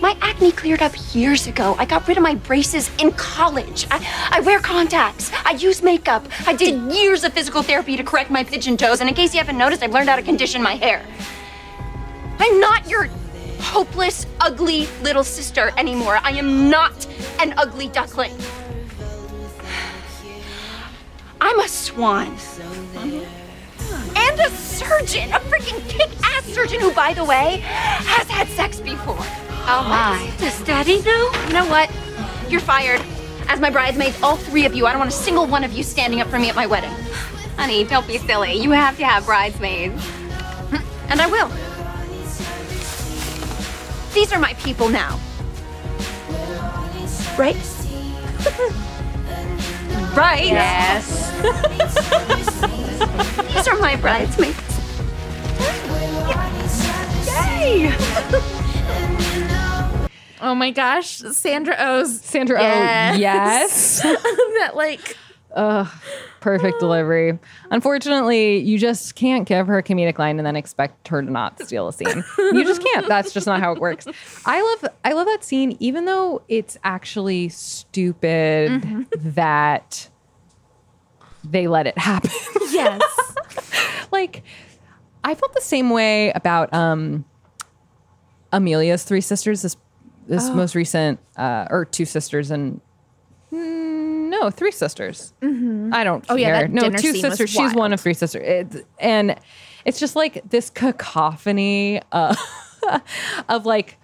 [0.01, 1.77] My acne cleared up years ago.
[1.78, 3.86] I got rid of my braces in college.
[3.90, 5.31] I, I wear contacts.
[5.44, 6.27] I use makeup.
[6.47, 9.01] I did years of physical therapy to correct my pigeon toes.
[9.01, 11.05] And in case you haven't noticed, I've learned how to condition my hair.
[12.39, 13.09] I'm not your
[13.60, 16.18] hopeless, ugly little sister anymore.
[16.22, 17.06] I am not
[17.39, 18.32] an ugly duckling.
[21.43, 22.36] I'm a swan.
[24.17, 29.17] And a surgeon, a freaking kick-ass surgeon who, by the way, has had sex before.
[29.19, 30.33] Oh my.
[30.39, 31.31] Does Daddy know?
[31.47, 31.91] You know what?
[32.51, 33.03] You're fired.
[33.49, 35.83] As my bridesmaids, all three of you, I don't want a single one of you
[35.83, 36.91] standing up for me at my wedding.
[37.57, 38.55] Honey, don't be silly.
[38.55, 40.03] You have to have bridesmaids.
[41.09, 41.49] And I will.
[44.15, 45.19] These are my people now.
[47.37, 47.57] Right?
[50.17, 50.47] right?
[50.47, 51.31] Yes.
[53.55, 54.59] These are my bridesmaids.
[57.27, 57.93] Yay!
[60.43, 62.19] Oh my gosh, Sandra Oh's.
[62.23, 64.01] Sandra Oh, yes.
[64.03, 65.15] that like
[65.55, 65.87] Ugh,
[66.41, 67.39] perfect delivery.
[67.71, 71.61] Unfortunately, you just can't give her a comedic line and then expect her to not
[71.62, 72.25] steal a scene.
[72.39, 73.07] You just can't.
[73.09, 74.07] That's just not how it works.
[74.47, 79.03] I love I love that scene, even though it's actually stupid Mm-hmm.
[79.35, 80.09] that
[81.45, 82.31] they let it happen.
[82.71, 83.03] Yes.
[84.12, 84.43] like
[85.25, 87.25] I felt the same way about um
[88.53, 89.77] Amelia's three sisters, this
[90.27, 90.55] this Oh.
[90.55, 92.81] most recent uh or two sisters and
[93.53, 93.90] Mm,
[94.41, 95.33] no, three sisters.
[95.43, 95.93] Mhm.
[95.95, 96.62] I don't Oh, care.
[96.62, 97.51] yeah, no, two sisters.
[97.51, 98.43] She's one of three sisters.
[98.75, 99.37] It, and
[99.85, 102.35] it's just like this cacophony uh,
[103.49, 103.99] of like,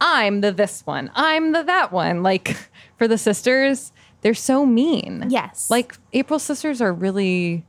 [0.00, 2.22] I'm the this one, I'm the that one.
[2.22, 2.56] Like
[2.96, 5.26] for the sisters, they're so mean.
[5.28, 5.70] Yes.
[5.70, 7.64] Like April's sisters are really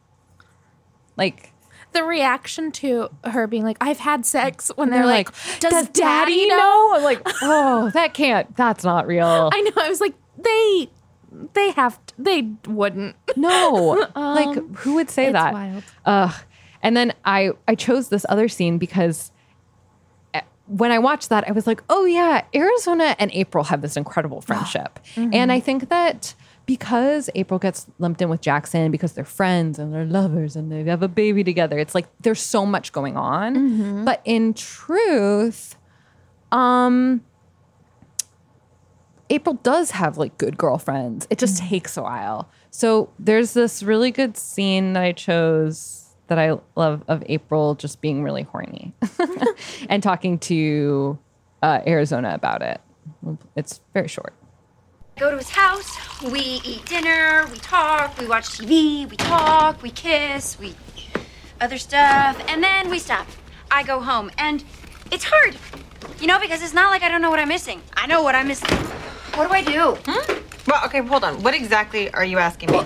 [1.17, 1.51] like
[1.91, 5.89] the reaction to her being like, I've had sex when they're they're, like, does, "Does
[5.89, 6.55] daddy, Daddy know?
[6.57, 8.55] know?" I'm like, oh, that can't.
[8.55, 9.25] That's not real.
[9.53, 9.71] I know.
[9.75, 10.87] I was like, they
[11.53, 13.15] they have t- they wouldn't.
[13.35, 15.53] No, like Um, who would say it's that?
[15.53, 15.83] wild.
[16.05, 16.33] Ugh.
[16.81, 19.31] And then I I chose this other scene because
[20.33, 23.97] eh, when I watched that, I was like, oh yeah, Arizona and April have this
[23.97, 25.33] incredible friendship, Mhm.
[25.35, 26.33] and I think that
[26.65, 30.83] because April gets lumped in with Jackson because they're friends and they're lovers and they
[30.83, 33.55] have a baby together, it's like there's so much going on.
[33.55, 34.05] Mhm.
[34.05, 35.75] But in truth,
[36.51, 37.21] um.
[39.29, 41.27] April does have like good girlfriends.
[41.29, 42.49] It just takes a while.
[42.71, 48.01] So there's this really good scene that I chose that I love of April just
[48.01, 48.93] being really horny
[49.89, 51.17] and talking to
[51.61, 52.81] uh, Arizona about it.
[53.55, 54.33] It's very short.
[55.17, 59.89] Go to his house, we eat dinner, we talk, we watch TV, we talk, we
[59.89, 60.75] kiss, we
[61.59, 63.27] other stuff, and then we stop.
[63.69, 64.63] I go home, and
[65.11, 65.57] it's hard,
[66.21, 67.81] you know, because it's not like I don't know what I'm missing.
[67.95, 68.69] I know what I'm missing.
[69.35, 69.97] What do I do?
[70.05, 70.33] Hmm?
[70.67, 71.41] Well, okay, hold on.
[71.41, 72.81] What exactly are you asking me?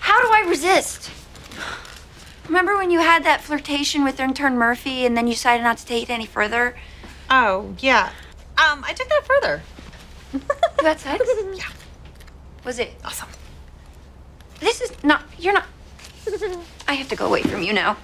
[0.00, 1.10] How do I resist?
[2.46, 5.86] Remember when you had that flirtation with intern Murphy, and then you decided not to
[5.86, 6.76] take it any further?
[7.30, 8.10] Oh, yeah.
[8.58, 9.62] Um, I took that further.
[10.80, 11.24] You had sex?
[11.54, 11.64] yeah.
[12.64, 13.28] Was it awesome?
[14.60, 15.22] This is not.
[15.38, 15.64] You're not.
[16.86, 17.96] I have to go away from you now.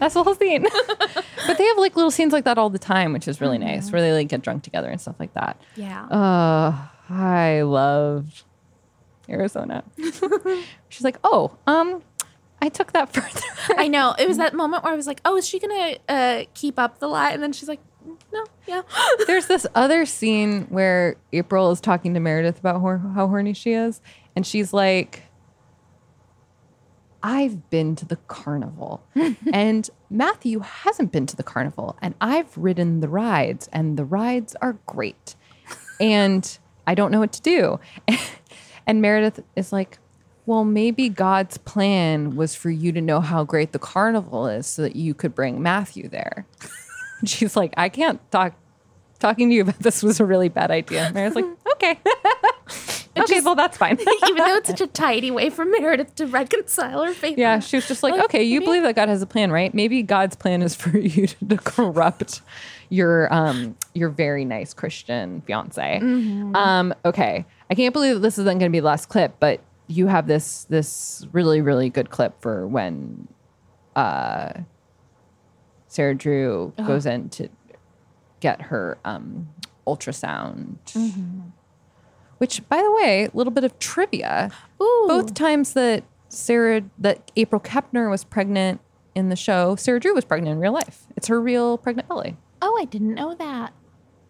[0.00, 0.62] That's the whole scene.
[1.46, 3.92] but they have like little scenes like that all the time, which is really nice,
[3.92, 5.60] where they like get drunk together and stuff like that.
[5.76, 6.06] Yeah.
[6.06, 8.44] Uh, I love
[9.28, 9.84] Arizona.
[10.88, 12.02] She's like, oh, um,
[12.62, 13.76] I took that further.
[13.76, 14.14] I know.
[14.18, 16.98] It was that moment where I was like, oh, is she gonna uh, keep up
[16.98, 17.32] the lie?
[17.32, 17.80] And then she's like,
[18.32, 18.82] no, yeah.
[19.26, 23.74] There's this other scene where April is talking to Meredith about hor- how horny she
[23.74, 24.00] is,
[24.34, 25.24] and she's like,
[27.22, 29.02] I've been to the carnival,
[29.52, 34.56] and Matthew hasn't been to the carnival, and I've ridden the rides, and the rides
[34.62, 35.34] are great,
[36.00, 37.80] and I don't know what to do.
[38.86, 39.98] and Meredith is like,
[40.46, 44.82] well, maybe God's plan was for you to know how great the carnival is so
[44.82, 46.46] that you could bring Matthew there.
[47.24, 48.54] She's like, I can't talk.
[49.20, 51.10] Talking to you about this was a really bad idea.
[51.12, 51.44] Meredith's like,
[51.74, 52.00] okay.
[53.18, 53.98] okay, well, that's fine.
[54.28, 57.36] Even though it's such a tidy way for Meredith to reconcile her faith.
[57.38, 59.50] Yeah, she was just like, Like, okay, you maybe- believe that God has a plan,
[59.50, 59.72] right?
[59.74, 62.42] Maybe God's plan is for you to corrupt
[62.88, 66.00] your um your very nice Christian fiance.
[66.02, 66.54] Mhm.
[66.56, 69.60] Um, okay, I can't believe that this isn't going to be the last clip, but
[69.86, 73.26] you have this this really really good clip for when
[73.96, 74.52] uh
[75.88, 76.86] Sarah Drew Oh.
[76.86, 77.48] goes in to
[78.40, 79.48] get her um
[79.86, 80.76] ultrasound.
[82.40, 84.50] Which, by the way, a little bit of trivia.
[84.78, 88.80] Both times that Sarah, that April Kepner was pregnant
[89.14, 91.06] in the show, Sarah Drew was pregnant in real life.
[91.18, 92.38] It's her real pregnant belly.
[92.62, 93.74] Oh, I didn't know that.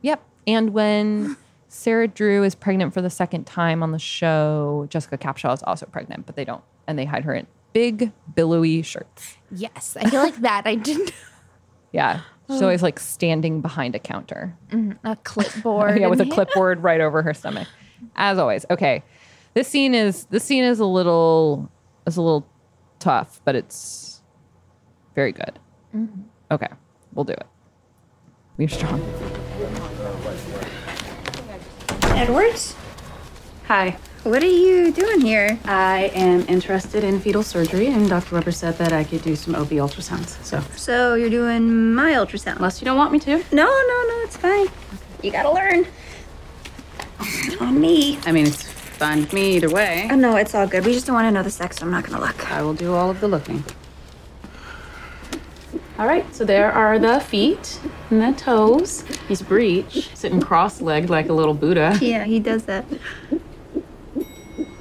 [0.02, 0.24] Yep.
[0.48, 1.36] And when
[1.68, 5.86] Sarah Drew is pregnant for the second time on the show, Jessica Capshaw is also
[5.86, 9.36] pregnant, but they don't, and they hide her in big, billowy shirts.
[9.52, 10.66] Yes, I feel like that.
[10.66, 11.12] I didn't.
[11.92, 12.20] Yeah.
[12.48, 14.56] She's always like standing behind a counter.
[14.70, 15.98] Mm, a clipboard.
[16.00, 17.66] yeah, with a clipboard right over her stomach.
[18.16, 18.64] As always.
[18.70, 19.02] Okay.
[19.54, 21.70] This scene is this scene is a little
[22.06, 22.46] is a little
[22.98, 24.20] tough, but it's
[25.14, 25.58] very good.
[25.94, 26.24] Mhm.
[26.50, 26.68] Okay.
[27.14, 27.46] We'll do it.
[28.56, 29.00] We're strong.
[32.02, 32.74] Edwards?
[33.66, 33.96] Hi.
[34.24, 35.58] What are you doing here?
[35.64, 38.34] I am interested in fetal surgery, and Dr.
[38.34, 40.42] Webber said that I could do some OB ultrasounds.
[40.44, 40.60] So.
[40.76, 42.56] So you're doing my ultrasound?
[42.56, 43.38] Unless you don't want me to.
[43.52, 44.66] No, no, no, it's fine.
[45.22, 45.86] You gotta learn.
[47.60, 48.18] On me.
[48.24, 50.08] I mean, it's fine with me either way.
[50.10, 50.84] Oh, no, it's all good.
[50.84, 52.50] We just don't want to know the sex, so I'm not gonna look.
[52.50, 53.64] I will do all of the looking.
[55.98, 57.78] All right, so there are the feet
[58.10, 59.04] and the toes.
[59.28, 61.98] He's breech, sitting cross-legged like a little Buddha.
[62.00, 62.86] Yeah, he does that.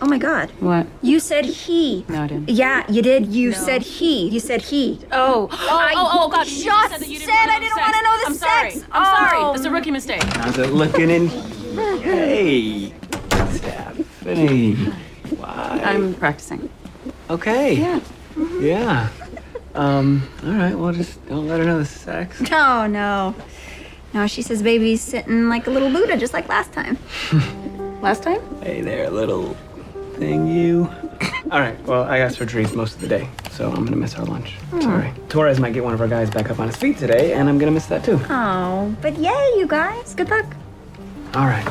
[0.01, 0.49] Oh my god.
[0.59, 0.87] What?
[1.01, 2.05] You said he.
[2.07, 2.49] No, I didn't.
[2.49, 3.27] Yeah, you did.
[3.27, 4.29] You said he.
[4.29, 4.99] You said he.
[5.11, 6.47] Oh, oh, I oh, oh, God!
[6.47, 8.33] You just said that you didn't said I didn't the want to know the I'm
[8.33, 8.75] sex.
[8.75, 8.85] sorry.
[8.91, 9.37] I'm sorry.
[9.41, 9.53] Oh.
[9.53, 10.23] That's a rookie mistake.
[10.23, 11.27] How's it looking in?
[12.01, 12.93] Hey,
[13.51, 14.75] Stephanie.
[15.37, 15.81] Why?
[15.83, 16.69] I'm practicing.
[17.29, 17.73] Okay.
[17.73, 17.99] Yeah.
[18.59, 19.09] Yeah.
[19.75, 22.41] Um, all right, well, just don't let her know the sex.
[22.51, 23.35] No, no.
[24.13, 26.97] No, she says baby's sitting like a little Buddha, just like last time.
[28.01, 28.41] last time?
[28.63, 29.55] Hey there, little
[30.19, 30.89] thing, you.
[31.51, 34.25] all right, well, I got surgeries most of the day, so I'm gonna miss our
[34.25, 34.55] lunch.
[34.71, 34.81] Hmm.
[34.81, 35.13] Sorry.
[35.29, 37.57] Torres might get one of our guys back up on his feet today, and I'm
[37.57, 38.19] gonna miss that too.
[38.29, 40.13] Oh, but yay, you guys.
[40.13, 40.45] Good luck.
[41.35, 41.67] All right.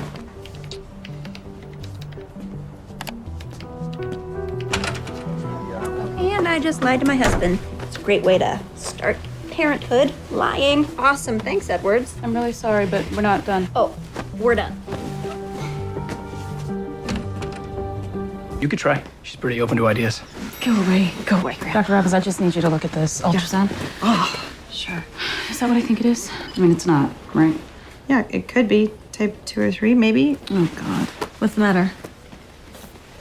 [6.18, 7.58] And I just lied to my husband.
[7.82, 9.16] It's a great way to start
[9.50, 10.12] parenthood.
[10.30, 10.86] Lying.
[10.98, 11.38] Awesome.
[11.38, 12.16] Thanks, Edwards.
[12.22, 13.68] I'm really sorry, but we're not done.
[13.74, 13.94] Oh,
[14.38, 14.80] we're done.
[18.60, 19.02] You could try.
[19.22, 20.20] She's pretty open to ideas.
[20.60, 21.12] Go away.
[21.26, 21.74] Go away, Graham.
[21.74, 21.92] Dr.
[21.92, 23.70] Robbins, I just need you to look at this ultrasound.
[24.02, 25.04] Oh, sure.
[25.48, 26.30] Is that what I think it is?
[26.56, 27.56] I mean, it's not, right?
[28.08, 30.38] Yeah, it could be type two or three, maybe.
[30.50, 31.06] Oh, God.
[31.40, 31.92] What's the matter?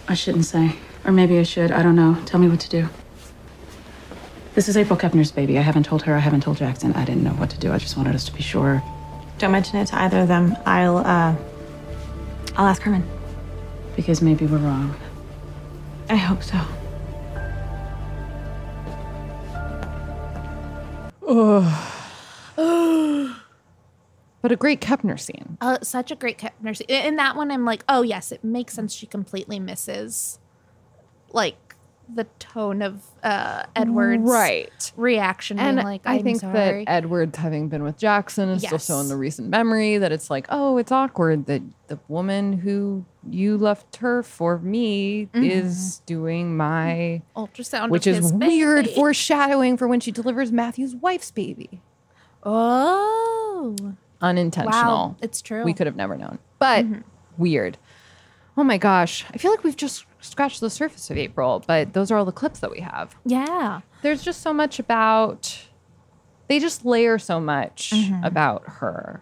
[0.08, 0.76] I shouldn't say.
[1.06, 1.72] Or maybe I should.
[1.72, 2.18] I don't know.
[2.26, 2.90] Tell me what to do.
[4.56, 5.60] This is April Kepner's baby.
[5.60, 6.16] I haven't told her.
[6.16, 6.94] I haven't told Jackson.
[6.94, 7.72] I didn't know what to do.
[7.72, 8.82] I just wanted us to be sure.
[9.38, 10.58] Don't mention it to either of them.
[10.66, 11.36] I'll uh
[12.56, 13.08] I'll ask Herman.
[13.96, 14.96] Because maybe we're wrong.
[16.10, 16.60] I hope so.
[24.42, 25.58] but a great Kepner scene.
[25.60, 26.88] Uh, such a great Kepner scene.
[26.90, 28.94] In that one, I'm like, oh yes, it makes sense.
[28.94, 30.40] She completely misses,
[31.32, 31.67] like,
[32.14, 34.92] the tone of uh, Edwards' Right.
[34.96, 35.60] reaction.
[35.60, 36.86] And like, I think sorry.
[36.86, 40.30] that Edwards having been with Jackson, is still so in the recent memory that it's
[40.30, 46.56] like, oh, it's awkward that the woman who you left her for me is doing
[46.56, 48.96] my ultrasound, which is weird baby.
[48.96, 51.82] foreshadowing for when she delivers Matthew's wife's baby.
[52.44, 53.76] Oh,
[54.22, 54.82] Unintentional.
[54.82, 55.64] Wow, it's true.
[55.64, 56.86] We could have never known, but
[57.38, 57.78] weird.
[58.58, 62.10] Oh my gosh, I feel like we've just scratched the surface of April, but those
[62.12, 63.16] are all the clips that we have.
[63.24, 63.82] Yeah.
[64.02, 65.66] There's just so much about
[66.48, 68.26] they just layer so much Mhm.
[68.26, 69.22] about her.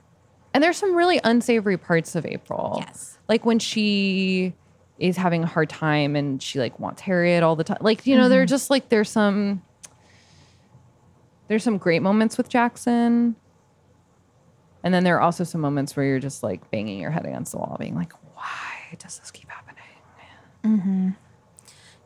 [0.54, 2.78] And there's some really unsavory parts of April.
[2.86, 3.18] Yes.
[3.28, 4.54] Like when she
[5.00, 7.80] is having a hard time and she like wants Harriet all the time.
[7.82, 8.50] Like, you know, they're Mhm.
[8.50, 9.62] just like there's some
[11.48, 13.36] there's some great moments with Jackson.
[14.84, 17.52] And then there are also some moments where you're just like banging your head against
[17.52, 19.82] the wall, being like, why does this keep happening?
[20.64, 21.10] Mm-hmm.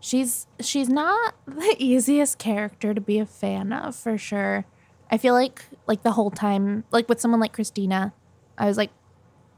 [0.02, 4.66] She's she's not the easiest character to be a fan of for sure.
[5.11, 8.14] I feel like like the whole time, like with someone like Cristina,
[8.57, 8.91] I was like,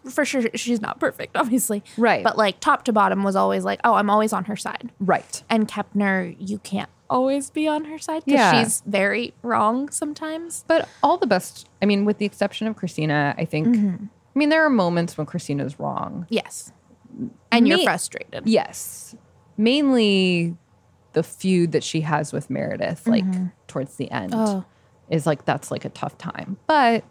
[0.10, 1.84] for sure she's not perfect, obviously.
[1.98, 2.24] Right.
[2.24, 4.92] But like top to bottom was always like, oh, I'm always on her side.
[5.00, 5.44] Right.
[5.50, 8.64] And Kepner, you can't always be on her side because Yeah.
[8.64, 10.64] she's very wrong sometimes.
[10.68, 14.10] But all the best, I mean, with the exception of Cristina, I think, Mhm.
[14.34, 16.26] I mean, there are moments when Cristina's wrong.
[16.30, 16.72] Yes.
[17.52, 18.44] And you're Ma- frustrated.
[18.48, 19.16] Yes.
[19.58, 20.56] Mainly
[21.14, 23.52] the feud that she has with Meredith, like Mhm.
[23.68, 24.64] towards the end, Oh.
[25.10, 26.58] is like, that's like a tough time.
[26.68, 27.04] But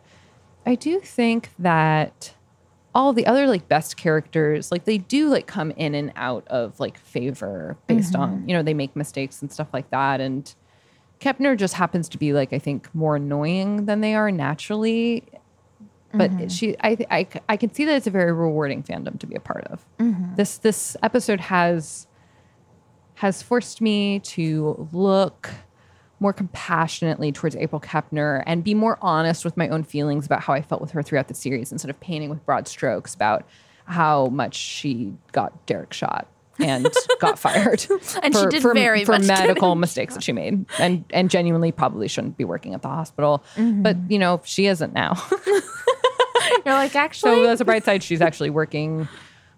[0.67, 2.35] I do think that
[2.95, 6.81] all the other like best characters, like they do like come in and out of
[6.81, 8.49] like favor based on, Mhm.
[8.49, 10.21] you know, they make mistakes and stuff like that.
[10.21, 10.53] And
[11.21, 15.25] Kepner just happens to be like, I think, more annoying than they are naturally.
[16.13, 16.51] But Mhm.
[16.51, 19.41] she, I, I, I can see that it's a very rewarding fandom to be a
[19.41, 19.87] part of.
[19.99, 20.37] Mhm.
[20.37, 22.07] This, this episode has,
[23.15, 25.51] has forced me to look
[26.19, 30.53] more compassionately towards April Kepner and be more honest with my own feelings about how
[30.53, 33.47] I felt with her throughout the series instead of painting with broad strokes about
[33.87, 36.27] how much she got Derek shot
[36.59, 36.87] and
[37.21, 37.87] got fired
[38.23, 42.07] And she did for, very for medical mistakes that she made and and genuinely probably
[42.07, 43.83] shouldn't be working at the hospital Mhm.
[43.83, 45.15] but you know she isn't now
[46.67, 49.09] You're like, actually, so that's a bright side she's actually working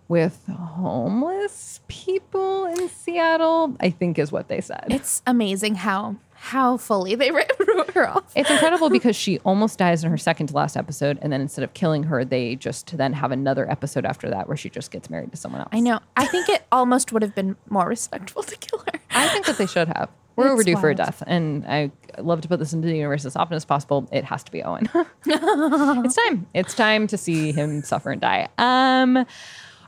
[0.08, 6.76] with homeless people in Seattle I think is what they said it's amazing how how
[6.76, 8.24] fully they wrote wrote her off.
[8.34, 11.62] It's incredible because she almost dies in her second to last episode, and then instead
[11.62, 15.10] of killing her, they just then have another episode after that where she just gets
[15.10, 15.70] married to someone else.
[15.72, 16.00] I know.
[16.16, 19.00] I think it almost would have been more respectful to kill her.
[19.10, 20.10] I think that they should have.
[20.36, 23.24] We're It's overdue for a death, and I love to put this into the universe
[23.24, 24.08] as often as possible.
[24.12, 24.88] It has to be Owen.
[25.26, 26.46] it's time.
[26.54, 28.48] It's time to see him suffer and die.
[28.58, 29.26] Um.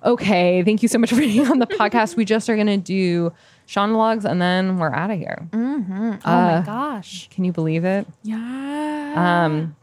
[0.04, 2.14] Okay, thank you so much for being on the podcast.
[2.14, 3.32] We just are gonna do
[3.66, 5.48] Shondalogs and then we're out of here.
[5.50, 6.12] Mm-hmm.
[6.26, 7.30] Oh Uh, my gosh.
[7.30, 8.06] Can you believe it?
[8.22, 9.44] Yeah.
[9.46, 9.74] Um,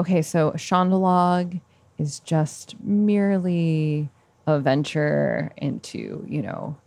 [0.00, 1.60] okay, so Shondalog
[1.98, 4.08] is just merely
[4.46, 6.78] a venture into, you know,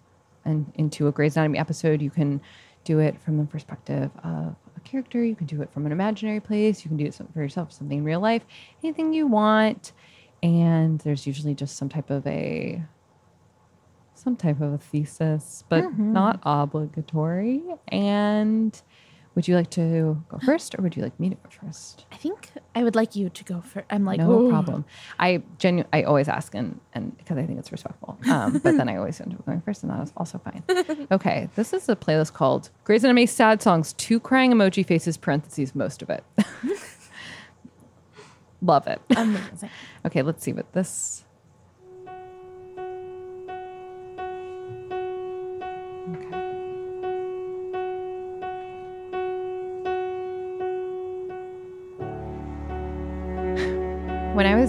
[0.49, 2.01] and into a Grey's Anatomy episode.
[2.01, 2.41] You can
[2.83, 5.23] do it from the perspective of a character.
[5.23, 6.83] You can do it from an imaginary place.
[6.83, 8.43] You can do it for yourself, something in real life,
[8.83, 9.91] anything you want.
[10.41, 12.81] And there's usually just some type of a
[14.13, 15.97] some type of a thesis, but Mhm.
[16.11, 17.63] not obligatory.
[17.87, 18.81] And
[19.35, 22.05] would you like to go first or would you like me to go first?
[22.11, 23.85] I think I would like you to go first.
[23.89, 24.85] I'm like, no "Ooh." problem.
[25.19, 28.17] I genu- I always ask and and because I think it's respectful.
[28.29, 30.63] Um, but then I always end up going first, and that is also fine.
[31.11, 33.93] Okay, this is a playlist called Grey's Anatomy Sad Songs.
[33.93, 35.17] Two crying emoji faces.
[35.17, 35.73] Parentheses.
[35.73, 36.23] Most of it.
[38.61, 39.01] Love it.
[39.15, 39.69] Amazing.
[40.05, 41.23] okay, let's see what this.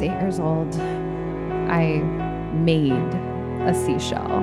[0.00, 0.74] Was eight years old,
[1.70, 1.98] I
[2.54, 2.92] made
[3.68, 4.38] a seashell.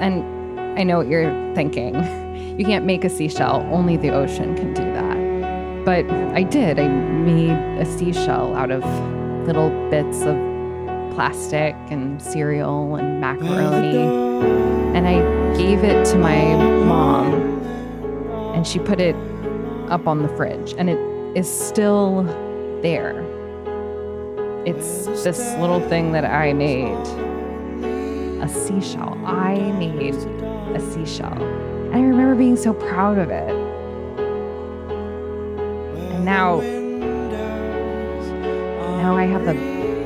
[0.00, 1.96] And I know what you're thinking.
[2.52, 5.84] You can't make a seashell, only the ocean can do that.
[5.86, 6.04] But
[6.36, 6.78] I did.
[6.78, 8.84] I made a seashell out of
[9.46, 10.36] little bits of
[11.14, 13.96] plastic and cereal and macaroni.
[14.94, 16.54] And I gave it to my
[16.84, 17.32] mom,
[18.54, 19.16] and she put it
[19.88, 20.98] up on the fridge, and it
[21.34, 22.22] is still
[22.82, 23.31] there.
[24.64, 26.94] It's this little thing that I made
[28.40, 29.18] a seashell.
[29.26, 31.42] I made a seashell.
[31.42, 33.50] And I remember being so proud of it.
[36.12, 36.60] And now,
[39.00, 39.54] now I have a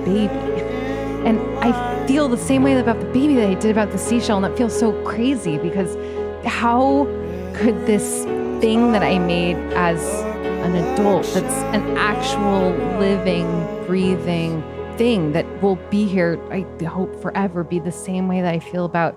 [0.06, 0.32] baby.
[1.26, 4.36] And I feel the same way about the baby that I did about the seashell.
[4.36, 5.98] And that feels so crazy because
[6.46, 7.04] how
[7.54, 8.24] could this
[8.62, 10.00] thing that I made as
[10.64, 14.62] an adult, that's an actual living, breathing
[14.96, 18.84] thing that will be here, I hope, forever, be the same way that I feel
[18.84, 19.16] about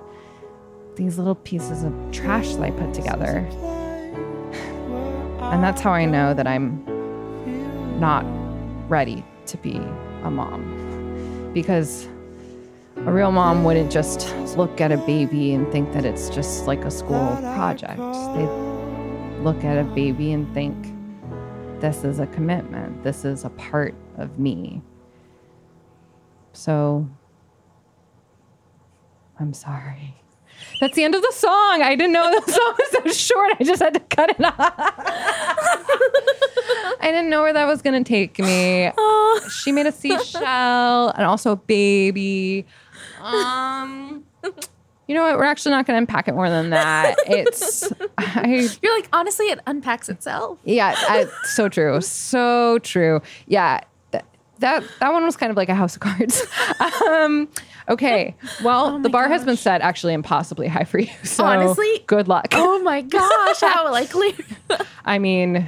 [0.96, 3.48] these little pieces of trash that I put together.
[5.50, 6.86] And that's how I know that I'm
[8.00, 8.24] not
[8.88, 9.78] ready to be
[10.24, 11.52] a mom.
[11.54, 12.08] Because
[12.98, 16.84] a real mom wouldn't just look at a baby and think that it's just like
[16.86, 17.98] a school project.
[17.98, 18.46] They
[19.42, 20.76] look at a baby and think,
[21.82, 24.82] this is a commitment, this is a part of me.
[26.54, 27.08] So
[29.40, 30.16] I'm sorry.
[30.82, 31.82] That's the end of the song.
[31.82, 33.54] I didn't know the song was so short.
[33.60, 34.56] I just had to cut it off.
[37.02, 38.92] I didn't know where that was going to take me.
[39.50, 42.66] She made a seashell and also a baby.
[43.22, 44.26] Um,
[45.10, 45.38] you know what?
[45.38, 47.16] We're actually not going to unpack it more than that.
[47.26, 50.60] It's I You're like, honestly, it unpacks itself.
[50.64, 52.00] yeah, I, so true.
[52.02, 53.20] So true.
[53.48, 53.82] Yeah.
[54.12, 54.24] th-
[54.60, 56.46] That that one was kind of like a house of cards.
[57.08, 57.50] um,
[57.90, 58.36] okay.
[58.64, 61.10] Well, the bar has been set actually impossibly high for you.
[61.24, 62.04] So Honestly?
[62.06, 62.50] good luck.
[62.54, 64.36] Oh my gosh, how likely.
[65.06, 65.68] I mean,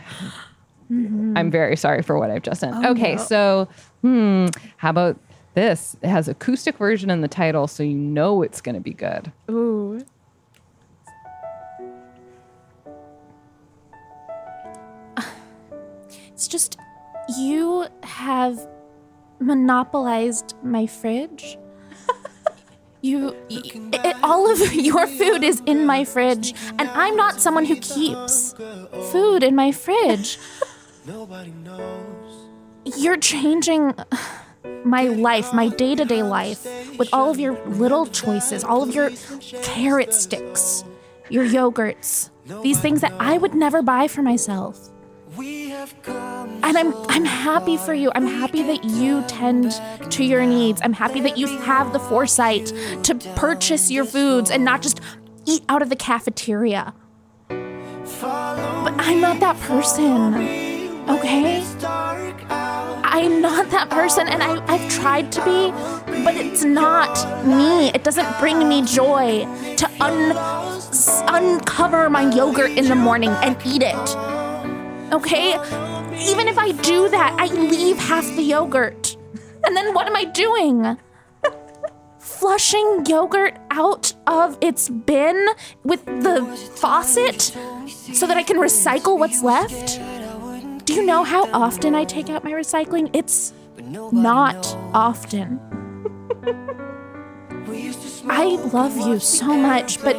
[0.92, 2.86] I'm very sorry for what I've just done.
[2.86, 3.24] Oh, okay, no.
[3.24, 3.68] so
[4.02, 4.48] hmm,
[4.78, 5.18] how about
[5.54, 5.96] this?
[6.02, 9.32] It has acoustic version in the title, so you know it's going to be good.
[9.50, 10.06] Ooh.
[16.42, 16.80] It's just
[17.38, 18.68] you have
[19.40, 21.58] monopolized my fridge.
[23.04, 27.76] You, it, all of your food is in my fridge, and I'm not someone who
[27.78, 28.54] keeps
[29.12, 30.38] food in my fridge.
[31.08, 32.48] Nobody knows.
[32.98, 33.96] You're changing
[34.84, 36.66] my life, my day to day life,
[36.98, 39.12] with all of your little choices, all of your
[39.64, 40.84] carrot sticks,
[41.30, 42.30] your yogurts,
[42.62, 44.90] these things that I would never buy for myself.
[45.38, 48.12] And I'm I'm happy for you.
[48.14, 49.72] I'm happy that you tend
[50.12, 50.82] to your needs.
[50.84, 52.68] I'm happy that you have the foresight
[53.04, 55.00] to purchase your foods and not just
[55.46, 56.94] eat out of the cafeteria.
[57.48, 60.36] But I'm not that person.
[61.10, 61.64] Okay?
[63.14, 65.70] I'm not that person and I, I've tried to be,
[66.24, 67.90] but it's not me.
[67.90, 70.32] It doesn't bring me joy to un,
[71.28, 75.14] uncover my yogurt in the morning and eat it.
[75.14, 75.56] Okay?
[76.32, 79.18] Even if I do that, I leave half the yogurt.
[79.64, 80.98] And then what am I doing?
[82.20, 85.50] Flushing yogurt out of its bin
[85.84, 86.44] with the
[86.78, 87.42] faucet
[88.14, 90.00] so that I can recycle what's left?
[90.92, 93.10] Do you know how often I take out my recycling?
[93.14, 93.54] It's
[94.12, 95.58] not often.
[98.26, 98.44] I
[98.74, 100.18] love you so much, but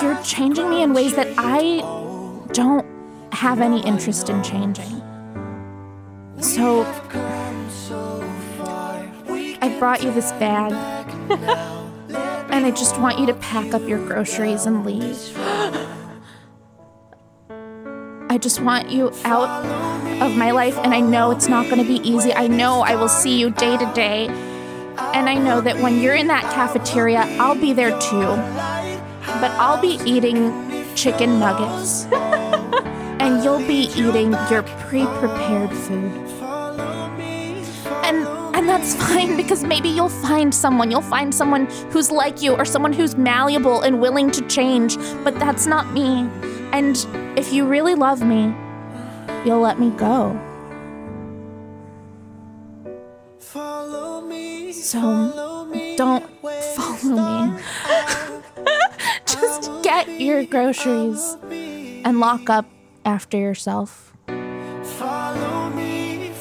[0.00, 1.80] you're changing me in ways that I
[2.54, 2.86] don't
[3.34, 5.02] have any interest in changing.
[6.40, 6.84] So
[9.60, 10.72] I brought you this bag.
[12.50, 15.36] and I just want you to pack up your groceries and leave.
[18.32, 19.66] I just want you out
[20.22, 22.32] of my life, and I know it's not going to be easy.
[22.32, 24.28] I know I will see you day to day.
[25.12, 28.28] And I know that when you're in that cafeteria, I'll be there too.
[29.38, 30.50] But I'll be eating
[30.94, 32.04] chicken nuggets.
[33.20, 36.10] and you'll be eating your pre prepared food.
[38.02, 38.26] And
[38.56, 40.90] and that's fine because maybe you'll find someone.
[40.90, 45.38] You'll find someone who's like you or someone who's malleable and willing to change, but
[45.38, 46.26] that's not me.
[46.72, 46.96] And
[47.36, 48.54] if you really love me,
[49.44, 50.38] you'll let me go.
[54.72, 55.60] So
[55.96, 56.24] don't
[56.74, 57.62] follow me.
[59.26, 61.36] Just get your groceries
[62.04, 62.66] and lock up
[63.04, 64.12] after yourself.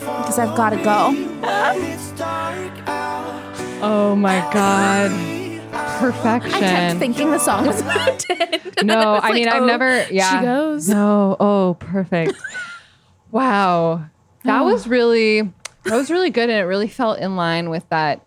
[0.01, 1.13] Because I've got to go.
[3.83, 5.30] Oh my god.
[6.01, 6.53] Perfection.
[6.55, 8.53] I kept thinking the song was about to end.
[8.79, 10.07] and then no, was I mean like, I've oh, never.
[10.09, 10.39] Yeah.
[10.39, 10.89] She goes.
[10.89, 11.37] No.
[11.39, 12.33] Oh, perfect.
[13.31, 14.05] wow,
[14.43, 18.25] that was really that was really good, and it really felt in line with that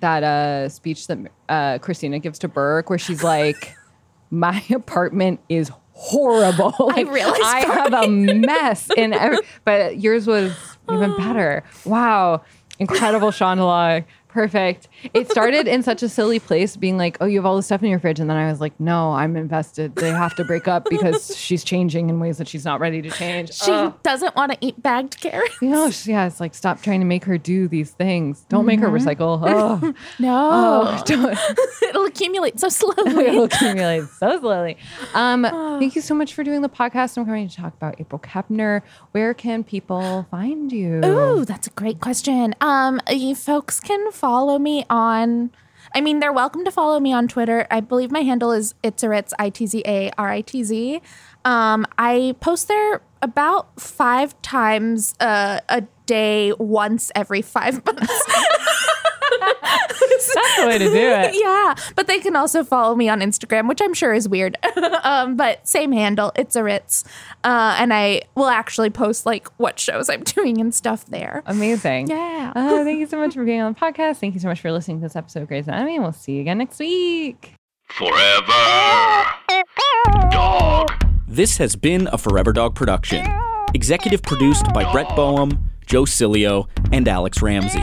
[0.00, 1.18] that uh, speech that
[1.48, 3.74] uh, Cristina gives to Burke, where she's like,
[4.30, 6.74] "My apartment is horrible.
[6.78, 10.54] Like, really I have a mess in every." But yours was
[10.92, 11.64] even better.
[11.86, 12.42] Wow,
[12.78, 14.04] incredible, Shonda
[14.34, 14.88] Perfect.
[15.14, 17.84] It started in such a silly place, being like, "Oh, you have all this stuff
[17.84, 19.94] in your fridge," and then I was like, "No, I'm invested.
[19.94, 23.10] They have to break up because she's changing in ways that she's not ready to
[23.10, 23.70] change." She
[24.02, 25.54] doesn't want to eat bagged carrots.
[25.62, 28.44] You know, she- yeah, it's like stop trying to make her do these things.
[28.48, 29.00] Don't make her Mhm.
[29.00, 29.40] recycle.
[29.54, 30.50] Oh, No.
[30.52, 31.38] Oh, don't.
[31.88, 33.26] It'll accumulate so slowly.
[33.26, 34.76] It'll accumulate so slowly.
[35.14, 35.44] Um,
[35.78, 37.16] thank you so much for doing the podcast.
[37.16, 38.82] I'm coming to talk about April Kepner.
[39.12, 41.00] Where can people find you?
[41.04, 42.54] Ooh, that's a great question.
[42.60, 45.50] Um, you folks can follow me on.
[45.94, 47.66] I mean, they're welcome to follow me on Twitter.
[47.70, 51.02] I believe my handle is itzaritz, I T Z A R I T Z.
[51.44, 58.10] Um, I post there about five times uh, a day, once every five months.
[60.34, 61.34] That's the way to do it.
[61.40, 64.56] yeah, but they can also follow me on Instagram, which I'm sure is weird.
[65.04, 67.04] um, but same handle, it's a Ritz,
[67.44, 71.42] uh, and I will actually post like what shows I'm doing and stuff there.
[71.46, 72.08] Amazing.
[72.08, 72.52] Yeah.
[72.54, 74.16] Uh, thank you so much for being on the podcast.
[74.16, 76.32] Thank you so much for listening to this episode of Grey's Anatomy, and we'll see
[76.32, 77.54] you again next week.
[77.88, 79.24] Forever.
[80.30, 80.90] Dog.
[81.28, 83.26] This has been a Forever Dog production.
[83.74, 87.82] Executive produced by Brett Boehm, Joe Cilio, and Alex Ramsey.